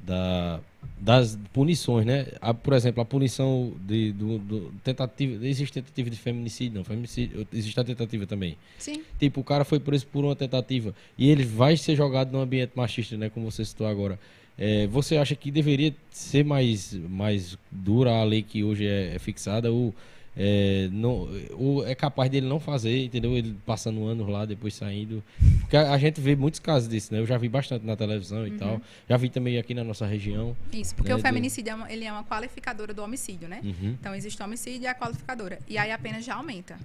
da 0.00 0.60
das 0.98 1.38
punições, 1.52 2.04
né? 2.04 2.26
A, 2.40 2.52
por 2.52 2.74
exemplo, 2.74 3.00
a 3.00 3.04
punição 3.04 3.72
de 3.86 4.12
do, 4.12 4.38
do 4.38 4.72
tentativa, 4.84 5.46
existe 5.46 5.72
tentativa 5.72 6.10
de 6.10 6.16
feminicídio, 6.16 6.76
não, 6.76 6.84
feminicídio, 6.84 7.46
existe 7.52 7.78
a 7.80 7.84
tentativa 7.84 8.26
também. 8.26 8.56
Sim. 8.78 9.02
Tipo, 9.18 9.40
o 9.40 9.44
cara 9.44 9.64
foi 9.64 9.80
preso 9.80 10.06
por 10.06 10.24
uma 10.24 10.36
tentativa 10.36 10.94
e 11.16 11.30
ele 11.30 11.44
vai 11.44 11.76
ser 11.76 11.96
jogado 11.96 12.32
num 12.32 12.40
ambiente 12.40 12.72
machista, 12.74 13.16
né, 13.16 13.30
como 13.30 13.50
você 13.50 13.64
citou 13.64 13.86
agora. 13.86 14.18
É, 14.58 14.86
você 14.88 15.16
acha 15.16 15.34
que 15.34 15.50
deveria 15.50 15.94
ser 16.10 16.44
mais 16.44 16.92
mais 17.08 17.56
dura 17.70 18.12
a 18.12 18.24
lei 18.24 18.42
que 18.42 18.62
hoje 18.62 18.86
é, 18.86 19.14
é 19.14 19.18
fixada 19.18 19.72
ou 19.72 19.94
é, 20.36 20.88
não, 20.92 21.28
ou 21.52 21.86
é 21.86 21.94
capaz 21.94 22.30
dele 22.30 22.46
não 22.46 22.60
fazer, 22.60 23.04
entendeu? 23.04 23.36
Ele 23.36 23.56
passando 23.66 24.06
anos 24.06 24.28
lá, 24.28 24.44
depois 24.44 24.74
saindo. 24.74 25.22
Porque 25.60 25.76
a, 25.76 25.92
a 25.92 25.98
gente 25.98 26.20
vê 26.20 26.36
muitos 26.36 26.60
casos 26.60 26.88
disso, 26.88 27.12
né? 27.12 27.20
Eu 27.20 27.26
já 27.26 27.36
vi 27.36 27.48
bastante 27.48 27.84
na 27.84 27.96
televisão 27.96 28.46
e 28.46 28.50
Uhum. 28.50 28.58
tal. 28.58 28.80
Já 29.08 29.16
vi 29.16 29.28
também 29.28 29.58
aqui 29.58 29.74
na 29.74 29.82
nossa 29.84 30.06
região. 30.06 30.56
Isso, 30.72 30.94
porque 30.94 31.10
né, 31.10 31.16
o 31.16 31.18
feminicídio 31.18 31.70
é 31.70 31.74
uma, 31.74 31.92
ele 31.92 32.04
é 32.04 32.12
uma 32.12 32.24
qualificadora 32.24 32.94
do 32.94 33.02
homicídio, 33.02 33.48
né? 33.48 33.60
Uhum. 33.64 33.96
Então 34.00 34.14
existe 34.14 34.40
o 34.40 34.44
homicídio 34.44 34.82
e 34.82 34.86
a 34.86 34.94
qualificadora. 34.94 35.58
E 35.68 35.76
aí 35.76 35.90
a 35.90 35.98
pena 35.98 36.20
já 36.22 36.36
aumenta. 36.36 36.78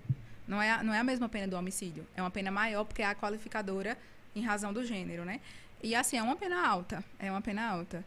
Não 0.47 0.61
é, 0.61 0.71
a- 0.71 0.83
não 0.83 0.93
é 0.93 0.99
a 0.99 1.03
mesma 1.03 1.29
pena 1.29 1.47
do 1.47 1.55
homicídio. 1.55 2.03
É 2.15 2.21
uma 2.21 2.31
pena 2.31 2.51
maior 2.51 2.83
porque 2.83 3.01
é 3.01 3.05
a 3.05 3.15
qualificadora 3.15 3.97
em 4.35 4.41
razão 4.41 4.73
do 4.73 4.83
gênero, 4.85 5.23
né? 5.23 5.39
E 5.83 5.93
assim, 5.95 6.17
é 6.17 6.23
uma 6.23 6.35
pena 6.35 6.67
alta. 6.67 7.03
É 7.19 7.29
uma 7.31 7.41
pena 7.41 7.69
alta. 7.69 8.03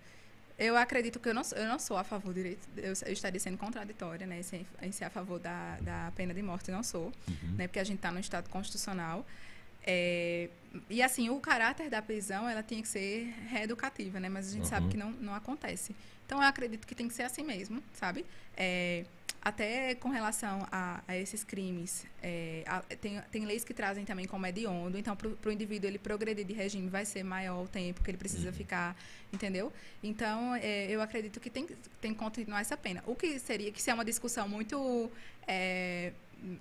Eu 0.58 0.76
acredito 0.76 1.20
que 1.20 1.28
eu 1.28 1.34
não, 1.34 1.44
sou- 1.44 1.56
eu 1.56 1.68
não 1.68 1.78
sou 1.78 1.96
a 1.96 2.02
favor 2.02 2.32
do 2.32 2.34
direito. 2.34 2.66
Eu, 2.76 2.92
eu 3.06 3.12
estaria 3.12 3.38
sendo 3.38 3.56
contraditória, 3.56 4.26
né? 4.26 4.40
Em 4.40 4.42
ser, 4.42 4.66
em 4.82 4.90
ser 4.90 5.04
a 5.04 5.10
favor 5.10 5.38
da, 5.38 5.76
da 5.80 6.12
pena 6.16 6.34
de 6.34 6.42
morte, 6.42 6.70
não 6.72 6.82
sou. 6.82 7.12
Uhum. 7.28 7.54
Né? 7.56 7.68
Porque 7.68 7.78
a 7.78 7.84
gente 7.84 7.96
está 7.98 8.10
no 8.10 8.18
Estado 8.18 8.48
constitucional. 8.50 9.24
É, 9.86 10.50
e 10.90 11.00
assim, 11.02 11.30
o 11.30 11.38
caráter 11.40 11.88
da 11.88 12.02
prisão, 12.02 12.48
ela 12.48 12.62
tinha 12.62 12.82
que 12.82 12.88
ser 12.88 13.32
reeducativa, 13.48 14.18
né? 14.20 14.28
Mas 14.28 14.48
a 14.48 14.52
gente 14.52 14.66
sabe 14.68 14.86
Uhum. 14.86 14.90
que 14.90 14.96
não, 14.96 15.10
não 15.12 15.34
acontece. 15.34 15.94
Então, 16.26 16.42
eu 16.42 16.48
acredito 16.48 16.86
que 16.86 16.94
tem 16.94 17.06
que 17.08 17.14
ser 17.14 17.22
assim 17.22 17.42
mesmo, 17.44 17.82
sabe? 17.94 18.26
É, 18.56 19.04
até 19.40 19.94
com 19.94 20.08
relação 20.08 20.66
a, 20.70 21.00
a 21.06 21.16
esses 21.16 21.44
crimes, 21.44 22.04
é, 22.22 22.62
a- 22.66 22.80
tem, 23.00 23.20
tem 23.30 23.44
leis 23.46 23.64
que 23.64 23.72
trazem 23.72 24.04
também 24.04 24.26
como 24.26 24.46
hediondo. 24.46 24.98
Então, 24.98 25.16
para 25.16 25.28
o 25.48 25.52
indivíduo 25.52 25.88
ele 25.88 25.98
progredir 25.98 26.44
de 26.44 26.52
regime, 26.52 26.88
vai 26.88 27.04
ser 27.06 27.22
maior 27.22 27.62
o 27.64 27.68
tempo 27.68 28.02
que 28.02 28.10
ele 28.10 28.18
precisa 28.18 28.52
ficar, 28.52 28.96
entendeu? 29.32 29.72
Então, 30.02 30.54
é, 30.56 30.86
eu 30.90 31.00
acredito 31.00 31.38
que 31.40 31.48
tem, 31.50 31.66
que- 31.66 31.76
tem 32.00 32.12
que 32.12 32.18
continuar 32.18 32.60
essa 32.60 32.76
pena. 32.76 33.02
O 33.06 33.14
que 33.14 33.38
seria, 33.38 33.70
que 33.72 33.78
isso 33.80 33.90
é 33.90 33.94
uma 33.94 34.04
discussão 34.04 34.48
muito 34.48 35.10
é, 35.46 36.12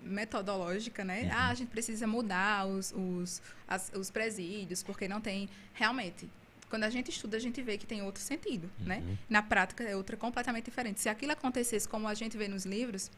metodológica, 0.03 1.03
né? 1.03 1.29
Ah, 1.33 1.49
a 1.49 1.53
gente 1.53 1.69
precisa 1.69 2.07
mudar 2.07 2.65
os, 2.65 2.91
os, 2.95 3.41
as- 3.67 3.91
os 3.95 4.09
presídios, 4.09 4.81
porque 4.83 5.07
não 5.07 5.19
tem... 5.21 5.49
Realmente, 5.73 6.27
quando 6.69 6.83
a 6.83 6.89
gente 6.89 7.09
estuda, 7.09 7.37
a 7.37 7.39
gente 7.39 7.61
vê 7.61 7.77
que 7.77 7.85
tem 7.85 8.01
outro 8.01 8.21
sentido, 8.21 8.69
né? 8.79 8.97
Uhum. 9.05 9.17
Na 9.29 9.41
prática, 9.41 9.83
é 9.83 9.95
outra 9.95 10.17
completamente 10.17 10.65
diferente. 10.65 10.99
Se 10.99 11.09
aquilo 11.09 11.31
acontecesse 11.31 11.87
como 11.87 12.07
a 12.07 12.13
gente 12.13 12.37
vê 12.37 12.47
nos 12.47 12.65
livros, 12.65 13.09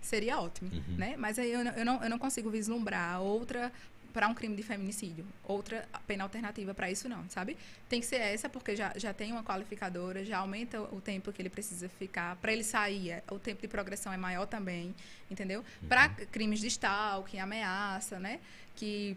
seria 0.00 0.38
ótimo, 0.40 0.70
Uhum. 0.72 0.96
né? 0.96 1.14
Mas 1.16 1.38
aí 1.38 1.50
eu 1.52 1.64
não, 1.64 1.72
eu, 1.72 1.84
não, 1.84 2.02
eu 2.02 2.10
não 2.10 2.18
consigo 2.18 2.50
vislumbrar 2.50 3.20
outra 3.20 3.72
para 4.12 4.28
um 4.28 4.34
crime 4.34 4.54
de 4.54 4.62
feminicídio, 4.62 5.26
outra 5.42 5.88
pena 6.06 6.22
alternativa 6.22 6.72
para 6.72 6.88
isso 6.88 7.08
não, 7.08 7.28
sabe? 7.28 7.56
Tem 7.88 7.98
que 7.98 8.06
ser 8.06 8.18
essa 8.20 8.48
porque 8.48 8.76
já, 8.76 8.92
já 8.96 9.12
tem 9.12 9.32
uma 9.32 9.42
qualificadora, 9.42 10.24
já 10.24 10.38
aumenta 10.38 10.80
o 10.80 11.00
tempo 11.00 11.32
que 11.32 11.42
ele 11.42 11.50
precisa 11.50 11.88
ficar, 11.88 12.36
para 12.36 12.52
ele 12.52 12.62
sair, 12.62 13.10
é, 13.10 13.24
o 13.28 13.40
tempo 13.40 13.60
de 13.60 13.66
progressão 13.66 14.12
é 14.12 14.16
maior 14.16 14.46
também, 14.46 14.94
entendeu? 15.28 15.64
Para 15.88 16.08
crimes 16.10 16.60
de 16.60 16.68
stalking, 16.68 17.40
ameaça, 17.40 18.20
né? 18.20 18.38
Que 18.76 19.16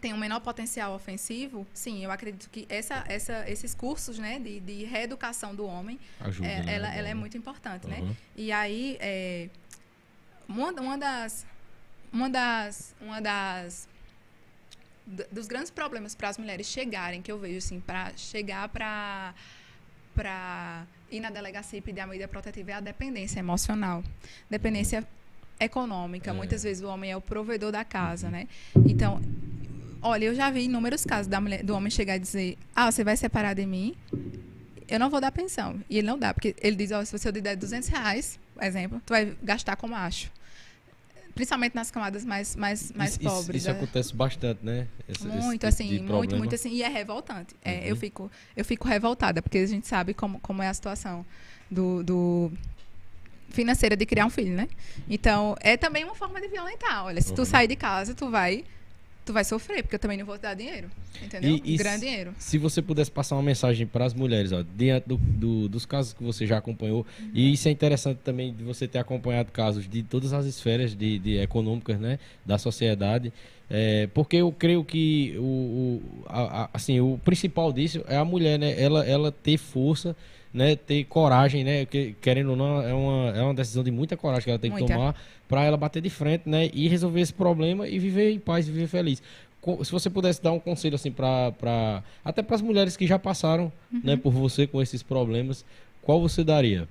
tem 0.00 0.14
um 0.14 0.18
menor 0.18 0.40
potencial 0.40 0.94
ofensivo, 0.94 1.66
sim, 1.74 2.02
eu 2.02 2.10
acredito 2.10 2.48
que 2.50 2.66
essa, 2.68 3.04
essa, 3.06 3.48
esses 3.48 3.74
cursos 3.74 4.18
né, 4.18 4.38
de, 4.38 4.60
de 4.60 4.84
reeducação 4.84 5.54
do 5.54 5.66
homem, 5.66 5.98
Ajuda. 6.20 6.48
é, 6.48 6.62
né? 6.62 6.74
ela, 6.74 6.94
ela 6.94 7.08
é 7.08 7.14
muito 7.14 7.36
importante, 7.36 7.86
né? 7.86 8.00
Uhum. 8.00 8.16
E 8.34 8.50
aí, 8.50 8.96
é, 9.00 9.48
uma, 10.48 10.72
uma 10.72 10.98
das. 10.98 11.46
Uma 12.12 12.28
das. 12.28 12.94
Uma 13.00 13.20
das. 13.20 13.88
Dos 15.30 15.46
grandes 15.46 15.70
problemas 15.70 16.14
para 16.14 16.28
as 16.28 16.38
mulheres 16.38 16.66
chegarem, 16.66 17.22
que 17.22 17.30
eu 17.30 17.38
vejo, 17.38 17.58
assim, 17.58 17.80
para 17.80 18.12
chegar 18.16 18.68
para 18.68 19.34
para 20.14 20.86
ir 21.10 21.20
na 21.20 21.30
delegacia 21.30 21.78
e 21.78 21.82
pedir 21.82 22.00
a 22.00 22.06
medida 22.06 22.26
protetiva 22.26 22.72
é 22.72 22.74
a 22.74 22.80
dependência 22.80 23.38
emocional. 23.38 24.02
Dependência 24.50 25.06
econômica. 25.58 26.30
É. 26.30 26.32
Muitas 26.32 26.62
vezes 26.62 26.82
o 26.82 26.88
homem 26.88 27.12
é 27.12 27.16
o 27.16 27.20
provedor 27.20 27.70
da 27.70 27.84
casa, 27.84 28.28
né? 28.28 28.48
Então, 28.86 29.20
olha, 30.02 30.24
eu 30.26 30.34
já 30.34 30.50
vi 30.50 30.64
inúmeros 30.64 31.04
casos 31.04 31.26
da 31.26 31.40
mulher, 31.40 31.62
do 31.62 31.74
homem 31.74 31.90
chegar 31.90 32.16
e 32.16 32.18
dizer: 32.18 32.56
Ah, 32.74 32.90
você 32.90 33.02
vai 33.04 33.16
separar 33.16 33.54
de 33.54 33.66
mim? 33.66 33.94
Eu 34.88 34.98
não 34.98 35.08
vou 35.10 35.20
dar 35.20 35.30
pensão. 35.30 35.80
E 35.88 35.98
ele 35.98 36.06
não 36.06 36.18
dá, 36.18 36.34
porque 36.34 36.54
ele 36.60 36.76
diz: 36.76 36.90
Ó, 36.90 37.04
se 37.04 37.16
você 37.16 37.28
eu 37.28 37.32
te 37.32 37.40
der 37.40 37.56
200 37.56 37.88
reais, 37.88 38.38
por 38.54 38.62
exemplo, 38.64 39.00
tu 39.06 39.10
vai 39.10 39.36
gastar 39.42 39.76
com 39.76 39.86
macho. 39.88 40.30
Principalmente 41.34 41.74
nas 41.74 41.90
camadas 41.90 42.24
mais, 42.24 42.56
mais, 42.56 42.90
mais 42.92 43.10
isso, 43.12 43.20
isso- 43.20 43.30
pobres. 43.30 43.62
Isso, 43.62 43.70
né? 43.72 43.76
acontece 43.76 44.14
bastante, 44.14 44.64
né? 44.64 44.88
Esse- 45.08 45.26
esse 45.28 45.36
Muito, 45.38 45.52
tipo 45.60 45.66
assim, 45.66 46.02
muito, 46.02 46.36
muito 46.36 46.54
assim. 46.54 46.70
E 46.70 46.82
é 46.82 46.88
revoltante. 46.88 47.54
É, 47.64 47.74
Uhum. 47.78 47.80
eu, 47.84 47.96
fico, 47.96 48.30
eu 48.56 48.64
fico 48.64 48.88
revoltada, 48.88 49.40
porque 49.40 49.58
a 49.58 49.66
gente 49.66 49.86
sabe 49.86 50.12
como, 50.12 50.40
como 50.40 50.60
é 50.62 50.68
a 50.68 50.74
situação 50.74 51.24
do, 51.70 52.02
do 52.02 52.52
financeira 53.48 53.96
de 53.96 54.04
criar 54.04 54.26
um 54.26 54.30
filho, 54.30 54.54
né? 54.54 54.68
Então, 55.08 55.54
é 55.60 55.76
também 55.76 56.04
uma 56.04 56.14
forma 56.16 56.40
de 56.40 56.48
violentar. 56.48 57.04
Olha, 57.04 57.20
se 57.22 57.32
tu 57.32 57.40
Uhum. 57.40 57.44
sair 57.46 57.68
de 57.68 57.76
casa, 57.76 58.12
tu 58.14 58.28
vai, 58.30 58.64
tu 59.30 59.34
vai 59.34 59.44
sofrer, 59.44 59.82
porque 59.82 59.94
eu 59.94 59.98
também 59.98 60.18
não 60.18 60.26
vou 60.26 60.36
te 60.36 60.42
dar 60.42 60.54
dinheiro. 60.54 60.90
Entendeu? 61.22 61.50
E- 61.64 61.74
e 61.74 61.76
Grande 61.76 62.00
se- 62.00 62.04
dinheiro. 62.06 62.34
Se 62.38 62.58
você 62.58 62.82
pudesse 62.82 63.10
passar 63.10 63.36
uma 63.36 63.42
mensagem 63.42 63.86
para 63.86 64.04
as 64.04 64.12
mulheres, 64.12 64.50
ó, 64.52 64.64
diante 64.76 65.08
do, 65.08 65.16
do- 65.16 65.68
dos 65.68 65.86
casos 65.86 66.12
que 66.12 66.22
você 66.22 66.46
já 66.46 66.58
acompanhou, 66.58 67.06
Uhum. 67.20 67.30
e 67.32 67.52
isso 67.52 67.68
é 67.68 67.70
interessante 67.70 68.18
também 68.24 68.52
de 68.52 68.64
você 68.64 68.88
ter 68.88 68.98
acompanhado 68.98 69.52
casos 69.52 69.88
de 69.88 70.02
todas 70.02 70.32
as 70.32 70.46
esferas 70.46 70.94
de, 70.96 71.18
de 71.18 71.36
econômicas, 71.38 71.98
né, 72.00 72.18
da 72.44 72.58
sociedade, 72.58 73.32
é, 73.70 74.08
porque 74.12 74.36
eu 74.36 74.50
creio 74.50 74.82
que 74.84 75.34
o, 75.38 75.42
o- 75.42 76.02
a- 76.26 76.62
a- 76.64 76.70
assim, 76.74 76.98
o 77.00 77.18
principal 77.24 77.72
disso 77.72 78.02
é 78.08 78.16
a 78.16 78.24
mulher, 78.24 78.58
né, 78.58 78.74
ela, 78.80 79.04
ela 79.06 79.30
ter 79.30 79.58
força, 79.58 80.16
né, 80.52 80.76
ter 80.76 81.04
coragem, 81.04 81.62
né, 81.64 81.86
que, 81.86 82.14
querendo 82.20 82.50
ou 82.50 82.56
não, 82.56 82.82
é 82.82 82.92
uma, 82.92 83.30
é 83.30 83.42
uma 83.42 83.54
decisão 83.54 83.84
de 83.84 83.90
muita 83.90 84.16
coragem 84.16 84.44
que 84.44 84.50
ela 84.50 84.58
tem 84.58 84.70
que 84.70 84.78
Muita. 84.78 84.94
tomar 84.94 85.14
para 85.48 85.64
ela 85.64 85.76
bater 85.76 86.02
de 86.02 86.10
frente, 86.10 86.48
né, 86.48 86.70
e 86.72 86.88
resolver 86.88 87.20
esse 87.20 87.32
problema 87.32 87.88
e 87.88 87.98
viver 87.98 88.32
em 88.32 88.38
paz, 88.38 88.66
viver 88.66 88.86
feliz 88.86 89.22
se 89.84 89.92
você 89.92 90.08
pudesse 90.08 90.42
dar 90.42 90.52
um 90.52 90.58
conselho 90.58 90.94
assim 90.94 91.12
para 91.12 91.52
para 91.52 92.02
até 92.24 92.42
para 92.42 92.56
as 92.56 92.62
mulheres 92.62 92.96
que 92.96 93.06
já 93.06 93.18
passaram 93.18 93.70
né 93.92 94.16
por 94.16 94.32
você 94.32 94.66
com 94.66 94.80
esses 94.80 95.02
problemas 95.02 95.66
qual 96.00 96.18
você 96.18 96.42
daria 96.42 96.88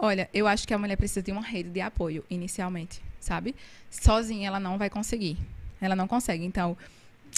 Olha, 0.00 0.30
eu 0.32 0.46
acho 0.46 0.66
que 0.66 0.72
a 0.72 0.78
mulher 0.78 0.96
precisa 0.96 1.20
de 1.20 1.32
uma 1.32 1.42
rede 1.42 1.70
de 1.70 1.80
apoio, 1.80 2.24
inicialmente, 2.30 3.02
sabe? 3.18 3.52
Sozinha 3.90 4.46
ela 4.46 4.60
não 4.60 4.78
vai 4.78 4.88
conseguir. 4.88 5.36
Ela 5.80 5.96
não 5.96 6.06
consegue. 6.06 6.44
Então, 6.44 6.76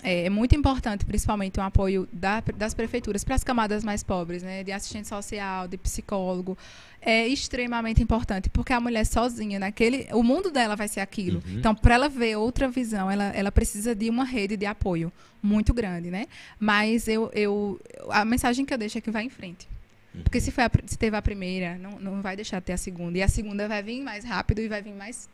é, 0.03 0.27
é 0.27 0.31
muito 0.31 0.55
importante, 0.57 1.05
principalmente, 1.05 1.59
um 1.61 1.63
apoio 1.63 2.09
da- 2.13 2.43
das 2.57 2.75
prefeituras 2.75 3.23
para 3.25 3.35
as 3.35 3.45
camadas 3.45 3.85
mais 3.85 4.03
pobres, 4.03 4.43
né? 4.43 4.63
De 4.65 4.73
assistente 4.73 5.09
social, 5.09 5.69
de 5.69 5.77
psicólogo. 5.77 6.57
É 7.03 7.27
extremamente 7.27 8.03
importante, 8.03 8.51
porque 8.51 8.73
a 8.73 8.81
mulher 8.81 9.05
sozinha, 9.07 9.59
naquele. 9.59 10.07
O 10.13 10.23
mundo 10.23 10.51
dela 10.51 10.77
vai 10.77 10.89
ser 10.89 11.01
aquilo. 11.01 11.43
Uhum. 11.47 11.59
Então, 11.59 11.75
para 11.75 11.95
ela 11.95 12.09
ver 12.09 12.37
outra 12.37 12.69
visão, 12.69 13.11
ela, 13.11 13.25
ela 13.35 13.51
precisa 13.51 13.95
de 13.95 14.09
uma 14.11 14.25
rede 14.25 14.57
de 14.57 14.67
apoio 14.67 15.11
muito 15.43 15.73
grande, 15.73 16.11
né? 16.11 16.27
Mas 16.59 17.09
eu, 17.09 17.31
eu, 17.35 17.81
a 18.11 18.25
mensagem 18.25 18.65
que 18.65 18.73
eu 18.75 18.79
deixo 18.79 18.99
é 18.99 19.01
que 19.01 19.11
vai 19.11 19.25
em 19.25 19.31
frente. 19.31 19.67
Porque 20.25 20.41
se, 20.41 20.51
foi 20.51 20.65
a 20.65 20.71
se 20.87 20.99
teve 20.99 21.17
a 21.17 21.23
primeira, 21.23 21.79
não, 21.79 21.93
não 22.01 22.21
vai 22.21 22.35
deixar 22.35 22.59
de 22.59 22.67
ter 22.67 22.73
a 22.73 22.77
segunda. 22.77 23.17
E 23.17 23.23
a 23.23 23.29
segunda 23.29 23.69
vai 23.69 23.83
vir 23.83 24.03
mais 24.03 24.25
rápido 24.25 24.61
e 24.61 24.69
vai 24.69 24.83
vir 24.83 24.93
mais, 24.93 25.29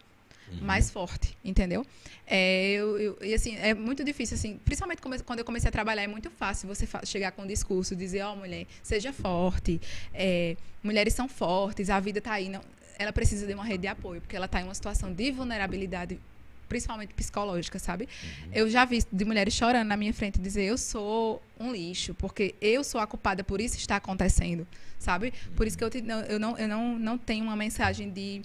mais 0.60 0.90
forte, 0.90 1.36
entendeu? 1.44 1.84
É, 2.26 2.70
eu, 2.72 2.98
eu- 2.98 3.18
e 3.22 3.34
assim, 3.34 3.56
é 3.56 3.74
muito 3.74 4.02
difícil, 4.04 4.36
assim, 4.36 4.58
principalmente 4.64 5.00
come- 5.02 5.18
quando 5.20 5.38
eu 5.40 5.44
comecei 5.44 5.68
a 5.68 5.72
trabalhar, 5.72 6.02
é 6.02 6.06
muito 6.06 6.30
fácil 6.30 6.68
você 6.68 6.86
chegar 7.04 7.32
com 7.32 7.42
um 7.42 7.46
discurso, 7.46 7.94
dizer, 7.96 8.22
ó, 8.22 8.34
mulher, 8.34 8.66
seja 8.82 9.12
forte, 9.12 9.80
é, 10.14 10.56
mulheres 10.82 11.14
são 11.14 11.28
fortes, 11.28 11.90
a 11.90 11.98
vida 12.00 12.18
está 12.18 12.32
aí. 12.32 12.48
Não, 12.48 12.60
ela 12.98 13.12
precisa 13.12 13.46
de 13.46 13.54
uma 13.54 13.64
rede 13.64 13.82
de 13.82 13.86
apoio, 13.88 14.20
porque 14.20 14.34
ela 14.36 14.46
está 14.46 14.60
em 14.60 14.64
uma 14.64 14.74
situação 14.74 15.12
de 15.12 15.30
vulnerabilidade 15.30 16.18
principalmente 16.68 17.14
psicológica, 17.14 17.78
sabe? 17.78 18.08
Eu 18.52 18.68
já 18.68 18.84
vi 18.84 19.00
de 19.12 19.24
mulheres 19.24 19.54
chorando 19.54 19.86
na 19.86 19.96
minha 19.96 20.12
frente 20.12 20.40
dizer 20.40 20.64
eu 20.64 20.76
sou 20.76 21.40
um 21.60 21.70
lixo, 21.70 22.12
porque 22.14 22.56
eu 22.60 22.82
sou 22.82 23.00
a 23.00 23.06
culpada 23.06 23.44
por 23.44 23.60
isso 23.60 23.76
está 23.76 23.94
acontecendo, 23.96 24.66
sabe? 24.98 25.32
Por 25.54 25.64
isso 25.68 25.78
que 25.78 25.84
eu, 25.84 25.90
te- 25.90 26.02
não- 26.02 26.22
eu, 26.22 26.40
não, 26.40 26.58
eu 26.58 26.66
não, 26.66 26.98
não 26.98 27.16
tenho 27.18 27.44
uma 27.44 27.54
mensagem 27.54 28.10
de 28.10 28.42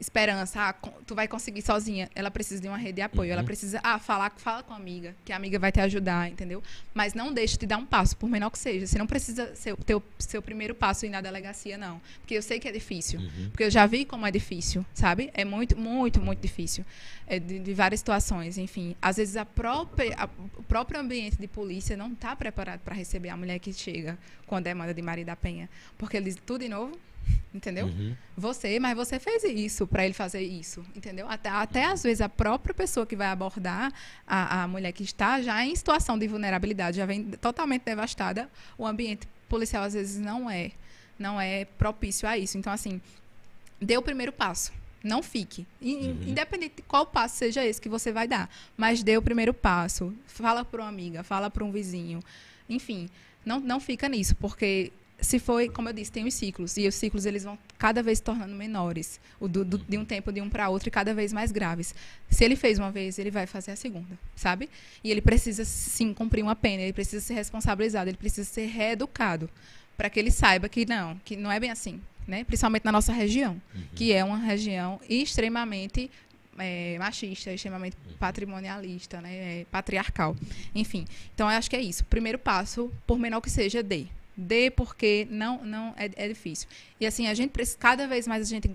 esperança, 0.00 0.68
ah, 0.68 0.72
tu 1.06 1.14
vai 1.14 1.28
conseguir 1.28 1.60
sozinha. 1.60 2.08
Ela 2.14 2.30
precisa 2.30 2.60
de 2.60 2.66
uma 2.66 2.78
rede 2.78 2.94
de 2.94 3.02
apoio. 3.02 3.28
Uhum. 3.28 3.34
Ela 3.34 3.44
precisa, 3.44 3.80
ah, 3.84 3.98
falar, 3.98 4.32
fala 4.38 4.62
com 4.62 4.72
a 4.72 4.76
amiga, 4.76 5.14
que 5.24 5.32
a 5.32 5.36
amiga 5.36 5.58
vai 5.58 5.70
te 5.70 5.78
ajudar, 5.80 6.30
entendeu? 6.30 6.62
Mas 6.94 7.12
não 7.12 7.32
deixe 7.32 7.58
de 7.58 7.66
dar 7.66 7.76
um 7.76 7.84
passo, 7.84 8.16
por 8.16 8.28
menor 8.28 8.50
que 8.50 8.58
seja. 8.58 8.86
Você 8.86 8.98
não 8.98 9.06
precisa 9.06 9.54
ser 9.54 9.74
o 9.74 9.76
teu 9.76 10.02
seu 10.18 10.40
primeiro 10.40 10.74
passo 10.74 11.04
ir 11.04 11.10
na 11.10 11.20
delegacia, 11.20 11.76
não. 11.76 12.00
Porque 12.20 12.34
eu 12.34 12.42
sei 12.42 12.58
que 12.58 12.66
é 12.66 12.72
difícil. 12.72 13.20
Uhum. 13.20 13.50
Porque 13.50 13.64
eu 13.64 13.70
já 13.70 13.84
vi 13.86 14.04
como 14.04 14.26
é 14.26 14.30
difícil, 14.30 14.84
sabe? 14.94 15.30
É 15.34 15.44
muito, 15.44 15.76
muito, 15.76 16.20
muito 16.20 16.40
difícil. 16.40 16.84
É 17.26 17.38
de, 17.38 17.58
de, 17.58 17.74
várias 17.74 18.00
situações, 18.00 18.56
enfim. 18.56 18.96
Às 19.02 19.18
vezes 19.18 19.36
a 19.36 19.44
própria, 19.44 20.14
a, 20.16 20.28
o 20.56 20.62
próprio 20.62 20.98
ambiente 20.98 21.36
de 21.36 21.46
polícia 21.46 21.96
não 21.96 22.12
está 22.12 22.34
preparado 22.34 22.80
para 22.80 22.94
receber 22.94 23.28
a 23.28 23.36
mulher 23.36 23.58
que 23.58 23.72
chega 23.72 24.18
com 24.46 24.56
a 24.56 24.60
demanda 24.60 24.94
de 24.94 25.02
Maria 25.02 25.24
da 25.24 25.36
Penha. 25.36 25.68
Porque 25.98 26.16
eles, 26.16 26.36
tudo 26.44 26.62
de 26.62 26.68
novo, 26.68 26.98
entendeu? 27.54 27.86
Uhum. 27.86 28.14
Você, 28.36 28.78
mas 28.78 28.96
você 28.96 29.18
fez 29.18 29.44
isso 29.44 29.86
para 29.86 30.04
ele 30.04 30.14
fazer 30.14 30.40
isso, 30.40 30.84
entendeu? 30.94 31.26
Até, 31.28 31.48
até 31.48 31.84
às 31.84 32.02
vezes 32.02 32.20
a 32.20 32.28
própria 32.28 32.74
pessoa 32.74 33.04
que 33.04 33.16
vai 33.16 33.26
abordar 33.28 33.92
a, 34.26 34.62
a 34.62 34.68
mulher 34.68 34.92
que 34.92 35.02
está 35.02 35.40
já 35.42 35.64
em 35.64 35.74
situação 35.74 36.18
de 36.18 36.26
vulnerabilidade, 36.28 36.96
já 36.96 37.06
vem 37.06 37.24
totalmente 37.24 37.82
devastada, 37.82 38.48
o 38.78 38.86
ambiente 38.86 39.28
policial 39.48 39.84
às 39.84 39.94
vezes 39.94 40.20
não 40.20 40.48
é, 40.48 40.70
não 41.18 41.40
é 41.40 41.64
propício 41.64 42.28
a 42.28 42.38
isso. 42.38 42.56
Então 42.56 42.72
assim, 42.72 43.00
dê 43.80 43.96
o 43.96 44.02
primeiro 44.02 44.32
passo. 44.32 44.72
Não 45.02 45.22
fique. 45.22 45.66
Uhum. 45.80 46.24
Independente 46.26 46.76
de 46.76 46.82
qual 46.82 47.06
passo 47.06 47.36
seja 47.36 47.64
esse 47.64 47.80
que 47.80 47.88
você 47.88 48.12
vai 48.12 48.28
dar. 48.28 48.50
Mas 48.76 49.02
dê 49.02 49.16
o 49.16 49.22
primeiro 49.22 49.54
passo. 49.54 50.14
Fala 50.26 50.62
para 50.62 50.82
uma 50.82 50.88
amiga, 50.88 51.22
fala 51.22 51.50
para 51.50 51.64
um 51.64 51.72
vizinho. 51.72 52.22
Enfim, 52.68 53.08
não, 53.44 53.58
não 53.58 53.80
fica 53.80 54.08
nisso, 54.08 54.36
porque 54.36 54.92
se 55.20 55.38
foi, 55.38 55.68
como 55.68 55.88
eu 55.88 55.92
disse, 55.92 56.10
tem 56.10 56.26
os 56.26 56.34
ciclos. 56.34 56.76
E 56.76 56.86
os 56.86 56.94
ciclos 56.94 57.26
eles 57.26 57.44
vão 57.44 57.58
cada 57.78 58.02
vez 58.02 58.18
se 58.18 58.24
tornando 58.24 58.54
menores. 58.54 59.20
O 59.38 59.48
do, 59.48 59.64
do, 59.64 59.78
de 59.78 59.98
um 59.98 60.04
tempo 60.04 60.32
de 60.32 60.40
um 60.40 60.48
para 60.48 60.68
outro 60.68 60.88
e 60.88 60.90
cada 60.90 61.14
vez 61.14 61.32
mais 61.32 61.52
graves. 61.52 61.94
Se 62.28 62.44
ele 62.44 62.56
fez 62.56 62.78
uma 62.78 62.90
vez, 62.90 63.18
ele 63.18 63.30
vai 63.30 63.46
fazer 63.46 63.72
a 63.72 63.76
segunda, 63.76 64.18
sabe? 64.34 64.68
E 65.02 65.10
ele 65.10 65.20
precisa, 65.20 65.64
sim, 65.64 66.14
cumprir 66.14 66.42
uma 66.42 66.56
pena. 66.56 66.82
Ele 66.82 66.92
precisa 66.92 67.24
ser 67.24 67.34
responsabilizado. 67.34 68.08
Ele 68.08 68.16
precisa 68.16 68.48
ser 68.48 68.66
reeducado. 68.66 69.48
Para 69.96 70.08
que 70.08 70.18
ele 70.18 70.30
saiba 70.30 70.68
que 70.68 70.86
não, 70.86 71.20
que 71.24 71.36
não 71.36 71.52
é 71.52 71.60
bem 71.60 71.70
assim. 71.70 72.00
Né? 72.26 72.44
Principalmente 72.44 72.84
na 72.84 72.92
nossa 72.92 73.12
região. 73.12 73.60
Uhum. 73.74 73.82
Que 73.94 74.12
é 74.12 74.24
uma 74.24 74.38
região 74.38 75.00
extremamente 75.08 76.10
é, 76.58 76.96
machista, 76.98 77.52
extremamente 77.52 77.96
uhum. 78.06 78.14
patrimonialista, 78.18 79.20
né? 79.20 79.60
É, 79.60 79.66
patriarcal. 79.70 80.36
Enfim. 80.74 81.06
Então, 81.34 81.50
eu 81.50 81.56
acho 81.56 81.68
que 81.68 81.76
é 81.76 81.80
isso. 81.80 82.04
Primeiro 82.04 82.38
passo, 82.38 82.90
por 83.06 83.18
menor 83.18 83.40
que 83.40 83.50
seja, 83.50 83.82
dê 83.82 84.06
dê 84.40 84.70
porque 84.70 85.26
não 85.30 85.64
não 85.64 85.94
é, 85.96 86.10
é, 86.16 86.28
difícil 86.28 86.68
e 86.98 87.06
assim 87.06 87.26
a 87.26 87.34
gente 87.34 87.52
cada 87.78 88.06
vez 88.06 88.26
mais 88.26 88.46
a 88.46 88.48
gente 88.48 88.70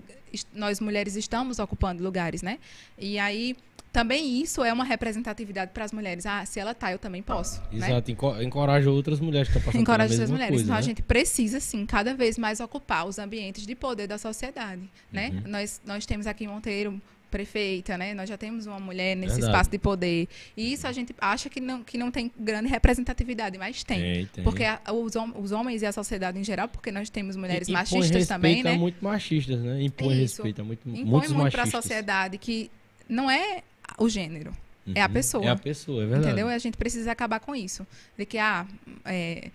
nós 0.54 0.80
mulheres 0.80 1.16
estamos 1.16 1.58
ocupando 1.58 2.02
lugares 2.02 2.42
né 2.42 2.58
e 2.98 3.18
aí 3.18 3.56
também 3.96 4.42
isso 4.42 4.62
é 4.62 4.70
uma 4.70 4.84
representatividade 4.84 5.70
para 5.72 5.82
as 5.82 5.90
mulheres. 5.90 6.26
Ah, 6.26 6.44
se 6.44 6.60
ela 6.60 6.74
tá, 6.74 6.92
eu 6.92 6.98
também 6.98 7.22
posso. 7.22 7.62
Né? 7.72 7.88
Exato, 7.88 8.10
né? 8.10 8.44
encoraja 8.44 8.90
outras 8.90 9.18
mulheres 9.20 9.48
que 9.48 9.56
estão 9.56 9.72
passando 9.72 9.80
Encoraja 9.80 10.12
outras 10.12 10.30
mulheres. 10.30 10.50
Coisa, 10.50 10.64
então 10.64 10.74
né? 10.74 10.78
a 10.78 10.82
gente 10.82 11.00
precisa, 11.00 11.60
sim, 11.60 11.86
cada 11.86 12.12
vez 12.12 12.36
mais 12.36 12.60
ocupar 12.60 13.06
os 13.06 13.18
ambientes 13.18 13.66
de 13.66 13.74
poder 13.74 14.06
da 14.06 14.18
sociedade. 14.18 14.82
Né? 15.10 15.30
Uhum. 15.30 15.50
Nós, 15.50 15.80
nós 15.86 16.04
temos 16.04 16.26
aqui 16.26 16.44
em 16.44 16.48
Monteiro 16.48 17.00
prefeita, 17.36 17.98
né? 17.98 18.14
Nós 18.14 18.28
já 18.28 18.38
temos 18.38 18.66
uma 18.66 18.80
mulher 18.80 19.14
nesse 19.14 19.34
Verdade. 19.34 19.52
espaço 19.52 19.70
de 19.70 19.78
poder. 19.78 20.26
E 20.56 20.72
isso 20.72 20.86
a 20.86 20.92
gente 20.92 21.14
acha 21.20 21.50
que 21.50 21.60
não, 21.60 21.82
que 21.82 21.98
não 21.98 22.10
tem 22.10 22.32
grande 22.38 22.68
representatividade, 22.68 23.58
mas 23.58 23.84
tem. 23.84 24.00
tem, 24.00 24.26
tem. 24.26 24.44
Porque 24.44 24.64
a, 24.64 24.80
os, 24.90 25.12
os, 25.34 25.52
homens 25.52 25.82
e 25.82 25.86
a 25.86 25.92
sociedade 25.92 26.38
em 26.38 26.44
geral, 26.44 26.66
porque 26.66 26.90
nós 26.90 27.10
temos 27.10 27.36
mulheres 27.36 27.68
e, 27.68 27.72
machistas 27.72 28.26
também, 28.26 28.62
né? 28.62 28.74
muito 28.74 29.04
machistas, 29.04 29.60
né? 29.60 29.82
Impõe 29.82 30.22
isso. 30.22 30.42
respeito 30.42 30.62
a 30.62 30.64
muito, 30.64 30.88
Impõe 30.88 31.04
muitos 31.04 31.32
muito 31.32 31.52
para 31.52 31.64
a 31.64 31.66
sociedade 31.66 32.38
que 32.38 32.70
não 33.06 33.30
é 33.30 33.62
o 33.98 34.08
gênero. 34.08 34.56
Uhum. 34.86 34.92
É 34.94 35.02
a 35.02 35.06
uhum. 35.06 35.12
pessoa. 35.12 35.44
É 35.44 35.48
a 35.50 35.56
pessoa, 35.56 36.02
é 36.02 36.06
verdade. 36.06 36.26
Entendeu? 36.28 36.50
E 36.50 36.54
a 36.54 36.58
gente 36.58 36.78
precisa 36.78 37.12
acabar 37.12 37.40
com 37.40 37.54
isso. 37.54 37.86
De 38.16 38.24
que, 38.24 38.38
ah, 38.38 38.66
é, 39.04 39.50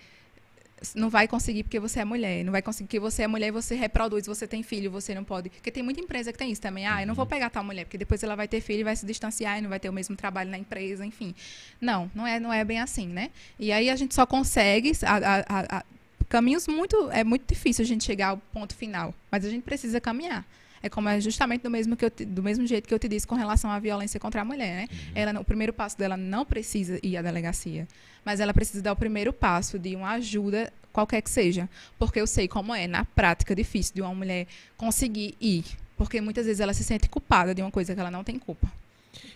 não 0.96 1.10
vai 1.10 1.28
conseguir 1.28 1.64
porque 1.64 1.80
você 1.80 2.00
é 2.00 2.06
mulher, 2.06 2.44
não 2.44 2.52
vai 2.52 2.62
conseguir 2.62 2.88
porque 2.88 3.00
você 3.00 3.24
é 3.24 3.28
mulher 3.28 3.48
e 3.48 3.52
você 3.52 3.76
reproduz, 3.76 4.26
você 4.26 4.48
tem 4.48 4.64
filho, 4.64 4.90
você 4.90 5.14
não 5.14 5.24
pode. 5.24 5.50
Porque 5.50 5.72
tem 5.72 5.84
muita 5.84 6.02
empresa 6.02 6.32
que 6.32 6.38
tem 6.38 6.52
isso 6.52 6.62
também. 6.62 6.88
Ah, 6.88 7.02
eu 7.02 7.08
não 7.08 7.14
vou 7.14 7.26
uhum. 7.26 7.30
pegar 7.30 7.50
tal 7.50 7.64
mulher, 7.64 7.86
porque 7.86 7.98
depois 7.98 8.24
ela 8.24 8.36
vai 8.36 8.48
ter 8.48 8.62
filho 8.62 8.82
e 8.82 8.84
vai 8.84 8.96
se 8.96 9.06
distanciar 9.06 9.60
e 9.60 9.62
não 9.62 9.70
vai 9.70 9.80
ter 9.80 9.90
o 9.90 9.94
mesmo 9.94 10.16
trabalho 10.16 10.50
na 10.50 10.58
empresa, 10.58 11.06
enfim. 11.06 11.36
Não, 11.80 12.10
não 12.16 12.26
é, 12.26 12.40
não 12.40 12.52
é 12.52 12.64
bem 12.64 12.80
assim, 12.80 13.08
né? 13.08 13.30
E 13.60 13.72
aí 13.72 13.90
a 13.90 13.96
gente 13.96 14.16
só 14.16 14.26
consegue 14.26 14.92
a, 15.04 15.18
a, 15.18 15.78
a, 15.78 15.84
caminhos 16.28 16.68
muito 16.68 17.12
é 17.12 17.24
muito 17.24 17.46
difícil 17.48 17.84
a 17.84 17.88
gente 17.88 18.04
chegar 18.04 18.30
ao 18.30 18.38
ponto 18.38 18.76
final, 18.76 19.14
mas 19.30 19.46
a 19.46 19.50
gente 19.50 19.64
precisa 19.64 20.02
caminhar. 20.02 20.46
É 20.84 20.90
como 20.90 21.10
é 21.10 21.20
justamente 21.22 21.62
do 21.62 21.70
mesmo, 21.70 21.96
que 21.96 22.06
eu 22.06 22.10
te, 22.10 22.26
do 22.26 22.42
mesmo 22.42 22.66
jeito 22.66 22.88
que 22.88 22.94
eu 22.94 23.00
te 23.00 23.08
disse 23.08 23.28
com 23.28 23.36
relação 23.36 23.70
à 23.70 23.80
violência 23.80 24.20
contra 24.20 24.42
a 24.42 24.46
mulher, 24.46 24.76
né? 24.76 24.88
Uhum. 24.92 25.12
Ela, 25.16 25.40
o 25.40 25.44
primeiro 25.44 25.74
passo 25.74 25.98
dela 25.98 26.18
não 26.18 26.46
precisa 26.46 27.00
ir 27.04 27.18
à 27.18 27.22
delegacia, 27.22 27.88
mas 28.26 28.40
ela 28.40 28.54
precisa 28.54 28.82
dar 28.82 28.94
o 28.94 28.96
primeiro 28.96 29.32
passo 29.32 29.78
de 29.78 29.96
uma 29.96 30.12
ajuda 30.12 30.72
qualquer 30.92 31.22
que 31.22 31.30
seja, 31.30 31.70
porque 31.98 32.20
eu 32.20 32.28
sei 32.28 32.48
como 32.48 32.74
é 32.76 32.88
na 32.88 33.06
prática 33.06 33.56
difícil 33.56 33.96
de 33.96 34.02
uma 34.02 34.14
mulher 34.14 34.48
conseguir 34.76 35.36
ir, 35.40 35.64
porque 35.98 36.20
muitas 36.20 36.46
vezes 36.46 36.60
ela 36.60 36.74
se 36.74 36.84
sente 36.84 37.08
culpada 37.10 37.56
de 37.56 37.62
uma 37.62 37.72
coisa 37.72 37.94
que 37.94 38.00
ela 38.00 38.12
não 38.12 38.24
tem 38.24 38.38
culpa. 38.38 38.68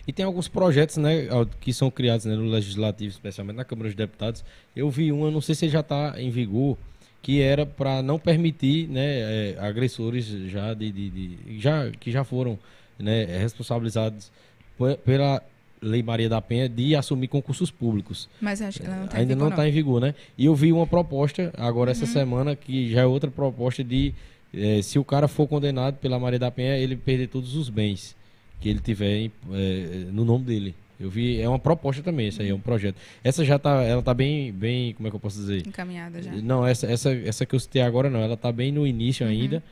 E 0.07 0.13
tem 0.13 0.25
alguns 0.25 0.47
projetos, 0.47 0.97
né, 0.97 1.27
que 1.59 1.73
são 1.73 1.89
criados 1.89 2.25
né, 2.25 2.35
no 2.35 2.45
legislativo, 2.45 3.11
especialmente 3.11 3.57
na 3.57 3.65
Câmara 3.65 3.89
dos 3.89 3.95
Deputados. 3.95 4.43
Eu 4.75 4.89
vi 4.89 5.11
um, 5.11 5.25
eu 5.25 5.31
não 5.31 5.41
sei 5.41 5.55
se 5.55 5.67
já 5.67 5.79
está 5.79 6.13
em 6.17 6.29
vigor, 6.29 6.77
que 7.26 7.41
era 7.41 7.65
para 7.65 8.03
não 8.03 8.19
permitir 8.19 8.88
né, 8.88 9.03
é, 9.03 9.57
agressores 9.59 10.28
já, 10.28 10.76
de, 10.76 10.91
de, 10.91 11.09
de, 11.09 11.59
já 11.59 11.89
que 11.89 12.11
já 12.11 12.23
foram 12.23 12.55
né, 12.99 13.26
responsabilizados 13.39 14.32
pela 15.03 15.41
Lei 15.82 16.03
Maria 16.03 16.30
da 16.30 16.39
Penha 16.39 16.69
de 16.69 16.95
assumir 16.95 17.28
concursos 17.28 17.71
públicos. 17.71 18.30
Mas 18.39 18.61
acho 18.61 18.80
que 18.80 18.86
ela 18.86 18.97
não 18.97 19.07
tá 19.07 19.17
ainda 19.17 19.36
não 19.36 19.49
está 19.49 19.67
em 19.67 19.71
vigor, 19.71 19.99
né? 19.99 20.13
E 20.38 20.45
eu 20.45 20.53
vi 20.53 20.71
uma 20.71 20.86
proposta 20.86 21.51
agora 21.57 21.89
essa 21.89 22.05
uhum. 22.05 22.11
semana 22.11 22.55
que 22.55 22.91
já 22.91 23.01
é 23.01 23.05
outra 23.07 23.32
proposta 23.32 23.84
de 23.84 24.13
é, 24.53 24.84
se 24.84 24.99
o 24.99 25.03
cara 25.03 25.28
for 25.28 25.47
condenado 25.47 25.95
pela 25.95 26.19
Maria 26.19 26.38
da 26.38 26.51
Penha 26.51 26.78
ele 26.78 26.95
perder 26.95 27.30
todos 27.30 27.55
os 27.55 27.69
bens 27.69 28.15
que 28.61 28.69
ele 28.69 28.80
tiver 28.80 29.32
é, 29.51 30.05
no 30.11 30.23
nome 30.23 30.45
dele. 30.45 30.76
Eu 30.99 31.09
vi, 31.09 31.41
é 31.41 31.47
uma 31.47 31.59
proposta 31.59 32.01
também, 32.01 32.29
isso 32.29 32.41
aí, 32.41 32.49
é 32.49 32.55
um 32.55 32.59
projeto. 32.59 32.95
Essa 33.23 33.43
já 33.43 33.59
tá, 33.59 33.83
ela 33.83 34.01
tá 34.01 34.13
bem, 34.13 34.51
bem, 34.51 34.93
como 34.93 35.07
é 35.07 35.09
que 35.09 35.15
eu 35.15 35.19
posso 35.19 35.37
dizer? 35.37 35.67
Encaminhada 35.67 36.21
já. 36.21 36.31
Não, 36.31 36.65
essa, 36.65 36.87
essa, 36.87 37.13
essa 37.13 37.45
que 37.45 37.53
eu 37.53 37.59
citei 37.59 37.81
agora 37.81 38.09
não, 38.09 38.21
ela 38.21 38.37
tá 38.37 38.51
bem 38.51 38.71
no 38.71 38.87
início 38.87 39.25
uhum. 39.25 39.31
ainda. 39.31 39.63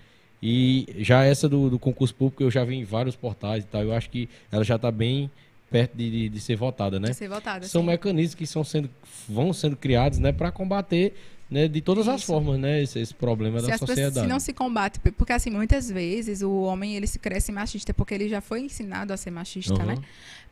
E 0.46 0.86
já 1.00 1.24
essa 1.24 1.48
do, 1.48 1.70
do, 1.70 1.80
concurso 1.80 2.14
público 2.14 2.44
eu 2.44 2.52
já 2.52 2.66
vi 2.66 2.76
em 2.76 2.84
vários 2.84 3.16
portais 3.16 3.64
e 3.64 3.68
tal. 3.68 3.82
Eu 3.82 3.94
acho 3.94 4.10
que 4.10 4.28
ela 4.52 4.62
já 4.62 4.78
tá 4.78 4.92
bem 4.92 5.32
perto 5.72 5.96
de, 5.96 6.12
de, 6.12 6.30
de 6.30 6.40
ser 6.42 6.58
votada, 6.58 7.00
né? 7.00 7.10
De 7.10 7.16
ser 7.16 7.30
votada, 7.30 7.66
São 7.66 7.82
sim. 7.82 7.88
mecanismos 7.88 8.36
que 8.36 8.46
são 8.46 8.64
sendo, 8.64 8.90
vão 9.28 9.54
sendo 9.54 9.78
criados, 9.78 10.20
né, 10.20 10.32
para 10.32 10.52
combater 10.52 11.16
né, 11.50 11.68
de 11.68 11.82
todas 11.82 12.06
Isso. 12.06 12.16
as 12.16 12.24
formas, 12.24 12.60
né, 12.60 12.82
esse, 12.82 13.00
esse 13.00 13.14
problema 13.14 13.60
se 13.60 13.68
da 13.68 13.78
sociedade. 13.78 14.10
Pessoas, 14.10 14.26
se 14.26 14.30
não 14.30 14.40
se 14.40 14.54
combate, 14.54 15.00
porque 15.00 15.34
assim, 15.34 15.50
muitas 15.50 15.90
vezes 15.90 16.42
o 16.42 16.62
homem 16.62 16.96
ele 16.96 17.08
se 17.08 17.20
cresce 17.20 17.52
machista 17.52 17.94
porque 17.94 18.14
ele 18.14 18.28
já 18.28 18.42
foi 18.42 18.62
ensinado 18.62 19.14
a 19.14 19.18
ser 19.18 19.32
machista, 19.32 19.74
uhum. 19.74 19.86
né? 19.86 19.96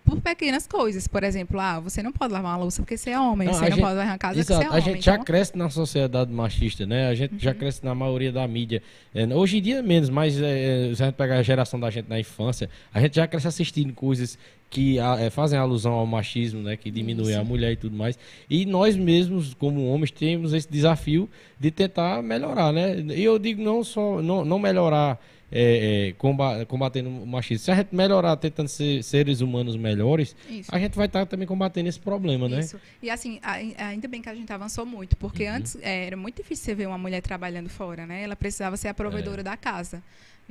Por 0.03 0.19
pequenas 0.19 0.67
coisas, 0.67 1.07
por 1.07 1.23
exemplo, 1.23 1.59
ah, 1.59 1.79
você 1.79 2.01
não 2.01 2.11
pode 2.11 2.33
lavar 2.33 2.51
uma 2.51 2.57
louça 2.57 2.81
porque 2.81 2.97
você 2.97 3.11
é 3.11 3.19
homem, 3.19 3.47
não, 3.47 3.53
você 3.53 3.61
não 3.61 3.67
gente, 3.69 3.81
pode 3.81 3.95
lavar 3.95 4.13
a 4.13 4.17
casa 4.17 4.39
exato, 4.39 4.59
porque 4.59 4.63
você 4.63 4.65
é 4.65 4.79
homem. 4.79 4.83
A 4.83 4.93
gente 4.95 5.01
então... 5.01 5.13
já 5.17 5.23
cresce 5.23 5.57
na 5.57 5.69
sociedade 5.69 6.31
machista, 6.31 6.85
né? 6.85 7.07
A 7.07 7.15
gente 7.15 7.33
uhum. 7.33 7.39
já 7.39 7.53
cresce 7.53 7.85
na 7.85 7.93
maioria 7.93 8.31
da 8.31 8.47
mídia. 8.47 8.81
É, 9.13 9.25
hoje 9.27 9.57
em 9.57 9.61
dia 9.61 9.81
menos, 9.81 10.09
mas 10.09 10.39
é, 10.41 10.91
se 10.95 11.01
a 11.01 11.05
gente 11.07 11.15
pegar 11.15 11.37
a 11.37 11.43
geração 11.43 11.79
da 11.79 11.89
gente 11.89 12.09
na 12.09 12.19
infância, 12.19 12.69
a 12.93 12.99
gente 12.99 13.15
já 13.15 13.27
cresce 13.27 13.47
assistindo 13.47 13.93
coisas 13.93 14.37
que 14.71 14.97
é, 14.97 15.29
fazem 15.29 15.59
alusão 15.59 15.91
ao 15.91 16.05
machismo, 16.05 16.61
né, 16.61 16.77
que 16.77 16.89
diminui 16.89 17.31
Isso. 17.31 17.39
a 17.39 17.43
mulher 17.43 17.73
e 17.73 17.75
tudo 17.75 17.95
mais. 17.95 18.17
E 18.49 18.65
nós 18.65 18.95
mesmos, 18.95 19.53
como 19.53 19.85
homens, 19.87 20.11
temos 20.11 20.53
esse 20.53 20.71
desafio 20.71 21.29
de 21.59 21.69
tentar 21.69 22.23
melhorar, 22.23 22.71
né? 22.71 22.97
E 22.99 23.23
eu 23.23 23.37
digo 23.37 23.61
não 23.61 23.83
só 23.83 24.21
não, 24.21 24.45
não 24.45 24.57
melhorar 24.57 25.19
é, 25.51 26.09
é, 26.09 26.65
combatendo 26.65 27.09
o 27.09 27.27
machismo. 27.27 27.65
Se 27.65 27.71
a 27.71 27.75
gente 27.75 27.93
melhorar 27.93 28.37
tentando 28.37 28.67
ser 28.67 29.03
seres 29.03 29.41
humanos 29.41 29.75
melhores, 29.75 30.35
Isso. 30.49 30.73
a 30.73 30.79
gente 30.79 30.95
vai 30.95 31.07
estar 31.07 31.21
tá 31.21 31.25
também 31.25 31.47
combatendo 31.47 31.89
esse 31.89 31.99
problema, 31.99 32.47
né? 32.47 32.61
Isso. 32.61 32.79
E 33.01 33.09
assim, 33.09 33.39
ainda 33.77 34.07
bem 34.07 34.21
que 34.21 34.29
a 34.29 34.35
gente 34.35 34.51
avançou 34.51 34.85
muito, 34.85 35.17
porque 35.17 35.43
uhum. 35.43 35.55
antes 35.55 35.77
é, 35.81 36.07
era 36.07 36.15
muito 36.15 36.37
difícil 36.37 36.65
você 36.65 36.75
ver 36.75 36.87
uma 36.87 36.97
mulher 36.97 37.21
trabalhando 37.21 37.69
fora, 37.69 38.05
né? 38.05 38.23
Ela 38.23 38.35
precisava 38.35 38.77
ser 38.77 38.87
a 38.87 38.93
provedora 38.93 39.41
é. 39.41 39.43
da 39.43 39.57
casa 39.57 40.01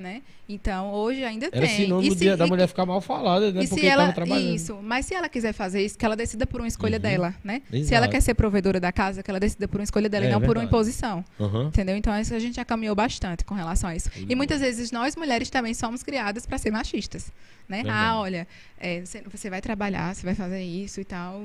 né? 0.01 0.23
Então, 0.49 0.93
hoje 0.93 1.23
ainda 1.23 1.47
Era 1.53 1.67
tem. 1.67 1.77
sinônimo 1.77 2.15
se, 2.17 2.37
da 2.37 2.47
mulher 2.47 2.67
ficar 2.67 2.85
mal 2.85 3.01
falada, 3.01 3.53
né? 3.53 3.63
E 3.63 3.69
Porque 3.69 3.83
se 3.83 3.87
ela, 3.87 4.13
trabalhando. 4.13 4.55
Isso, 4.55 4.79
mas 4.83 5.07
se 5.07 5.15
ela 5.15 5.29
quiser 5.29 5.53
fazer 5.53 5.85
isso, 5.85 5.97
que 5.97 6.05
ela 6.05 6.17
decida 6.17 6.47
por 6.47 6.61
uma 6.61 6.67
escolha 6.67 6.97
uhum. 6.97 7.03
dela, 7.03 7.35
né? 7.45 7.63
Exato. 7.71 7.89
Se 7.89 7.95
ela 7.95 8.09
quer 8.09 8.21
ser 8.21 8.35
provedora 8.35 8.81
da 8.81 8.91
casa, 8.91 9.23
que 9.23 9.31
ela 9.31 9.39
decida 9.39 9.69
por 9.69 9.79
uma 9.79 9.85
escolha 9.85 10.09
dela 10.09 10.27
é, 10.27 10.29
e 10.29 10.33
não 10.33 10.41
por 10.41 10.57
uma 10.57 10.65
imposição. 10.65 11.25
Uhum. 11.39 11.69
Entendeu? 11.69 11.97
Então, 11.97 12.19
isso 12.19 12.35
a 12.35 12.39
gente 12.39 12.57
já 12.57 12.65
caminhou 12.65 12.95
bastante 12.95 13.45
com 13.45 13.55
relação 13.55 13.91
a 13.91 13.95
isso. 13.95 14.11
Uhum. 14.17 14.27
E 14.29 14.35
muitas 14.35 14.61
vezes 14.61 14.91
nós 14.91 15.15
mulheres 15.15 15.51
também 15.51 15.75
somos 15.75 16.03
criadas 16.03 16.47
para 16.47 16.59
ser 16.59 16.71
machistas, 16.71 17.31
né? 17.69 17.85
Ah, 17.87 18.19
olha, 18.19 18.49
é, 18.79 19.01
você, 19.01 19.23
você 19.23 19.51
vai 19.51 19.61
trabalhar, 19.61 20.15
você 20.15 20.25
vai 20.25 20.35
fazer 20.35 20.63
isso 20.63 21.01
e 21.01 21.05
tal. 21.05 21.45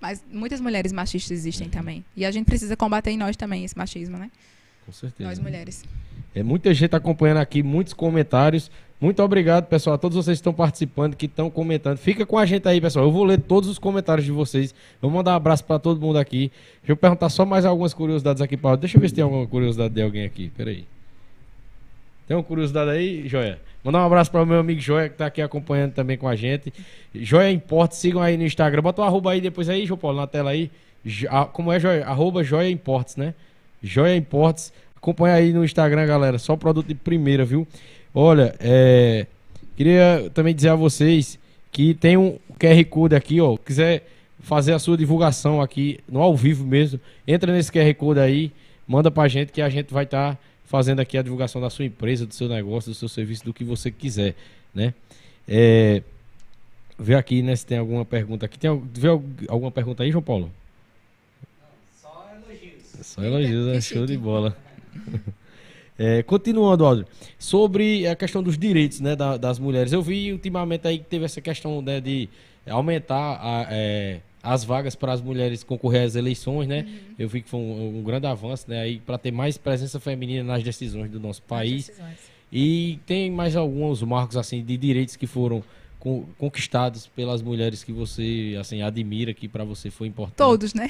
Mas 0.00 0.22
muitas 0.30 0.60
mulheres 0.60 0.92
machistas 0.92 1.30
existem 1.30 1.66
uhum. 1.66 1.72
também. 1.72 2.04
E 2.16 2.24
a 2.24 2.30
gente 2.30 2.44
precisa 2.44 2.76
combater 2.76 3.10
em 3.10 3.16
nós 3.16 3.36
também 3.36 3.64
esse 3.64 3.76
machismo, 3.76 4.18
né? 4.18 4.30
Com 4.84 4.92
certeza. 4.92 5.28
Nós 5.28 5.38
mulheres. 5.38 5.84
É, 6.36 6.42
muita 6.42 6.74
gente 6.74 6.94
acompanhando 6.94 7.38
aqui, 7.38 7.62
muitos 7.62 7.94
comentários. 7.94 8.70
Muito 9.00 9.22
obrigado, 9.22 9.64
pessoal, 9.68 9.94
a 9.94 9.98
todos 9.98 10.16
vocês 10.16 10.36
que 10.36 10.40
estão 10.40 10.52
participando, 10.52 11.16
que 11.16 11.24
estão 11.24 11.48
comentando. 11.48 11.96
Fica 11.96 12.26
com 12.26 12.36
a 12.36 12.44
gente 12.44 12.68
aí, 12.68 12.78
pessoal. 12.78 13.06
Eu 13.06 13.10
vou 13.10 13.24
ler 13.24 13.40
todos 13.40 13.70
os 13.70 13.78
comentários 13.78 14.26
de 14.26 14.30
vocês. 14.30 14.74
Vou 15.00 15.10
mandar 15.10 15.32
um 15.32 15.36
abraço 15.36 15.64
para 15.64 15.78
todo 15.78 15.98
mundo 15.98 16.18
aqui. 16.18 16.52
Deixa 16.82 16.92
eu 16.92 16.96
perguntar 16.96 17.30
só 17.30 17.46
mais 17.46 17.64
algumas 17.64 17.94
curiosidades 17.94 18.42
aqui, 18.42 18.54
Paulo. 18.54 18.76
Deixa 18.76 18.98
eu 18.98 19.00
ver 19.00 19.08
se 19.08 19.14
tem 19.14 19.24
alguma 19.24 19.46
curiosidade 19.46 19.94
de 19.94 20.02
alguém 20.02 20.26
aqui. 20.26 20.52
Peraí. 20.54 20.84
Tem 22.28 22.36
uma 22.36 22.42
curiosidade 22.42 22.90
aí, 22.90 23.26
Joia? 23.26 23.58
Mandar 23.82 24.02
um 24.02 24.06
abraço 24.06 24.30
para 24.30 24.42
o 24.42 24.46
meu 24.46 24.58
amigo 24.58 24.78
Joia, 24.78 25.08
que 25.08 25.14
está 25.14 25.24
aqui 25.24 25.40
acompanhando 25.40 25.94
também 25.94 26.18
com 26.18 26.28
a 26.28 26.36
gente. 26.36 26.70
Joia 27.14 27.50
Importes, 27.50 27.96
sigam 27.96 28.20
aí 28.20 28.36
no 28.36 28.44
Instagram. 28.44 28.82
Bota 28.82 29.00
o 29.00 29.04
arroba 29.06 29.32
aí 29.32 29.40
depois 29.40 29.70
aí, 29.70 29.86
João 29.86 29.96
Paulo, 29.96 30.18
na 30.18 30.26
tela 30.26 30.50
aí. 30.50 30.70
Como 31.54 31.72
é 31.72 31.80
Joia? 31.80 32.04
Arroba 32.04 32.44
Joia 32.44 32.68
Importes, 32.68 33.16
né? 33.16 33.32
Joia 33.82 34.14
Importes. 34.14 34.70
Acompanha 34.96 35.34
aí 35.34 35.52
no 35.52 35.64
Instagram, 35.64 36.06
galera. 36.06 36.38
Só 36.38 36.56
produto 36.56 36.86
de 36.86 36.94
primeira, 36.94 37.44
viu? 37.44 37.66
Olha, 38.14 38.54
é... 38.58 39.26
queria 39.76 40.30
também 40.34 40.54
dizer 40.54 40.70
a 40.70 40.74
vocês 40.74 41.38
que 41.70 41.94
tem 41.94 42.16
um 42.16 42.38
QR 42.58 42.84
Code 42.86 43.14
aqui, 43.14 43.40
ó. 43.40 43.56
Quiser 43.56 44.06
fazer 44.40 44.72
a 44.72 44.78
sua 44.78 44.96
divulgação 44.96 45.60
aqui 45.60 45.98
no 46.08 46.20
ao 46.22 46.36
vivo 46.36 46.64
mesmo, 46.64 47.00
entra 47.26 47.52
nesse 47.52 47.70
QR 47.70 47.92
Code 47.94 48.20
aí, 48.20 48.52
manda 48.86 49.10
pra 49.10 49.26
gente 49.26 49.50
que 49.50 49.60
a 49.60 49.68
gente 49.68 49.92
vai 49.92 50.04
estar 50.04 50.34
tá 50.34 50.38
fazendo 50.64 51.00
aqui 51.00 51.18
a 51.18 51.22
divulgação 51.22 51.60
da 51.60 51.68
sua 51.68 51.84
empresa, 51.84 52.26
do 52.26 52.32
seu 52.32 52.48
negócio, 52.48 52.92
do 52.92 52.94
seu 52.94 53.08
serviço, 53.08 53.44
do 53.44 53.52
que 53.52 53.64
você 53.64 53.90
quiser, 53.90 54.34
né? 54.74 54.94
É, 55.48 56.02
vê 56.98 57.14
aqui, 57.14 57.42
né, 57.42 57.54
se 57.56 57.66
tem 57.66 57.78
alguma 57.78 58.04
pergunta 58.04 58.46
aqui. 58.46 58.58
Tem 58.58 58.70
vê 58.94 59.08
alguma 59.48 59.70
pergunta 59.70 60.02
aí, 60.02 60.10
João 60.10 60.22
Paulo? 60.22 60.50
Não, 61.60 61.68
só 62.00 62.30
elogios. 62.32 62.82
Só 63.02 63.22
elogios, 63.22 63.66
né? 63.66 63.80
Show 63.80 64.06
de 64.06 64.16
bola. 64.16 64.56
É, 65.98 66.22
continuando, 66.22 66.84
Audrey, 66.84 67.06
sobre 67.38 68.06
a 68.06 68.14
questão 68.14 68.42
dos 68.42 68.58
direitos 68.58 69.00
né, 69.00 69.16
da, 69.16 69.38
das 69.38 69.58
mulheres. 69.58 69.94
Eu 69.94 70.02
vi 70.02 70.30
ultimamente 70.30 70.86
aí 70.86 70.98
que 70.98 71.06
teve 71.06 71.24
essa 71.24 71.40
questão 71.40 71.80
né, 71.80 72.02
de 72.02 72.28
aumentar 72.68 73.40
a, 73.40 73.66
é, 73.70 74.20
as 74.42 74.62
vagas 74.62 74.94
para 74.94 75.12
as 75.12 75.22
mulheres 75.22 75.64
concorrer 75.64 76.04
às 76.04 76.14
eleições, 76.14 76.68
né? 76.68 76.84
Uhum. 76.86 77.14
Eu 77.18 77.28
vi 77.28 77.40
que 77.40 77.48
foi 77.48 77.60
um, 77.60 77.98
um 77.98 78.02
grande 78.02 78.26
avanço, 78.26 78.66
né? 78.68 78.80
Aí 78.80 79.00
para 79.00 79.16
ter 79.16 79.30
mais 79.30 79.56
presença 79.56 79.98
feminina 79.98 80.44
nas 80.44 80.62
decisões 80.62 81.10
do 81.10 81.18
nosso 81.18 81.42
país. 81.42 81.90
E 82.52 82.98
tem 83.06 83.30
mais 83.30 83.56
alguns 83.56 84.02
marcos 84.02 84.36
assim 84.36 84.62
de 84.62 84.76
direitos 84.76 85.16
que 85.16 85.26
foram 85.26 85.64
conquistados 86.38 87.08
pelas 87.08 87.42
mulheres 87.42 87.82
que 87.82 87.90
você 87.90 88.56
assim 88.60 88.82
admira 88.82 89.34
que 89.34 89.48
para 89.48 89.64
você 89.64 89.90
foi 89.90 90.06
importante. 90.06 90.36
Todos, 90.36 90.72
né? 90.72 90.88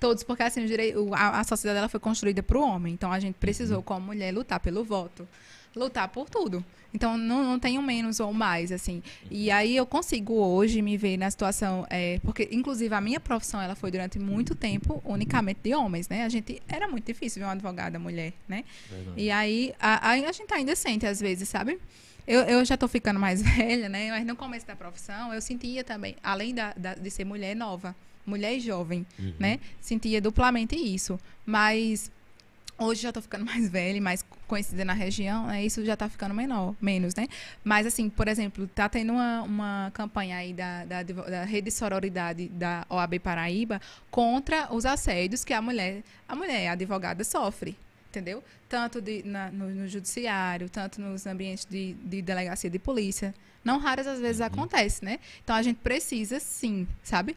Todos, 0.00 0.22
porque 0.22 0.42
assim, 0.42 0.66
a, 1.14 1.40
a 1.40 1.44
sociedade 1.44 1.78
ela 1.78 1.88
foi 1.88 2.00
construída 2.00 2.42
para 2.42 2.58
o 2.58 2.62
homem. 2.62 2.94
Então 2.94 3.12
a 3.12 3.20
gente 3.20 3.34
precisou, 3.34 3.78
uhum. 3.78 3.82
como 3.82 4.06
mulher, 4.06 4.32
lutar 4.32 4.60
pelo 4.60 4.84
voto, 4.84 5.26
lutar 5.74 6.08
por 6.08 6.28
tudo. 6.28 6.64
Então, 6.92 7.18
não, 7.18 7.44
não 7.44 7.58
tenho 7.58 7.82
menos 7.82 8.18
ou 8.18 8.32
mais, 8.32 8.72
assim. 8.72 9.02
E 9.30 9.50
aí 9.50 9.76
eu 9.76 9.84
consigo 9.84 10.34
hoje 10.34 10.80
me 10.80 10.96
ver 10.96 11.16
na 11.16 11.30
situação, 11.30 11.86
é, 11.90 12.18
porque 12.24 12.48
inclusive 12.50 12.94
a 12.94 13.00
minha 13.00 13.20
profissão, 13.20 13.60
ela 13.60 13.74
foi 13.74 13.90
durante 13.90 14.18
muito 14.18 14.54
tempo 14.54 15.02
unicamente 15.04 15.60
de 15.62 15.74
homens, 15.74 16.08
né? 16.08 16.24
A 16.24 16.28
gente, 16.28 16.62
era 16.66 16.88
muito 16.88 17.04
difícil 17.04 17.40
ver 17.40 17.46
uma 17.46 17.52
advogada 17.52 17.98
mulher, 17.98 18.32
né? 18.48 18.64
Verdade. 18.90 19.20
E 19.20 19.30
aí 19.30 19.74
a, 19.78 20.08
a, 20.08 20.12
a 20.12 20.32
gente 20.32 20.52
ainda 20.54 20.74
sente 20.74 21.06
às 21.06 21.20
vezes, 21.20 21.48
sabe? 21.48 21.78
Eu, 22.26 22.40
eu 22.42 22.64
já 22.64 22.74
estou 22.74 22.88
ficando 22.88 23.20
mais 23.20 23.40
velha, 23.56 23.88
né? 23.88 24.10
Mas 24.10 24.26
no 24.26 24.36
começo 24.36 24.66
da 24.66 24.74
profissão, 24.74 25.32
eu 25.32 25.40
sentia 25.40 25.84
também, 25.84 26.16
além 26.22 26.54
da, 26.54 26.72
da 26.74 26.94
de 26.94 27.10
ser 27.10 27.24
mulher 27.24 27.54
nova, 27.54 27.94
mulher 28.28 28.54
e 28.54 28.60
jovem, 28.60 29.06
uhum. 29.18 29.34
né? 29.38 29.58
Sentia 29.80 30.20
duplamente 30.20 30.76
isso. 30.76 31.18
Mas 31.44 32.10
Hoje 32.80 33.02
já 33.02 33.08
estou 33.08 33.20
ficando 33.20 33.44
mais 33.44 33.68
velha, 33.68 34.00
mais 34.00 34.24
conhecida 34.46 34.84
na 34.84 34.92
região, 34.92 35.48
né? 35.48 35.64
Isso 35.64 35.84
já 35.84 35.94
está 35.94 36.08
ficando 36.08 36.32
menor, 36.32 36.76
menos, 36.80 37.14
né? 37.14 37.26
Mas, 37.64 37.86
assim, 37.86 38.08
por 38.08 38.28
exemplo, 38.28 38.64
está 38.64 38.88
tendo 38.88 39.12
uma, 39.12 39.42
uma 39.42 39.90
campanha 39.92 40.36
aí 40.36 40.52
da, 40.52 40.84
da, 40.84 41.02
da, 41.02 41.44
Rede 41.44 41.72
Sororidade 41.72 42.48
da 42.48 42.86
OAB 42.88 43.18
Paraíba 43.18 43.80
contra 44.10 44.72
os 44.72 44.86
assédios 44.86 45.44
que 45.44 45.52
a 45.52 45.60
mulher, 45.60 46.04
a 46.28 46.36
mulher, 46.36 46.68
a 46.68 46.72
advogada, 46.72 47.24
sofre, 47.24 47.76
entendeu? 48.08 48.44
Tanto 48.68 49.00
de, 49.00 49.24
na, 49.24 49.50
no, 49.50 49.68
no, 49.70 49.88
judiciário, 49.88 50.70
tanto 50.70 51.00
nos 51.00 51.26
ambientes 51.26 51.66
de, 51.68 51.94
de 51.94 52.22
delegacia 52.22 52.70
de 52.70 52.78
polícia. 52.78 53.34
Não 53.64 53.78
raras 53.78 54.06
às 54.06 54.20
vezes 54.20 54.38
uhum. 54.38 54.46
acontece, 54.46 55.04
né? 55.04 55.18
Então, 55.42 55.56
a 55.56 55.62
gente 55.62 55.78
precisa, 55.78 56.38
sim, 56.38 56.86
sabe? 57.02 57.34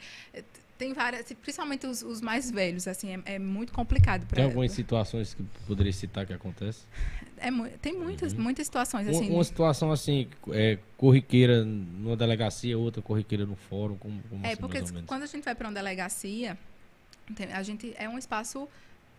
Tem 0.82 0.94
várias, 0.94 1.32
principalmente 1.34 1.86
os, 1.86 2.02
os 2.02 2.22
mais 2.22 2.50
velhos, 2.50 2.88
assim, 2.88 3.14
é, 3.24 3.36
é 3.36 3.40
muito 3.40 3.72
complicado 3.72 4.26
para 4.26 4.38
Tem 4.38 4.46
algumas 4.46 4.72
situações 4.72 5.36
que 5.36 5.44
poderia 5.68 5.94
citar 5.94 6.26
que 6.26 6.34
acontece? 6.34 6.88
É, 7.38 7.52
tem 7.80 7.94
muitas, 7.94 8.34
uhum. 8.34 8.42
muitas 8.42 8.66
situações 8.66 9.08
assim. 9.08 9.28
Uma, 9.28 9.36
uma 9.36 9.44
situação 9.44 9.92
assim, 9.92 10.28
é, 10.50 10.80
corriqueira 10.98 11.64
numa 11.64 12.18
delegacia, 12.18 12.76
outra 12.80 13.00
corriqueira 13.00 13.46
no 13.46 13.56
fórum, 13.56 13.96
como, 13.96 14.24
como 14.24 14.44
É, 14.44 14.54
assim, 14.54 14.58
porque 14.58 14.82
quando 15.06 15.22
a 15.22 15.28
gente 15.28 15.44
vai 15.44 15.54
para 15.54 15.68
uma 15.68 15.74
delegacia, 15.76 16.58
a 17.54 17.62
gente 17.62 17.94
é 17.96 18.10
um 18.10 18.18
espaço 18.18 18.68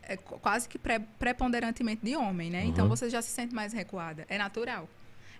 é, 0.03 0.17
quase 0.17 0.69
que 0.69 0.81
pré, 0.81 0.99
preponderantemente 1.17 2.05
de 2.05 2.17
homem, 2.17 2.51
né? 2.51 2.65
Então 2.65 2.67
uhum. 2.67 2.73
Então 2.73 2.89
você 2.89 3.09
já 3.09 3.23
se 3.23 3.31
sente 3.31 3.55
mais 3.55 3.73
recuada. 3.73 4.27
É 4.29 4.37
natural 4.37 4.89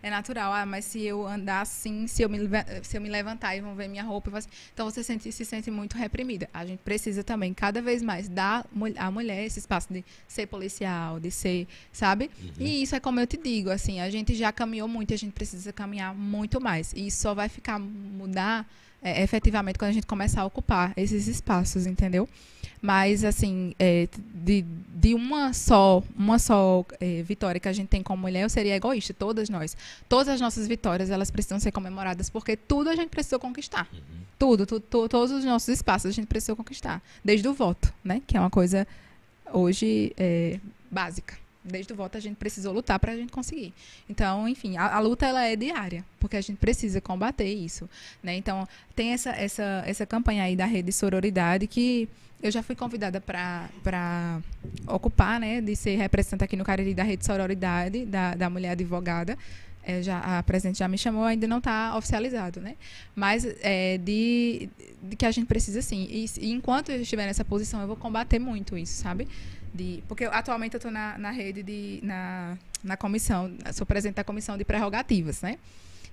é 0.03 0.11
natural. 0.11 0.53
Ah, 0.53 0.67
mas 0.67 0.85
se 0.85 1.03
eu 1.03 1.27
andar 1.27 1.61
assim, 1.61 2.07
se 2.07 2.23
eu 2.23 2.29
me, 2.29 2.39
se 2.83 2.97
eu 2.97 3.01
me 3.01 3.09
levantar 3.09 3.57
e 3.57 3.61
vão 3.61 3.75
ver 3.75 3.89
minha 3.89 4.03
roupa, 4.03 4.37
assim, 4.37 4.49
então 4.73 4.91
você 4.91 5.03
sente, 5.03 5.31
se 5.31 5.45
sente 5.45 5.71
muito 5.71 5.97
reprimida. 5.97 6.49
A 6.53 6.67
gente 6.67 6.81
precisa 6.81 7.23
também, 7.23 7.55
cada 7.55 7.81
vez 7.81 8.03
mais, 8.03 8.29
dar 8.29 8.67
à 8.97 9.11
mulher 9.11 9.45
esse 9.45 9.59
espaço 9.59 9.93
de 9.93 10.05
ser 10.27 10.47
policial, 10.47 11.21
de 11.21 11.31
ser, 11.31 11.69
sabe? 11.93 12.31
Uhum. 12.41 12.53
E 12.67 12.83
isso 12.83 12.97
é 12.97 13.01
como 13.01 13.21
eu 13.21 13.27
te 13.27 13.37
digo, 13.37 13.71
assim, 13.71 14.01
a 14.01 14.11
gente 14.11 14.35
já 14.35 14.53
caminhou 14.53 14.89
muito 14.89 15.13
a 15.13 15.17
gente 15.17 15.33
precisa 15.33 15.73
caminhar 15.73 16.15
muito 16.15 16.61
mais. 16.61 16.93
E 16.95 17.07
isso 17.07 17.23
só 17.23 17.35
vai 17.35 17.49
ficar 17.49 17.79
mudar 17.79 18.67
é, 19.03 19.23
efetivamente 19.23 19.79
quando 19.79 19.91
a 19.91 19.95
gente 19.95 20.07
começar 20.07 20.43
a 20.43 20.45
ocupar 20.45 20.93
esses 20.97 21.27
espaços, 21.27 21.87
entendeu? 21.87 22.29
Mas, 22.83 23.23
assim, 23.23 23.75
é, 23.79 24.09
de, 24.35 24.63
de 24.93 25.15
uma 25.15 25.53
só, 25.53 26.03
uma 26.17 26.37
só 26.37 26.85
é, 27.01 27.23
vitória 27.23 27.61
que 27.61 27.69
a 27.69 27.73
gente 27.73 27.87
tem 27.87 28.03
como 28.03 28.23
mulher, 28.23 28.43
eu 28.43 28.49
seria 28.49 28.75
egoísta, 28.75 29.15
todas 29.15 29.49
nós. 29.49 29.77
Todas 30.09 30.27
as 30.27 30.41
nossas 30.41 30.67
vitórias, 30.67 31.09
elas 31.09 31.31
precisam 31.31 31.61
ser 31.61 31.71
comemoradas, 31.71 32.29
porque 32.29 32.57
tudo 32.57 32.91
a 32.91 32.97
gente 32.97 33.11
precisou 33.11 33.39
conquistar. 33.39 33.89
Uhum. 33.93 34.01
Tudo, 34.37 34.67
tu, 34.67 34.81
tu, 34.81 35.09
todos 35.09 35.31
os 35.31 35.45
nossos 35.45 35.69
espaços 35.69 36.11
a 36.11 36.13
gente 36.13 36.27
precisou 36.27 36.57
conquistar. 36.57 37.01
Desde 37.25 37.47
o 37.47 37.55
voto, 37.55 37.95
né? 38.03 38.21
Que 38.27 38.37
é 38.37 38.41
uma 38.41 38.51
coisa, 38.51 38.85
hoje, 39.53 40.13
é, 40.19 40.59
básica 40.91 41.41
desde 41.65 41.93
o 41.93 41.97
voto 41.97 42.19
a 42.19 42.21
gente 42.21 42.37
precisou 42.37 42.73
lutar 42.73 42.99
para 42.99 43.13
a 43.13 43.17
gente 43.17 43.31
conseguir. 43.31 43.73
Então, 44.09 44.49
enfim, 44.49 44.77
a, 44.77 44.97
a, 44.97 44.99
luta 44.99 45.27
ela 45.27 45.45
é 45.45 45.55
diária, 45.55 46.05
porque 46.19 46.37
a 46.37 46.41
gente 46.41 46.57
precisa 46.57 47.01
combater 47.01 47.47
isso, 47.47 47.89
né? 48.21 48.35
Então, 48.35 48.67
tem 48.97 49.13
essa 49.13 49.31
essa 49.31 49.85
essa 49.87 50.05
campanha 50.05 50.43
aí 50.43 50.57
da 50.57 50.67
rede 50.67 50.91
Sororidade 50.93 51.67
que 51.67 52.09
eu 52.43 52.51
já 52.51 52.63
fui 52.63 52.75
convidada 52.75 53.21
para 53.21 54.41
ocupar, 54.87 55.39
né, 55.39 55.61
de 55.61 55.77
ser 55.77 55.97
representante 55.97 56.45
aqui 56.45 56.57
no 56.57 56.65
Cariri 56.65 56.95
da 56.95 57.03
rede 57.03 57.25
Sororidade 57.25 58.05
da, 58.05 58.35
da 58.35 58.51
mulher 58.51 58.71
advogada. 58.71 59.39
É, 59.85 60.01
já, 60.01 60.19
a 60.39 60.43
presidente 60.45 60.79
já 60.79 60.87
me 60.87 60.97
chamou, 60.97 61.25
ainda 61.25 61.47
não 61.49 61.59
está 61.59 61.97
oficializado, 61.97 62.61
né? 62.61 62.77
Mas 63.17 63.45
é, 63.63 63.99
de, 63.99 64.69
de, 65.03 65.17
que 65.17 65.27
a 65.27 65.31
gente 65.33 65.47
precisa 65.47 65.83
sim. 65.83 66.07
E, 66.09 66.25
e 66.39 66.53
enquanto 66.53 66.93
eu 66.93 67.01
estiver 67.03 67.27
nessa 67.27 67.45
posição, 67.45 67.81
eu 67.81 67.89
vou 67.89 67.97
combater 67.97 68.39
muito 68.39 68.79
isso, 68.79 69.03
sabe? 69.03 69.27
de 69.75 70.03
porque 70.07 70.25
atualmente 70.25 70.75
eu 70.75 70.79
estou 70.79 70.91
na, 70.91 71.17
na 71.19 71.31
rede 71.31 71.63
de 71.63 72.01
na, 72.03 72.59
na 72.85 72.97
comissão 72.97 73.51
sou 73.73 73.87
presidente 73.87 74.17
da 74.17 74.25
comissão 74.25 74.59
de 74.59 74.65
prerrogativas 74.65 75.41
né 75.41 75.59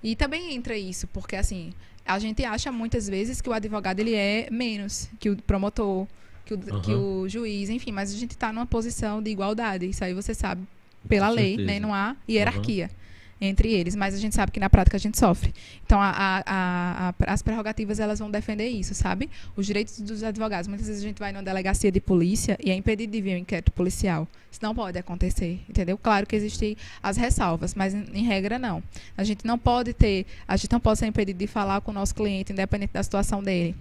e 0.04 0.16
também 0.16 0.56
entra 0.56 0.78
isso 0.78 1.08
porque 1.08 1.36
assim 1.36 1.74
a 2.06 2.18
gente 2.18 2.44
acha 2.44 2.72
muitas 2.72 3.08
vezes 3.08 3.42
que 3.42 3.50
o 3.50 3.54
advogado 3.54 4.00
ele 4.00 4.16
é 4.16 4.48
menos 4.52 5.10
que 5.20 5.30
o 5.30 5.36
promotor 5.36 6.08
que 6.46 6.54
o, 6.54 6.58
uhum. 6.58 6.82
que 6.82 6.94
o 6.94 7.30
juiz 7.30 7.70
enfim 7.70 7.92
mas 7.92 8.14
a 8.14 8.18
gente 8.18 8.32
está 8.32 8.52
numa 8.52 8.66
posição 8.66 9.22
de 9.22 9.30
igualdade 9.30 9.88
isso 9.90 10.04
aí 10.04 10.14
você 10.14 10.34
sabe 10.34 10.64
pela 11.08 11.28
Com 11.28 11.34
lei 11.34 11.56
certeza. 11.56 11.68
né 11.68 11.80
não 11.80 11.94
há 11.94 12.16
hierarquia 12.28 12.86
uhum 12.92 12.99
entre 13.42 13.72
eles, 13.72 13.96
mas 13.96 14.14
a 14.14 14.18
gente 14.18 14.36
sabe 14.36 14.52
que 14.52 14.60
na 14.60 14.70
prática 14.70 14.98
a 14.98 15.00
gente 15.00 15.18
sofre. 15.18 15.54
Então, 15.86 16.00
a, 16.02 16.10
a, 16.10 17.10
a, 17.10 17.14
as 17.34 17.42
prerrogativas 17.42 18.00
elas 18.00 18.20
vão 18.20 18.30
defender 18.30 18.68
isso, 18.68 18.94
sabe? 18.94 19.30
Os 19.56 19.66
direitos 19.66 20.00
dos 20.02 20.24
advogados. 20.24 20.68
Muitas 20.68 20.88
vezes 20.88 21.02
a 21.02 21.08
gente 21.08 21.20
vai 21.20 21.32
numa 21.32 21.44
delegacia 21.44 21.92
de 21.92 22.02
polícia 22.02 22.58
e 22.64 22.70
é 22.70 22.76
impedido 22.76 23.14
de 23.14 23.22
vir 23.22 23.36
um 23.36 23.38
inquérito 23.38 23.72
policial. 23.72 24.28
Isso 24.52 24.60
não 24.62 24.76
pode 24.76 24.98
acontecer, 24.98 25.62
entendeu? 25.70 25.98
Claro 25.98 26.26
que 26.26 26.36
existem 26.36 26.76
as 27.02 27.16
ressalvas, 27.16 27.74
mas 27.76 27.94
em, 27.94 28.06
em 28.14 28.24
regra 28.24 28.60
não. 28.60 28.84
A 29.18 29.24
gente 29.24 29.46
não 29.46 29.58
pode 29.58 29.94
ter, 29.94 30.26
a 30.48 30.58
gente 30.58 30.72
não 30.72 30.80
pode 30.80 31.00
ser 31.00 31.08
impedido 31.08 31.40
de 31.40 31.48
falar 31.48 31.80
com 31.82 31.92
o 31.92 31.94
nosso 31.94 32.14
cliente, 32.14 32.52
independente 32.52 32.92
da 32.94 33.04
situação 33.04 33.42
dele. 33.42 33.76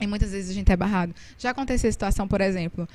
E 0.00 0.06
muitas 0.06 0.32
vezes 0.32 0.50
a 0.50 0.54
gente 0.54 0.70
é 0.70 0.76
barrado. 0.76 1.14
Já 1.38 1.50
aconteceu 1.50 1.88
a 1.88 1.92
situação, 1.92 2.28
por 2.28 2.40
exemplo, 2.40 2.88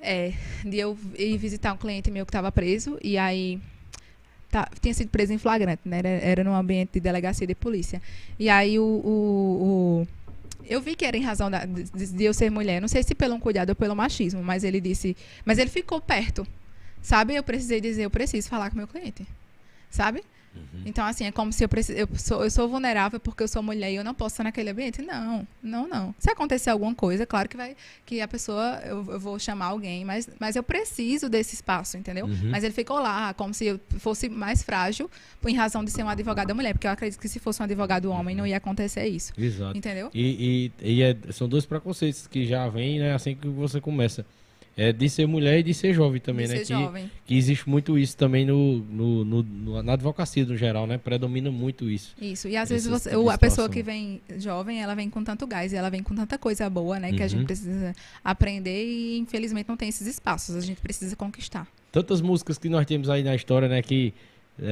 é, 0.00 0.32
de 0.64 0.78
eu 0.78 0.98
ir 1.16 1.36
visitar 1.38 1.72
um 1.72 1.76
cliente 1.76 2.10
meu 2.10 2.26
que 2.26 2.30
estava 2.30 2.52
preso 2.52 2.98
e 3.02 3.16
aí 3.16 3.60
tá, 4.54 4.68
tinha 4.80 4.94
sido 4.94 5.08
preso 5.08 5.32
em 5.32 5.38
flagrante, 5.38 5.82
né? 5.84 5.98
Era, 5.98 6.08
era 6.08 6.44
num 6.44 6.54
ambiente 6.54 6.92
de 6.92 7.00
delegacia 7.00 7.44
de 7.44 7.56
polícia. 7.56 8.00
E 8.38 8.48
aí 8.48 8.78
o, 8.78 8.84
o, 8.84 10.04
o 10.04 10.08
eu 10.64 10.80
vi 10.80 10.94
que 10.94 11.04
era 11.04 11.16
em 11.16 11.22
razão 11.22 11.50
da, 11.50 11.64
de, 11.64 11.84
de, 11.84 12.24
eu 12.24 12.32
ser 12.32 12.50
mulher, 12.50 12.80
não 12.80 12.86
sei 12.86 13.02
se 13.02 13.16
pelo 13.16 13.34
um 13.34 13.40
cuidado 13.40 13.70
ou 13.70 13.74
pelo 13.74 13.96
machismo, 13.96 14.44
mas 14.44 14.62
ele 14.62 14.80
disse, 14.80 15.16
mas 15.44 15.58
ele 15.58 15.68
ficou 15.68 16.00
perto, 16.00 16.46
sabe? 17.02 17.34
Eu 17.34 17.42
precisei 17.42 17.80
dizer, 17.80 18.04
eu 18.04 18.10
preciso 18.10 18.48
falar 18.48 18.70
com 18.70 18.76
meu 18.76 18.86
cliente, 18.86 19.26
sabe? 19.90 20.22
Então, 20.86 21.04
assim, 21.04 21.24
é 21.24 21.32
como 21.32 21.52
se 21.52 21.64
eu, 21.64 21.68
preciso, 21.68 21.98
eu, 21.98 22.08
sou, 22.16 22.44
eu 22.44 22.50
sou 22.50 22.68
vulnerável 22.68 23.18
porque 23.18 23.42
eu 23.42 23.48
sou 23.48 23.62
mulher 23.62 23.90
e 23.90 23.96
eu 23.96 24.04
não 24.04 24.14
posso 24.14 24.34
estar 24.34 24.44
naquele 24.44 24.70
ambiente. 24.70 25.00
Não, 25.02 25.46
não, 25.62 25.88
não. 25.88 26.14
Se 26.18 26.30
acontecer 26.30 26.70
alguma 26.70 26.94
coisa, 26.94 27.26
claro 27.26 27.48
que 27.48 27.56
vai 27.56 27.76
que 28.04 28.20
a 28.20 28.28
pessoa, 28.28 28.80
eu, 28.84 29.04
eu 29.10 29.18
vou 29.20 29.38
chamar 29.38 29.66
alguém, 29.66 30.04
mas, 30.04 30.28
mas 30.38 30.56
eu 30.56 30.62
preciso 30.62 31.28
desse 31.28 31.54
espaço, 31.54 31.96
entendeu? 31.96 32.26
Uhum. 32.26 32.50
Mas 32.50 32.64
ele 32.64 32.72
ficou 32.74 32.98
lá, 32.98 33.32
como 33.34 33.54
se 33.54 33.66
eu 33.66 33.80
fosse 33.98 34.28
mais 34.28 34.62
frágil 34.62 35.10
em 35.46 35.54
razão 35.54 35.84
de 35.84 35.90
ser 35.90 36.02
uma 36.02 36.12
advogada 36.12 36.54
mulher, 36.54 36.74
porque 36.74 36.86
eu 36.86 36.90
acredito 36.90 37.20
que 37.20 37.28
se 37.28 37.38
fosse 37.38 37.60
um 37.60 37.64
advogado 37.64 38.10
homem 38.10 38.36
não 38.36 38.46
ia 38.46 38.56
acontecer 38.56 39.06
isso. 39.06 39.32
Exato. 39.38 39.76
Entendeu? 39.76 40.10
E, 40.12 40.72
e, 40.80 40.92
e 40.92 41.02
é- 41.02 41.16
são 41.32 41.48
dois 41.48 41.64
preconceitos 41.66 42.26
que 42.26 42.46
já 42.46 42.68
vêm, 42.68 42.98
né, 42.98 43.14
assim 43.14 43.34
que 43.34 43.48
você 43.48 43.80
começa. 43.80 44.24
É 44.76 44.92
de 44.92 45.08
ser 45.08 45.26
mulher 45.26 45.60
e 45.60 45.62
de 45.62 45.72
ser 45.72 45.92
jovem 45.94 46.20
também, 46.20 46.46
de 46.46 46.52
né? 46.52 46.58
ser 46.58 46.64
que, 46.74 46.80
jovem. 46.82 47.10
que 47.24 47.36
existe 47.36 47.68
muito 47.68 47.96
isso 47.96 48.16
também 48.16 48.44
no, 48.44 48.78
no, 48.78 49.24
no- 49.24 49.82
na 49.84 49.92
advocacia 49.92 50.44
no 50.44 50.56
geral, 50.56 50.84
né? 50.84 50.98
Predomina 50.98 51.48
muito 51.50 51.88
isso. 51.88 52.12
Isso. 52.20 52.48
E 52.48 52.56
às 52.56 52.68
vezes 52.70 52.88
você, 52.88 53.10
a 53.32 53.38
pessoa 53.38 53.68
que 53.68 53.82
vem 53.84 54.20
jovem, 54.38 54.82
ela 54.82 54.96
vem 54.96 55.08
com 55.08 55.22
tanto 55.22 55.46
gás 55.46 55.72
e 55.72 55.76
ela 55.76 55.90
vem 55.90 56.02
com 56.02 56.12
tanta 56.14 56.36
coisa 56.36 56.68
boa, 56.68 56.98
né? 56.98 57.12
Que 57.12 57.20
a 57.22 57.22
Uhum. 57.22 57.28
gente 57.28 57.44
precisa 57.44 57.94
aprender 58.24 58.84
e 58.84 59.18
infelizmente 59.18 59.68
não 59.68 59.76
tem 59.76 59.88
esses 59.88 60.08
espaços. 60.08 60.56
A 60.56 60.60
gente 60.60 60.80
precisa 60.80 61.14
conquistar. 61.14 61.68
Tantas 61.92 62.20
músicas 62.20 62.58
que 62.58 62.68
nós 62.68 62.84
temos 62.84 63.08
aí 63.08 63.22
na 63.22 63.36
história, 63.36 63.68
né? 63.68 63.80
Que, 63.80 64.12
é, 64.60 64.64
é, 64.64 64.66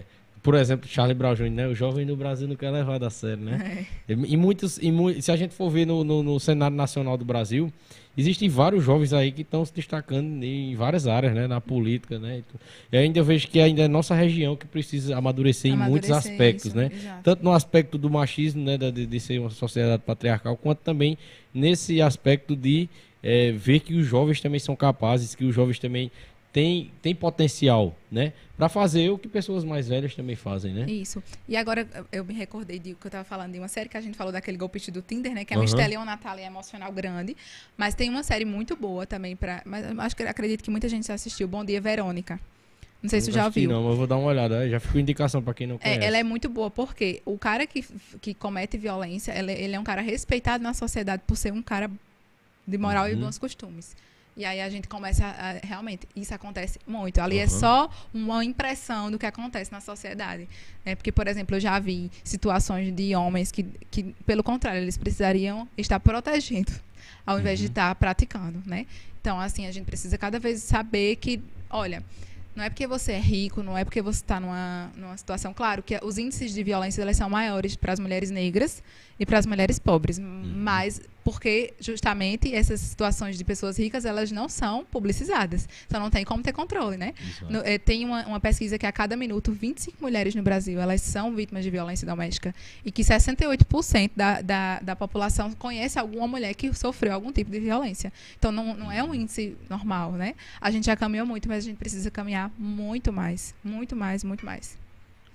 é, 0.00 0.04
por 0.42 0.54
exemplo, 0.54 0.88
Charlie 0.88 1.14
Brown 1.14 1.34
Jr., 1.34 1.50
né? 1.50 1.66
O 1.66 1.74
jovem 1.74 2.04
no 2.06 2.16
Brasil 2.16 2.46
não 2.48 2.56
quer 2.56 2.70
levar 2.70 3.02
a 3.02 3.10
sério, 3.10 3.42
né? 3.44 3.86
É. 4.08 4.12
E 4.14 4.36
muitos, 4.36 4.78
e 4.78 4.90
mu- 4.92 5.20
se 5.20 5.30
a 5.32 5.36
gente 5.36 5.54
for 5.54 5.70
ver 5.70 5.86
no, 5.86 6.04
no, 6.04 6.22
no 6.22 6.38
cenário 6.40 6.76
nacional 6.76 7.16
do 7.16 7.24
Brasil, 7.24 7.72
existem 8.16 8.48
vários 8.48 8.82
jovens 8.84 9.12
aí 9.12 9.30
que 9.32 9.42
estão 9.42 9.64
se 9.64 9.72
destacando 9.74 10.42
em 10.44 10.74
várias 10.74 11.06
áreas, 11.06 11.34
né? 11.34 11.46
Na 11.46 11.60
política, 11.60 12.18
né? 12.18 12.42
E 12.92 12.96
ainda 12.96 13.22
vejo 13.22 13.48
que 13.48 13.60
ainda 13.60 13.82
é 13.82 13.88
nossa 13.88 14.14
região 14.14 14.56
que 14.56 14.66
precisa 14.66 15.16
amadurecer, 15.16 15.72
em 15.72 15.76
muitos 15.76 16.10
Amadurecer 16.10 16.32
aspectos, 16.32 16.66
isso, 16.66 16.76
né? 16.76 16.90
exato. 16.92 17.22
Tanto 17.22 17.44
no 17.44 17.52
aspecto 17.52 17.96
do 17.98 18.10
machismo, 18.10 18.62
né? 18.64 18.76
da- 18.78 18.90
De, 18.90 19.06
de 19.06 19.20
ser 19.20 19.38
uma 19.38 19.50
sociedade 19.50 20.02
patriarcal, 20.04 20.56
quanto 20.56 20.78
também 20.80 21.16
nesse 21.54 22.00
aspecto 22.02 22.54
de 22.56 22.88
eh, 23.22 23.52
ver 23.52 23.80
que 23.80 23.94
os 23.94 24.06
jovens 24.06 24.40
também 24.40 24.60
são 24.60 24.76
capazes, 24.76 25.34
que 25.34 25.44
os 25.44 25.54
jovens 25.54 25.78
também 25.78 26.10
têm, 26.52 26.90
têm 27.02 27.14
potencial, 27.14 27.94
né? 28.10 28.32
Para 28.56 28.68
fazer 28.68 29.10
o 29.10 29.18
que 29.18 29.28
pessoas 29.28 29.64
mais 29.64 29.88
velhas 29.88 30.14
também 30.14 30.34
fazem, 30.34 30.72
né? 30.74 30.86
Isso. 30.90 31.22
E 31.48 31.56
agora 31.56 31.86
eu 32.10 32.24
me 32.24 32.34
recordei 32.34 32.78
de 32.78 32.94
que 32.94 33.06
eu 33.06 33.10
tava 33.10 33.24
falando 33.24 33.52
de 33.52 33.58
uma 33.58 33.68
série 33.68 33.88
que 33.88 33.96
a 33.96 34.00
gente 34.00 34.16
falou 34.16 34.32
daquele 34.32 34.56
golpista 34.56 34.90
do 34.90 35.00
Tinder, 35.02 35.32
né? 35.32 35.44
Que 35.44 35.54
é 35.54 35.56
Aham. 35.56 35.64
uma 35.64 35.68
Estelion 35.68 36.04
Natália 36.04 36.44
emocional 36.46 36.90
grande. 36.92 37.36
Mas 37.76 37.94
tem 37.94 38.10
uma 38.10 38.22
série 38.22 38.44
muito 38.44 38.74
boa 38.76 39.06
também 39.06 39.36
para, 39.36 39.62
mas 39.64 39.84
acho 39.98 40.16
que 40.16 40.22
acredito 40.24 40.62
que 40.64 40.70
muita 40.70 40.88
gente 40.88 41.06
já 41.06 41.14
assistiu. 41.14 41.46
Bom 41.46 41.64
dia, 41.64 41.80
Verônica. 41.80 42.40
Não 43.00 43.08
sei 43.08 43.20
se 43.20 43.30
tu 43.30 43.34
já 43.34 43.48
viu. 43.48 43.70
Não, 43.70 43.82
mas 43.82 43.92
eu 43.92 43.96
vou 43.96 44.06
dar 44.08 44.16
uma 44.16 44.26
olhada. 44.26 44.68
Já 44.68 44.80
ficou 44.80 45.00
indicação 45.00 45.40
para 45.40 45.54
quem 45.54 45.68
não 45.68 45.76
É, 45.76 45.78
conhece. 45.78 46.04
ela 46.04 46.18
é 46.18 46.24
muito 46.24 46.48
boa 46.48 46.68
porque 46.68 47.22
o 47.24 47.38
cara 47.38 47.64
que, 47.64 47.84
que 48.20 48.34
comete 48.34 48.76
violência, 48.76 49.30
ele, 49.38 49.52
ele 49.52 49.76
é 49.76 49.78
um 49.78 49.84
cara 49.84 50.00
respeitado 50.02 50.64
na 50.64 50.74
sociedade 50.74 51.22
por 51.24 51.36
ser 51.36 51.52
um 51.52 51.62
cara 51.62 51.88
de 52.66 52.76
moral 52.76 53.08
e 53.08 53.14
Uhum. 53.14 53.20
bons 53.20 53.38
costumes. 53.38 53.94
E 54.38 54.44
aí 54.44 54.60
a 54.60 54.70
gente 54.70 54.86
começa 54.86 55.26
a, 55.26 55.50
a- 55.50 55.60
realmente, 55.64 56.06
isso 56.14 56.32
acontece 56.32 56.78
muito. 56.86 57.18
Ali 57.20 57.38
é 57.38 57.42
Uhum. 57.42 57.48
só 57.50 57.90
uma 58.14 58.44
impressão 58.44 59.10
do 59.10 59.18
que 59.18 59.26
acontece 59.26 59.70
na 59.72 59.80
sociedade. 59.80 60.48
né? 60.86 60.94
porque, 60.94 61.10
por 61.12 61.26
exemplo, 61.26 61.56
eu 61.56 61.60
já 61.60 61.78
vi 61.80 62.08
situações 62.24 62.94
de 62.94 63.14
homens 63.16 63.50
que, 63.50 63.64
que 63.90 64.14
pelo 64.24 64.42
contrário, 64.44 64.80
eles 64.80 64.96
precisariam 64.96 65.68
estar 65.76 65.98
protegendo 66.00 66.72
ao 67.26 67.38
invés 67.40 67.58
de 67.58 67.64
Uhum. 67.66 67.70
estar 67.72 67.94
praticando, 67.96 68.62
né? 68.64 68.86
Então, 69.20 69.38
assim, 69.40 69.66
a 69.66 69.72
gente 69.72 69.84
precisa 69.84 70.16
cada 70.16 70.38
vez 70.38 70.62
saber 70.62 71.16
que, 71.16 71.42
olha, 71.68 72.02
não 72.56 72.64
é 72.64 72.70
porque 72.70 72.86
você 72.86 73.12
é 73.12 73.18
rico, 73.20 73.62
não 73.62 73.76
é 73.76 73.84
porque 73.84 74.00
você 74.00 74.20
está 74.22 74.40
numa, 74.40 74.90
numa 74.96 75.16
situação. 75.16 75.52
Claro 75.52 75.82
que 75.82 75.98
os 76.02 76.16
índices 76.16 76.52
de 76.54 76.62
violência 76.62 77.02
eles 77.02 77.16
são 77.16 77.28
maiores 77.28 77.76
para 77.76 77.92
as 77.92 78.00
mulheres 78.00 78.30
negras 78.30 78.82
e 79.18 79.26
para 79.26 79.38
as 79.38 79.46
mulheres 79.46 79.78
pobres, 79.78 80.18
mas 80.18 81.00
porque 81.30 81.74
justamente 81.78 82.54
essas 82.54 82.80
situações 82.80 83.36
de 83.36 83.44
pessoas 83.44 83.78
ricas 83.78 84.06
elas 84.06 84.32
não 84.32 84.48
são 84.48 84.82
publicizadas, 84.84 85.68
então 85.86 86.00
não 86.00 86.08
tem 86.08 86.24
como 86.24 86.42
ter 86.42 86.52
controle, 86.54 86.96
né? 86.96 87.12
No- 87.50 87.60
eh, 87.66 87.76
tem 87.76 88.02
uma, 88.04 88.26
uma 88.26 88.40
pesquisa 88.40 88.78
que 88.78 88.86
a 88.86 88.92
cada 88.92 89.14
minuto 89.14 89.52
25 89.52 89.98
mulheres 90.00 90.34
no 90.34 90.42
Brasil 90.42 90.80
elas 90.80 91.02
são 91.02 91.34
vítimas 91.34 91.62
de 91.64 91.70
violência 91.70 92.06
doméstica 92.06 92.54
e 92.82 92.90
que 92.90 93.02
68% 93.02 94.10
da, 94.16 94.40
da, 94.40 94.80
da 94.80 94.96
população 94.96 95.52
conhece 95.52 95.98
alguma 95.98 96.26
mulher 96.26 96.54
que 96.54 96.72
sofreu 96.72 97.12
algum 97.12 97.30
tipo 97.30 97.50
de 97.50 97.60
violência. 97.60 98.10
Então 98.38 98.50
não, 98.50 98.74
não 98.74 98.90
é 98.90 99.02
um 99.04 99.14
índice 99.14 99.54
normal, 99.68 100.12
né? 100.12 100.34
A 100.60 100.70
gente 100.70 100.86
já 100.86 100.96
caminhou 100.96 101.26
muito, 101.26 101.46
mas 101.46 101.64
a 101.64 101.68
gente 101.68 101.76
precisa 101.76 102.10
caminhar 102.10 102.50
muito 102.58 103.12
mais, 103.12 103.54
muito 103.62 103.94
mais, 103.94 104.24
muito 104.24 104.46
mais. 104.46 104.78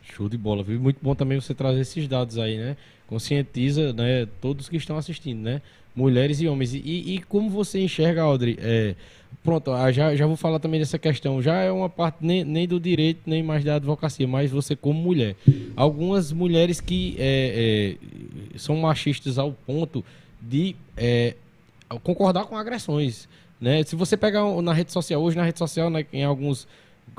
Show 0.02 0.28
de 0.28 0.38
bola, 0.38 0.64
viu? 0.64 0.80
Muito 0.80 0.98
bom 1.02 1.14
também 1.16 1.40
você 1.40 1.54
trazer 1.54 1.80
esses 1.82 2.08
dados 2.08 2.38
aí, 2.38 2.58
né? 2.58 2.76
Conscientiza, 3.08 3.94
né, 3.94 4.26
todos 4.42 4.68
que 4.68 4.76
estão 4.76 4.98
assistindo, 4.98 5.40
né? 5.42 5.62
Mulheres 5.96 6.42
e 6.42 6.48
homens. 6.48 6.74
E, 6.74 6.80
e 6.80 7.20
como 7.28 7.50
você 7.50 7.80
enxerga, 7.80 8.24
Audrey? 8.24 8.58
É, 8.60 8.96
pronto, 9.44 9.72
ah, 9.72 9.92
já, 9.92 10.16
já 10.16 10.26
vou 10.26 10.36
falar 10.36 10.60
também 10.60 10.80
dessa 10.80 10.98
questão. 10.98 11.42
Já 11.42 11.56
é 11.62 11.72
uma 11.72 11.90
parte 11.90 12.18
nem, 12.22 12.44
nem 12.44 12.68
do 12.68 12.80
direito, 12.80 13.22
nem 13.26 13.44
mais 13.44 13.64
da 13.64 13.76
advocacia, 13.76 14.28
mas 14.28 14.50
você 14.50 14.76
como 14.76 15.00
mulher. 15.00 15.36
Algumas 15.76 16.32
mulheres 16.32 16.82
que 16.82 17.16
é, 17.20 17.98
é, 18.54 18.58
são 18.58 18.76
machistas 18.78 19.38
ao 19.38 19.52
ponto 19.52 20.04
de 20.42 20.76
é, 20.98 21.36
concordar 22.02 22.46
com 22.46 22.58
agressões. 22.58 23.28
Né? 23.62 23.84
Se 23.84 23.96
você 23.96 24.18
pegar 24.18 24.44
na 24.62 24.74
rede 24.74 24.92
social, 24.92 25.22
hoje 25.22 25.38
na 25.38 25.44
rede 25.44 25.60
social, 25.60 25.90
né, 25.90 26.06
em 26.12 26.24
alguns 26.24 26.68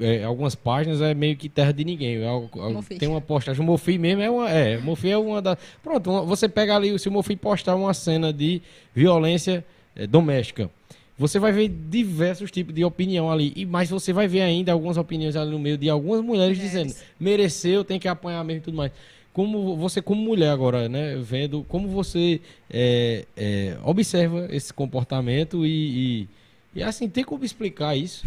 é, 0.00 0.24
algumas 0.24 0.54
páginas 0.54 1.00
é 1.00 1.14
meio 1.14 1.36
que 1.36 1.48
terra 1.48 1.72
de 1.72 1.84
ninguém. 1.84 2.16
É 2.16 2.98
tem 2.98 3.08
uma 3.08 3.20
postagem. 3.20 3.62
O 3.62 3.64
Mofi 3.64 3.96
mesmo 3.98 4.22
é 4.22 4.30
uma. 4.30 4.50
É, 4.50 4.78
Mofi 4.78 5.08
é 5.10 5.16
uma 5.18 5.40
da. 5.40 5.56
Pronto, 5.82 6.10
uma- 6.10 6.22
você 6.22 6.48
pega 6.48 6.74
ali, 6.74 6.98
se 6.98 7.08
o 7.08 7.12
Mofi 7.12 7.36
postar 7.36 7.74
uma 7.76 7.94
cena 7.94 8.32
de 8.32 8.60
violência 8.94 9.64
é, 9.96 10.06
doméstica, 10.06 10.68
você 11.16 11.38
vai 11.38 11.52
ver 11.52 11.68
diversos 11.68 12.50
tipos 12.50 12.74
de 12.74 12.84
opinião 12.84 13.30
ali. 13.30 13.52
E, 13.54 13.64
mas 13.64 13.88
você 13.90 14.12
vai 14.12 14.26
ver 14.26 14.40
ainda 14.40 14.72
algumas 14.72 14.96
opiniões 14.96 15.36
ali 15.36 15.50
no 15.50 15.58
meio 15.58 15.78
de 15.78 15.88
algumas 15.88 16.20
mulheres, 16.20 16.58
Mulheres. 16.58 16.84
dizendo 16.88 16.94
mereceu, 17.20 17.84
tem 17.84 17.98
que 18.00 18.08
apanhar 18.08 18.42
mesmo 18.44 18.58
e 18.60 18.64
tudo 18.64 18.76
mais. 18.76 18.90
Como 19.32 19.76
você, 19.76 20.00
como 20.00 20.20
mulher 20.22 20.50
agora, 20.50 20.88
né, 20.88 21.16
vendo 21.20 21.64
como 21.68 21.88
você 21.88 22.40
é, 22.70 23.24
é, 23.36 23.76
observa 23.84 24.46
esse 24.50 24.72
comportamento 24.72 25.66
e, 25.66 26.28
e, 26.74 26.78
e, 26.78 26.82
assim, 26.84 27.08
tem 27.08 27.24
como 27.24 27.44
explicar 27.44 27.96
isso? 27.96 28.24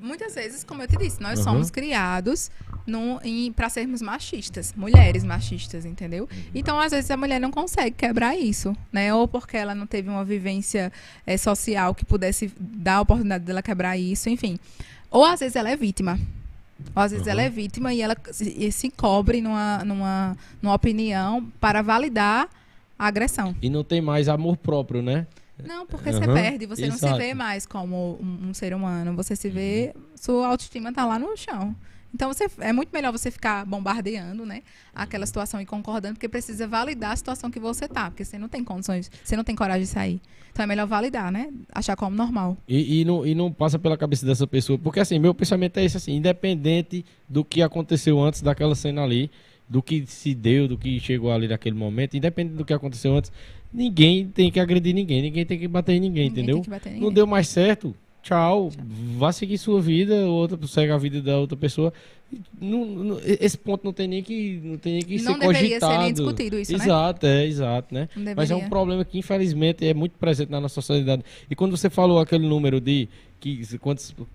Muitas 0.00 0.34
vezes, 0.34 0.64
como 0.64 0.82
eu 0.82 0.88
te 0.88 0.96
disse, 0.96 1.20
nós 1.20 1.38
Uhum. 1.38 1.44
somos 1.44 1.70
criados 1.70 2.50
para 3.56 3.68
sermos 3.70 4.02
machistas, 4.02 4.74
mulheres 4.76 5.24
machistas, 5.24 5.84
entendeu? 5.86 6.28
Então, 6.54 6.78
às 6.78 6.92
vezes, 6.92 7.10
a 7.10 7.16
mulher 7.16 7.40
não 7.40 7.50
consegue 7.50 7.92
quebrar 7.96 8.36
isso, 8.36 8.76
né? 8.92 9.12
Ou 9.14 9.26
porque 9.26 9.56
ela 9.56 9.74
não 9.74 9.86
teve 9.86 10.08
uma 10.10 10.24
vivência 10.24 10.92
eh, 11.26 11.38
social 11.38 11.94
que 11.94 12.04
pudesse 12.04 12.52
dar 12.60 12.96
a 12.96 13.00
oportunidade 13.00 13.44
dela 13.44 13.62
quebrar 13.62 13.96
isso, 13.96 14.28
enfim. 14.28 14.58
Ou 15.10 15.24
às 15.24 15.40
vezes 15.40 15.56
ela 15.56 15.70
é 15.70 15.76
vítima. 15.76 16.18
Ou 16.94 17.02
às 17.02 17.12
vezes 17.12 17.26
Uhum. 17.26 17.32
ela 17.32 17.42
é 17.42 17.48
vítima 17.50 17.94
e 17.94 18.02
ela 18.02 18.16
se, 18.32 18.70
se 18.72 18.90
cobre 18.90 19.40
numa, 19.40 19.82
numa, 19.84 20.36
numa 20.60 20.74
opinião 20.74 21.50
para 21.60 21.80
validar 21.80 22.48
a 22.98 23.06
agressão. 23.06 23.56
E 23.62 23.70
não 23.70 23.82
tem 23.82 24.00
mais 24.02 24.28
amor 24.28 24.56
próprio, 24.58 25.00
né? 25.00 25.26
Não, 25.62 25.86
porque 25.86 26.12
você 26.12 26.24
Aham, 26.24 26.34
perde, 26.34 26.66
você 26.66 26.86
não 26.86 26.96
se 26.96 27.04
exato. 27.04 27.18
vê 27.18 27.32
mais 27.34 27.64
como 27.66 28.18
um, 28.20 28.48
um 28.48 28.54
ser 28.54 28.74
humano, 28.74 29.14
você 29.14 29.36
se 29.36 29.48
vê, 29.48 29.94
sua 30.16 30.48
autoestima 30.48 30.92
tá 30.92 31.04
lá 31.06 31.18
no 31.18 31.36
chão. 31.36 31.74
Então 32.14 32.32
você, 32.32 32.46
é 32.60 32.72
muito 32.72 32.90
melhor 32.92 33.10
você 33.10 33.28
ficar 33.28 33.66
bombardeando, 33.66 34.46
né, 34.46 34.62
aquela 34.94 35.26
situação 35.26 35.60
e 35.60 35.66
concordando, 35.66 36.14
porque 36.14 36.28
precisa 36.28 36.66
validar 36.66 37.10
a 37.10 37.16
situação 37.16 37.50
que 37.50 37.58
você 37.58 37.88
tá, 37.88 38.08
porque 38.08 38.24
você 38.24 38.38
não 38.38 38.48
tem 38.48 38.62
condições, 38.62 39.10
você 39.22 39.36
não 39.36 39.42
tem 39.42 39.56
coragem 39.56 39.82
de 39.82 39.88
sair. 39.88 40.20
Então 40.52 40.62
é 40.62 40.66
melhor 40.66 40.86
validar, 40.86 41.32
né, 41.32 41.50
achar 41.72 41.96
como 41.96 42.14
normal. 42.14 42.56
E, 42.68 43.00
e 43.00 43.04
não, 43.04 43.26
e 43.26 43.34
não 43.34 43.52
passa 43.52 43.80
pela 43.80 43.96
cabeça 43.96 44.24
dessa 44.24 44.46
pessoa. 44.46 44.78
Porque 44.78 45.00
assim, 45.00 45.18
meu 45.18 45.34
pensamento 45.34 45.76
é 45.78 45.84
esse 45.84 45.96
assim, 45.96 46.12
independente 46.14 47.04
do 47.28 47.44
que 47.44 47.60
aconteceu 47.62 48.20
antes 48.20 48.42
daquela 48.42 48.76
cena 48.76 49.02
ali, 49.02 49.28
do 49.68 49.82
que 49.82 50.06
se 50.06 50.34
deu, 50.34 50.68
do 50.68 50.78
que 50.78 51.00
chegou 51.00 51.32
ali 51.32 51.48
naquele 51.48 51.74
momento, 51.74 52.16
independente 52.16 52.56
do 52.56 52.64
que 52.64 52.72
aconteceu 52.72 53.16
antes, 53.16 53.32
ninguém 53.74 54.26
tem 54.28 54.50
que 54.50 54.60
agredir 54.60 54.94
ninguém, 54.94 55.20
ninguém 55.22 55.44
tem 55.44 55.58
que 55.58 55.66
bater 55.68 55.92
em 55.94 56.00
ninguém, 56.00 56.28
Ninguém 56.30 56.42
entendeu? 56.44 56.62
bater 56.68 56.90
em 56.90 56.92
Não 56.92 57.00
ninguém. 57.00 57.14
deu 57.14 57.26
mais 57.26 57.48
certo, 57.48 57.94
tchau, 58.22 58.70
vá 59.18 59.32
seguir 59.32 59.58
sua 59.58 59.80
vida, 59.82 60.26
outra 60.26 60.56
segue 60.66 60.92
a 60.92 60.96
vida 60.96 61.20
da 61.20 61.38
outra 61.38 61.56
pessoa. 61.56 61.92
Não- 62.60 62.84
não- 62.86 63.20
esse 63.22 63.56
ponto 63.56 63.84
não 63.84 63.92
tem 63.92 64.08
nem 64.08 64.22
que 64.22 64.58
não 64.64 64.76
tem 64.78 64.94
nem 64.94 65.02
que 65.02 65.22
Não 65.22 65.34
ser 65.34 65.38
deveria 65.40 65.60
ser 65.68 65.80
cogitado. 65.80 66.02
nem 66.02 66.12
discutido 66.12 66.58
isso, 66.58 66.72
né? 66.72 66.84
exato, 66.84 67.26
é, 67.26 67.46
exato, 67.46 67.94
né? 67.94 68.08
Não 68.16 68.32
Mas 68.34 68.50
é 68.50 68.56
um 68.56 68.68
problema 68.68 69.04
que, 69.04 69.18
infelizmente, 69.18 69.86
é 69.86 69.94
muito 69.94 70.12
presente 70.18 70.50
na 70.50 70.60
nossa 70.60 70.80
sociedade. 70.80 71.22
E 71.48 71.54
quando 71.54 71.76
você 71.76 71.88
falou 71.90 72.18
aquele 72.18 72.48
número 72.48 72.80
de 72.80 73.08
que 73.38 73.78
quantos, 73.78 74.12